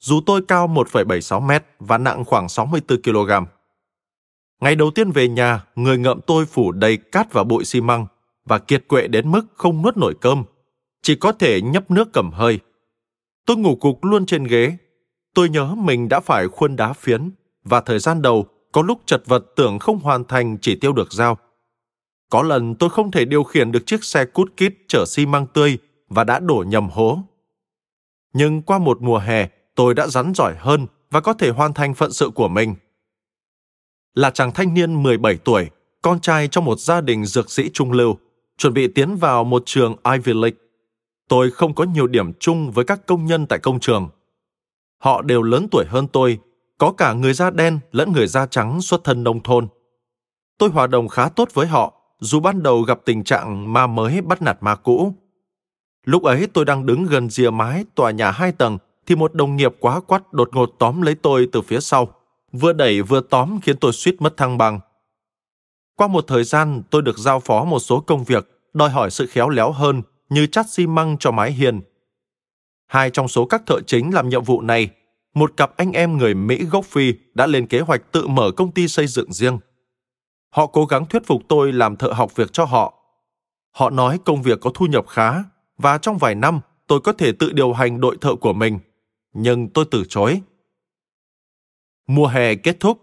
dù 0.00 0.20
tôi 0.26 0.42
cao 0.48 0.68
1,76 0.68 1.40
mét 1.40 1.64
và 1.78 1.98
nặng 1.98 2.24
khoảng 2.24 2.48
64 2.48 3.02
kg. 3.02 3.30
Ngày 4.60 4.74
đầu 4.74 4.90
tiên 4.90 5.10
về 5.10 5.28
nhà, 5.28 5.64
người 5.74 5.98
ngợm 5.98 6.20
tôi 6.26 6.46
phủ 6.46 6.72
đầy 6.72 6.96
cát 6.96 7.32
và 7.32 7.44
bụi 7.44 7.64
xi 7.64 7.80
măng 7.80 8.06
và 8.44 8.58
kiệt 8.58 8.88
quệ 8.88 9.06
đến 9.06 9.30
mức 9.30 9.46
không 9.54 9.82
nuốt 9.82 9.96
nổi 9.96 10.14
cơm, 10.20 10.44
chỉ 11.02 11.14
có 11.14 11.32
thể 11.32 11.60
nhấp 11.60 11.90
nước 11.90 12.08
cầm 12.12 12.30
hơi. 12.30 12.58
Tôi 13.46 13.56
ngủ 13.56 13.76
cục 13.76 14.04
luôn 14.04 14.26
trên 14.26 14.44
ghế. 14.44 14.76
Tôi 15.34 15.48
nhớ 15.48 15.74
mình 15.74 16.08
đã 16.08 16.20
phải 16.20 16.48
khuôn 16.48 16.76
đá 16.76 16.92
phiến 16.92 17.30
và 17.64 17.80
thời 17.80 17.98
gian 17.98 18.22
đầu 18.22 18.46
có 18.72 18.82
lúc 18.82 19.00
chật 19.06 19.22
vật 19.26 19.44
tưởng 19.56 19.78
không 19.78 19.98
hoàn 19.98 20.24
thành 20.24 20.58
chỉ 20.60 20.76
tiêu 20.76 20.92
được 20.92 21.12
giao. 21.12 21.38
Có 22.30 22.42
lần 22.42 22.74
tôi 22.74 22.90
không 22.90 23.10
thể 23.10 23.24
điều 23.24 23.44
khiển 23.44 23.72
được 23.72 23.86
chiếc 23.86 24.04
xe 24.04 24.24
cút 24.24 24.56
kít 24.56 24.74
chở 24.88 25.04
xi 25.06 25.26
măng 25.26 25.46
tươi 25.46 25.78
và 26.08 26.24
đã 26.24 26.38
đổ 26.38 26.64
nhầm 26.66 26.88
hố. 26.88 27.18
Nhưng 28.32 28.62
qua 28.62 28.78
một 28.78 29.02
mùa 29.02 29.18
hè, 29.18 29.48
tôi 29.74 29.94
đã 29.94 30.06
rắn 30.06 30.32
giỏi 30.34 30.54
hơn 30.58 30.86
và 31.10 31.20
có 31.20 31.32
thể 31.32 31.50
hoàn 31.50 31.74
thành 31.74 31.94
phận 31.94 32.12
sự 32.12 32.30
của 32.34 32.48
mình. 32.48 32.74
Là 34.14 34.30
chàng 34.30 34.52
thanh 34.52 34.74
niên 34.74 35.02
17 35.02 35.36
tuổi, 35.36 35.70
con 36.02 36.20
trai 36.20 36.48
trong 36.48 36.64
một 36.64 36.78
gia 36.80 37.00
đình 37.00 37.24
dược 37.24 37.50
sĩ 37.50 37.70
trung 37.74 37.92
lưu, 37.92 38.18
chuẩn 38.58 38.74
bị 38.74 38.88
tiến 38.88 39.16
vào 39.16 39.44
một 39.44 39.62
trường 39.66 39.96
Ivy 40.12 40.32
League. 40.32 40.58
Tôi 41.28 41.50
không 41.50 41.74
có 41.74 41.84
nhiều 41.84 42.06
điểm 42.06 42.32
chung 42.40 42.70
với 42.70 42.84
các 42.84 43.06
công 43.06 43.26
nhân 43.26 43.46
tại 43.46 43.58
công 43.58 43.80
trường. 43.80 44.08
Họ 44.98 45.22
đều 45.22 45.42
lớn 45.42 45.68
tuổi 45.70 45.84
hơn 45.88 46.06
tôi, 46.12 46.38
có 46.78 46.92
cả 46.92 47.12
người 47.12 47.32
da 47.32 47.50
đen 47.50 47.78
lẫn 47.92 48.12
người 48.12 48.26
da 48.26 48.46
trắng 48.46 48.80
xuất 48.80 49.04
thân 49.04 49.24
nông 49.24 49.42
thôn. 49.42 49.68
Tôi 50.58 50.68
hòa 50.68 50.86
đồng 50.86 51.08
khá 51.08 51.28
tốt 51.28 51.48
với 51.54 51.66
họ, 51.66 51.94
dù 52.20 52.40
ban 52.40 52.62
đầu 52.62 52.82
gặp 52.82 53.00
tình 53.04 53.24
trạng 53.24 53.72
ma 53.72 53.86
mới 53.86 54.20
bắt 54.20 54.42
nạt 54.42 54.58
ma 54.60 54.74
cũ. 54.74 55.14
Lúc 56.04 56.22
ấy 56.22 56.46
tôi 56.46 56.64
đang 56.64 56.86
đứng 56.86 57.04
gần 57.04 57.30
rìa 57.30 57.50
mái 57.50 57.84
tòa 57.94 58.10
nhà 58.10 58.30
hai 58.30 58.52
tầng 58.52 58.78
thì 59.06 59.16
một 59.16 59.34
đồng 59.34 59.56
nghiệp 59.56 59.74
quá 59.80 60.00
quắt 60.00 60.32
đột 60.32 60.50
ngột 60.52 60.70
tóm 60.78 61.02
lấy 61.02 61.14
tôi 61.14 61.48
từ 61.52 61.62
phía 61.62 61.80
sau. 61.80 62.14
Vừa 62.52 62.72
đẩy 62.72 63.02
vừa 63.02 63.20
tóm 63.20 63.60
khiến 63.62 63.76
tôi 63.76 63.92
suýt 63.92 64.22
mất 64.22 64.36
thăng 64.36 64.58
bằng. 64.58 64.80
Qua 65.96 66.08
một 66.08 66.24
thời 66.28 66.44
gian, 66.44 66.82
tôi 66.90 67.02
được 67.02 67.18
giao 67.18 67.40
phó 67.40 67.64
một 67.64 67.78
số 67.78 68.00
công 68.00 68.24
việc 68.24 68.48
đòi 68.72 68.90
hỏi 68.90 69.10
sự 69.10 69.26
khéo 69.26 69.48
léo 69.48 69.72
hơn 69.72 70.02
như 70.28 70.46
chắt 70.46 70.66
xi 70.70 70.86
măng 70.86 71.18
cho 71.18 71.30
mái 71.30 71.52
hiền. 71.52 71.80
Hai 72.86 73.10
trong 73.10 73.28
số 73.28 73.44
các 73.44 73.62
thợ 73.66 73.80
chính 73.86 74.14
làm 74.14 74.28
nhiệm 74.28 74.44
vụ 74.44 74.60
này, 74.60 74.90
một 75.34 75.52
cặp 75.56 75.76
anh 75.76 75.92
em 75.92 76.18
người 76.18 76.34
Mỹ 76.34 76.64
gốc 76.64 76.84
Phi 76.84 77.14
đã 77.34 77.46
lên 77.46 77.66
kế 77.66 77.80
hoạch 77.80 78.12
tự 78.12 78.26
mở 78.26 78.50
công 78.56 78.72
ty 78.72 78.88
xây 78.88 79.06
dựng 79.06 79.32
riêng. 79.32 79.58
Họ 80.50 80.66
cố 80.66 80.84
gắng 80.84 81.06
thuyết 81.06 81.26
phục 81.26 81.42
tôi 81.48 81.72
làm 81.72 81.96
thợ 81.96 82.12
học 82.12 82.36
việc 82.36 82.52
cho 82.52 82.64
họ. 82.64 82.94
Họ 83.70 83.90
nói 83.90 84.18
công 84.24 84.42
việc 84.42 84.60
có 84.60 84.70
thu 84.74 84.86
nhập 84.86 85.04
khá 85.08 85.44
và 85.78 85.98
trong 85.98 86.18
vài 86.18 86.34
năm 86.34 86.60
tôi 86.86 87.00
có 87.00 87.12
thể 87.12 87.32
tự 87.32 87.52
điều 87.52 87.72
hành 87.72 88.00
đội 88.00 88.16
thợ 88.20 88.34
của 88.34 88.52
mình. 88.52 88.78
Nhưng 89.32 89.68
tôi 89.68 89.84
từ 89.90 90.04
chối. 90.08 90.40
Mùa 92.06 92.26
hè 92.26 92.54
kết 92.54 92.80
thúc. 92.80 93.00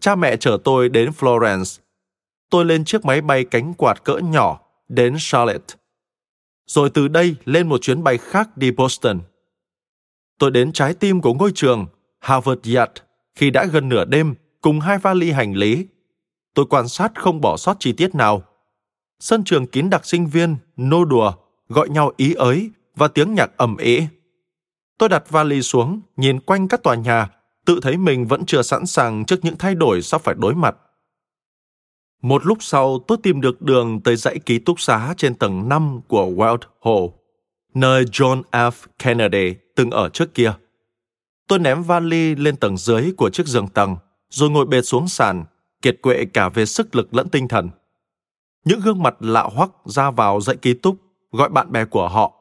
Cha 0.00 0.14
mẹ 0.14 0.36
chở 0.36 0.58
tôi 0.64 0.88
đến 0.88 1.10
Florence. 1.10 1.80
Tôi 2.50 2.64
lên 2.64 2.84
chiếc 2.84 3.04
máy 3.04 3.20
bay 3.20 3.44
cánh 3.44 3.74
quạt 3.74 4.04
cỡ 4.04 4.18
nhỏ 4.18 4.60
đến 4.88 5.16
Charlotte. 5.18 5.74
Rồi 6.66 6.90
từ 6.90 7.08
đây 7.08 7.36
lên 7.44 7.68
một 7.68 7.78
chuyến 7.82 8.04
bay 8.04 8.18
khác 8.18 8.56
đi 8.56 8.70
Boston. 8.70 9.20
Tôi 10.38 10.50
đến 10.50 10.72
trái 10.72 10.94
tim 10.94 11.20
của 11.20 11.34
ngôi 11.34 11.52
trường 11.54 11.86
Harvard 12.20 12.76
Yard 12.76 12.92
khi 13.34 13.50
đã 13.50 13.64
gần 13.64 13.88
nửa 13.88 14.04
đêm 14.04 14.34
cùng 14.60 14.80
hai 14.80 14.98
vali 14.98 15.30
hành 15.30 15.54
lý. 15.54 15.86
Tôi 16.54 16.66
quan 16.70 16.88
sát 16.88 17.12
không 17.14 17.40
bỏ 17.40 17.56
sót 17.56 17.76
chi 17.80 17.92
tiết 17.92 18.14
nào. 18.14 18.42
Sân 19.20 19.44
trường 19.44 19.66
kín 19.66 19.90
đặc 19.90 20.06
sinh 20.06 20.26
viên, 20.26 20.56
nô 20.76 21.04
đùa, 21.04 21.32
gọi 21.68 21.88
nhau 21.88 22.12
ý 22.16 22.34
ới 22.34 22.70
và 22.96 23.08
tiếng 23.08 23.34
nhạc 23.34 23.56
ầm 23.56 23.76
ĩ. 23.76 24.06
Tôi 24.98 25.08
đặt 25.08 25.30
vali 25.30 25.62
xuống, 25.62 26.00
nhìn 26.16 26.40
quanh 26.40 26.68
các 26.68 26.82
tòa 26.82 26.94
nhà, 26.94 27.30
tự 27.64 27.78
thấy 27.82 27.96
mình 27.96 28.26
vẫn 28.26 28.46
chưa 28.46 28.62
sẵn 28.62 28.86
sàng 28.86 29.24
trước 29.24 29.44
những 29.44 29.56
thay 29.58 29.74
đổi 29.74 30.02
sắp 30.02 30.20
phải 30.20 30.34
đối 30.38 30.54
mặt. 30.54 30.76
Một 32.22 32.46
lúc 32.46 32.58
sau, 32.60 32.98
tôi 33.06 33.18
tìm 33.22 33.40
được 33.40 33.62
đường 33.62 34.00
tới 34.00 34.16
dãy 34.16 34.38
ký 34.38 34.58
túc 34.58 34.80
xá 34.80 35.14
trên 35.16 35.34
tầng 35.34 35.68
5 35.68 36.00
của 36.08 36.26
Wild 36.26 36.58
Hall, 36.84 37.06
nơi 37.74 38.04
John 38.04 38.42
F. 38.50 38.70
Kennedy 38.98 39.54
từng 39.76 39.90
ở 39.90 40.08
trước 40.08 40.34
kia. 40.34 40.52
Tôi 41.48 41.58
ném 41.58 41.82
vali 41.82 42.34
lên 42.34 42.56
tầng 42.56 42.76
dưới 42.76 43.12
của 43.16 43.30
chiếc 43.30 43.46
giường 43.46 43.68
tầng, 43.68 43.96
rồi 44.30 44.50
ngồi 44.50 44.66
bệt 44.66 44.82
xuống 44.82 45.08
sàn, 45.08 45.44
kiệt 45.82 45.98
quệ 46.02 46.24
cả 46.24 46.48
về 46.48 46.66
sức 46.66 46.96
lực 46.96 47.14
lẫn 47.14 47.28
tinh 47.28 47.48
thần. 47.48 47.70
Những 48.64 48.80
gương 48.80 49.02
mặt 49.02 49.14
lạ 49.20 49.42
hoắc 49.42 49.70
ra 49.84 50.10
vào 50.10 50.40
dãy 50.40 50.56
ký 50.56 50.74
túc, 50.74 50.96
gọi 51.36 51.48
bạn 51.48 51.72
bè 51.72 51.84
của 51.84 52.08
họ. 52.08 52.32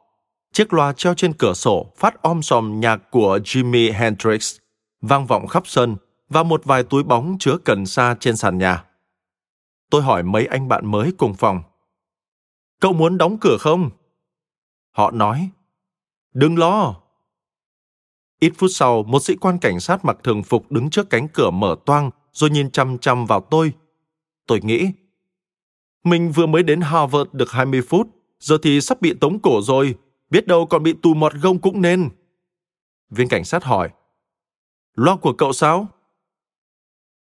Chiếc 0.54 0.74
loa 0.74 0.94
treo 0.94 1.14
trên 1.14 1.34
cửa 1.34 1.54
sổ 1.54 1.92
phát 1.98 2.22
om 2.22 2.42
sòm 2.42 2.80
nhạc 2.80 3.12
của 3.12 3.40
Jimi 3.44 3.94
Hendrix, 3.94 4.58
vang 5.02 5.26
vọng 5.26 5.48
khắp 5.48 5.68
sân 5.68 5.96
và 6.30 6.44
một 6.44 6.66
vài 6.66 6.84
túi 6.84 7.04
bóng 7.04 7.38
chứa 7.40 7.58
cần 7.66 7.86
sa 7.86 8.16
trên 8.20 8.38
sàn 8.38 8.58
nhà. 8.58 8.86
Tôi 9.90 10.02
hỏi 10.02 10.24
mấy 10.24 10.46
anh 10.46 10.68
bạn 10.68 10.92
mới 10.92 11.14
cùng 11.18 11.34
phòng. 11.34 11.64
Cậu 12.82 12.94
muốn 12.94 13.18
đóng 13.18 13.38
cửa 13.42 13.58
không? 13.60 13.90
Họ 14.92 15.12
nói, 15.12 15.50
đừng 16.34 16.58
lo. 16.58 16.96
Ít 18.40 18.54
phút 18.58 18.70
sau, 18.74 19.04
một 19.04 19.20
sĩ 19.20 19.36
quan 19.36 19.58
cảnh 19.60 19.80
sát 19.80 20.06
mặc 20.06 20.18
thường 20.24 20.44
phục 20.44 20.72
đứng 20.72 20.90
trước 20.90 21.10
cánh 21.10 21.28
cửa 21.28 21.50
mở 21.50 21.76
toang 21.86 22.12
rồi 22.32 22.50
nhìn 22.50 22.72
chăm 22.72 22.98
chăm 22.98 23.26
vào 23.26 23.42
tôi. 23.42 23.74
Tôi 24.48 24.60
nghĩ, 24.64 24.92
mình 26.04 26.32
vừa 26.32 26.46
mới 26.46 26.64
đến 26.64 26.82
Harvard 26.82 27.30
được 27.32 27.52
20 27.52 27.82
phút, 27.82 28.08
giờ 28.40 28.58
thì 28.64 28.82
sắp 28.82 29.02
bị 29.02 29.14
tống 29.22 29.40
cổ 29.40 29.62
rồi, 29.62 29.96
biết 30.30 30.48
đâu 30.48 30.66
còn 30.66 30.84
bị 30.84 30.96
tù 31.02 31.14
mọt 31.14 31.34
gông 31.34 31.62
cũng 31.62 31.82
nên. 31.82 32.10
Viên 33.10 33.28
cảnh 33.28 33.46
sát 33.46 33.64
hỏi, 33.64 33.90
loa 34.96 35.16
của 35.16 35.34
cậu 35.34 35.54
sao? 35.54 35.88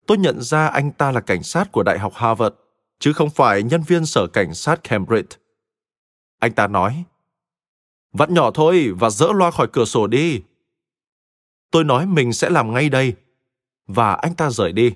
Tôi 0.08 0.18
nhận 0.18 0.42
ra 0.42 0.68
anh 0.68 0.92
ta 0.92 1.12
là 1.12 1.22
cảnh 1.22 1.44
sát 1.44 1.72
của 1.72 1.84
Đại 1.84 2.00
học 2.00 2.14
Harvard, 2.16 2.56
chứ 3.00 3.14
không 3.14 3.30
phải 3.30 3.64
nhân 3.64 3.82
viên 3.88 4.06
sở 4.06 4.28
cảnh 4.28 4.54
sát 4.54 4.84
Cambridge. 4.84 5.38
Anh 6.40 6.52
ta 6.52 6.68
nói, 6.68 7.04
vẫn 8.12 8.34
nhỏ 8.34 8.52
thôi 8.54 8.92
và 9.00 9.10
dỡ 9.10 9.28
loa 9.34 9.52
khỏi 9.52 9.68
cửa 9.74 9.86
sổ 9.86 10.08
đi. 10.08 10.42
Tôi 11.72 11.84
nói 11.84 12.06
mình 12.06 12.34
sẽ 12.34 12.50
làm 12.50 12.74
ngay 12.74 12.90
đây. 12.90 13.14
Và 13.88 14.14
anh 14.14 14.36
ta 14.36 14.50
rời 14.50 14.72
đi. 14.72 14.94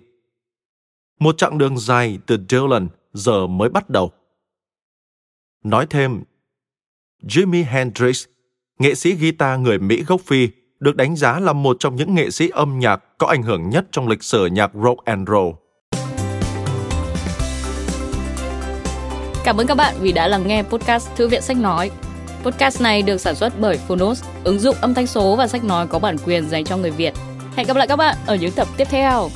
Một 1.20 1.38
chặng 1.38 1.58
đường 1.58 1.78
dài 1.78 2.20
từ 2.26 2.38
Dillon 2.50 2.88
giờ 3.14 3.48
mới 3.48 3.70
bắt 3.70 3.90
đầu. 3.90 4.12
Nói 5.64 5.86
thêm, 5.90 6.24
Jimi 7.24 7.66
Hendrix, 7.66 8.26
nghệ 8.80 8.96
sĩ 8.96 9.14
guitar 9.14 9.60
người 9.60 9.80
Mỹ 9.80 10.04
gốc 10.08 10.22
Phi, 10.22 10.50
được 10.80 10.96
đánh 10.96 11.16
giá 11.16 11.40
là 11.40 11.54
một 11.54 11.78
trong 11.80 11.96
những 11.96 12.16
nghệ 12.16 12.30
sĩ 12.30 12.50
âm 12.50 12.80
nhạc 12.80 13.18
có 13.18 13.28
ảnh 13.28 13.44
hưởng 13.44 13.70
nhất 13.70 13.86
trong 13.92 14.08
lịch 14.08 14.24
sử 14.24 14.46
nhạc 14.46 14.72
rock 14.84 15.06
and 15.06 15.30
roll. 15.30 15.50
Cảm 19.44 19.58
ơn 19.58 19.68
các 19.68 19.76
bạn 19.76 19.96
vì 20.00 20.12
đã 20.12 20.28
lắng 20.28 20.48
nghe 20.48 20.64
podcast 20.64 21.10
Thư 21.16 21.28
viện 21.28 21.42
Sách 21.42 21.58
Nói. 21.58 21.92
Podcast 22.44 22.82
này 22.82 23.02
được 23.02 23.18
sản 23.18 23.36
xuất 23.36 23.54
bởi 23.60 23.78
Phonos, 23.78 24.24
ứng 24.44 24.60
dụng 24.60 24.76
âm 24.82 24.94
thanh 24.94 25.08
số 25.08 25.36
và 25.36 25.48
sách 25.48 25.64
nói 25.64 25.88
có 25.88 26.00
bản 26.00 26.16
quyền 26.26 26.50
dành 26.50 26.66
cho 26.66 26.78
người 26.78 26.92
Việt. 26.92 27.14
Hẹn 27.56 27.68
gặp 27.68 27.78
lại 27.78 27.88
các 27.88 27.96
bạn 27.96 28.18
ở 28.26 28.36
những 28.36 28.52
tập 28.52 28.68
tiếp 28.78 28.88
theo. 28.90 29.30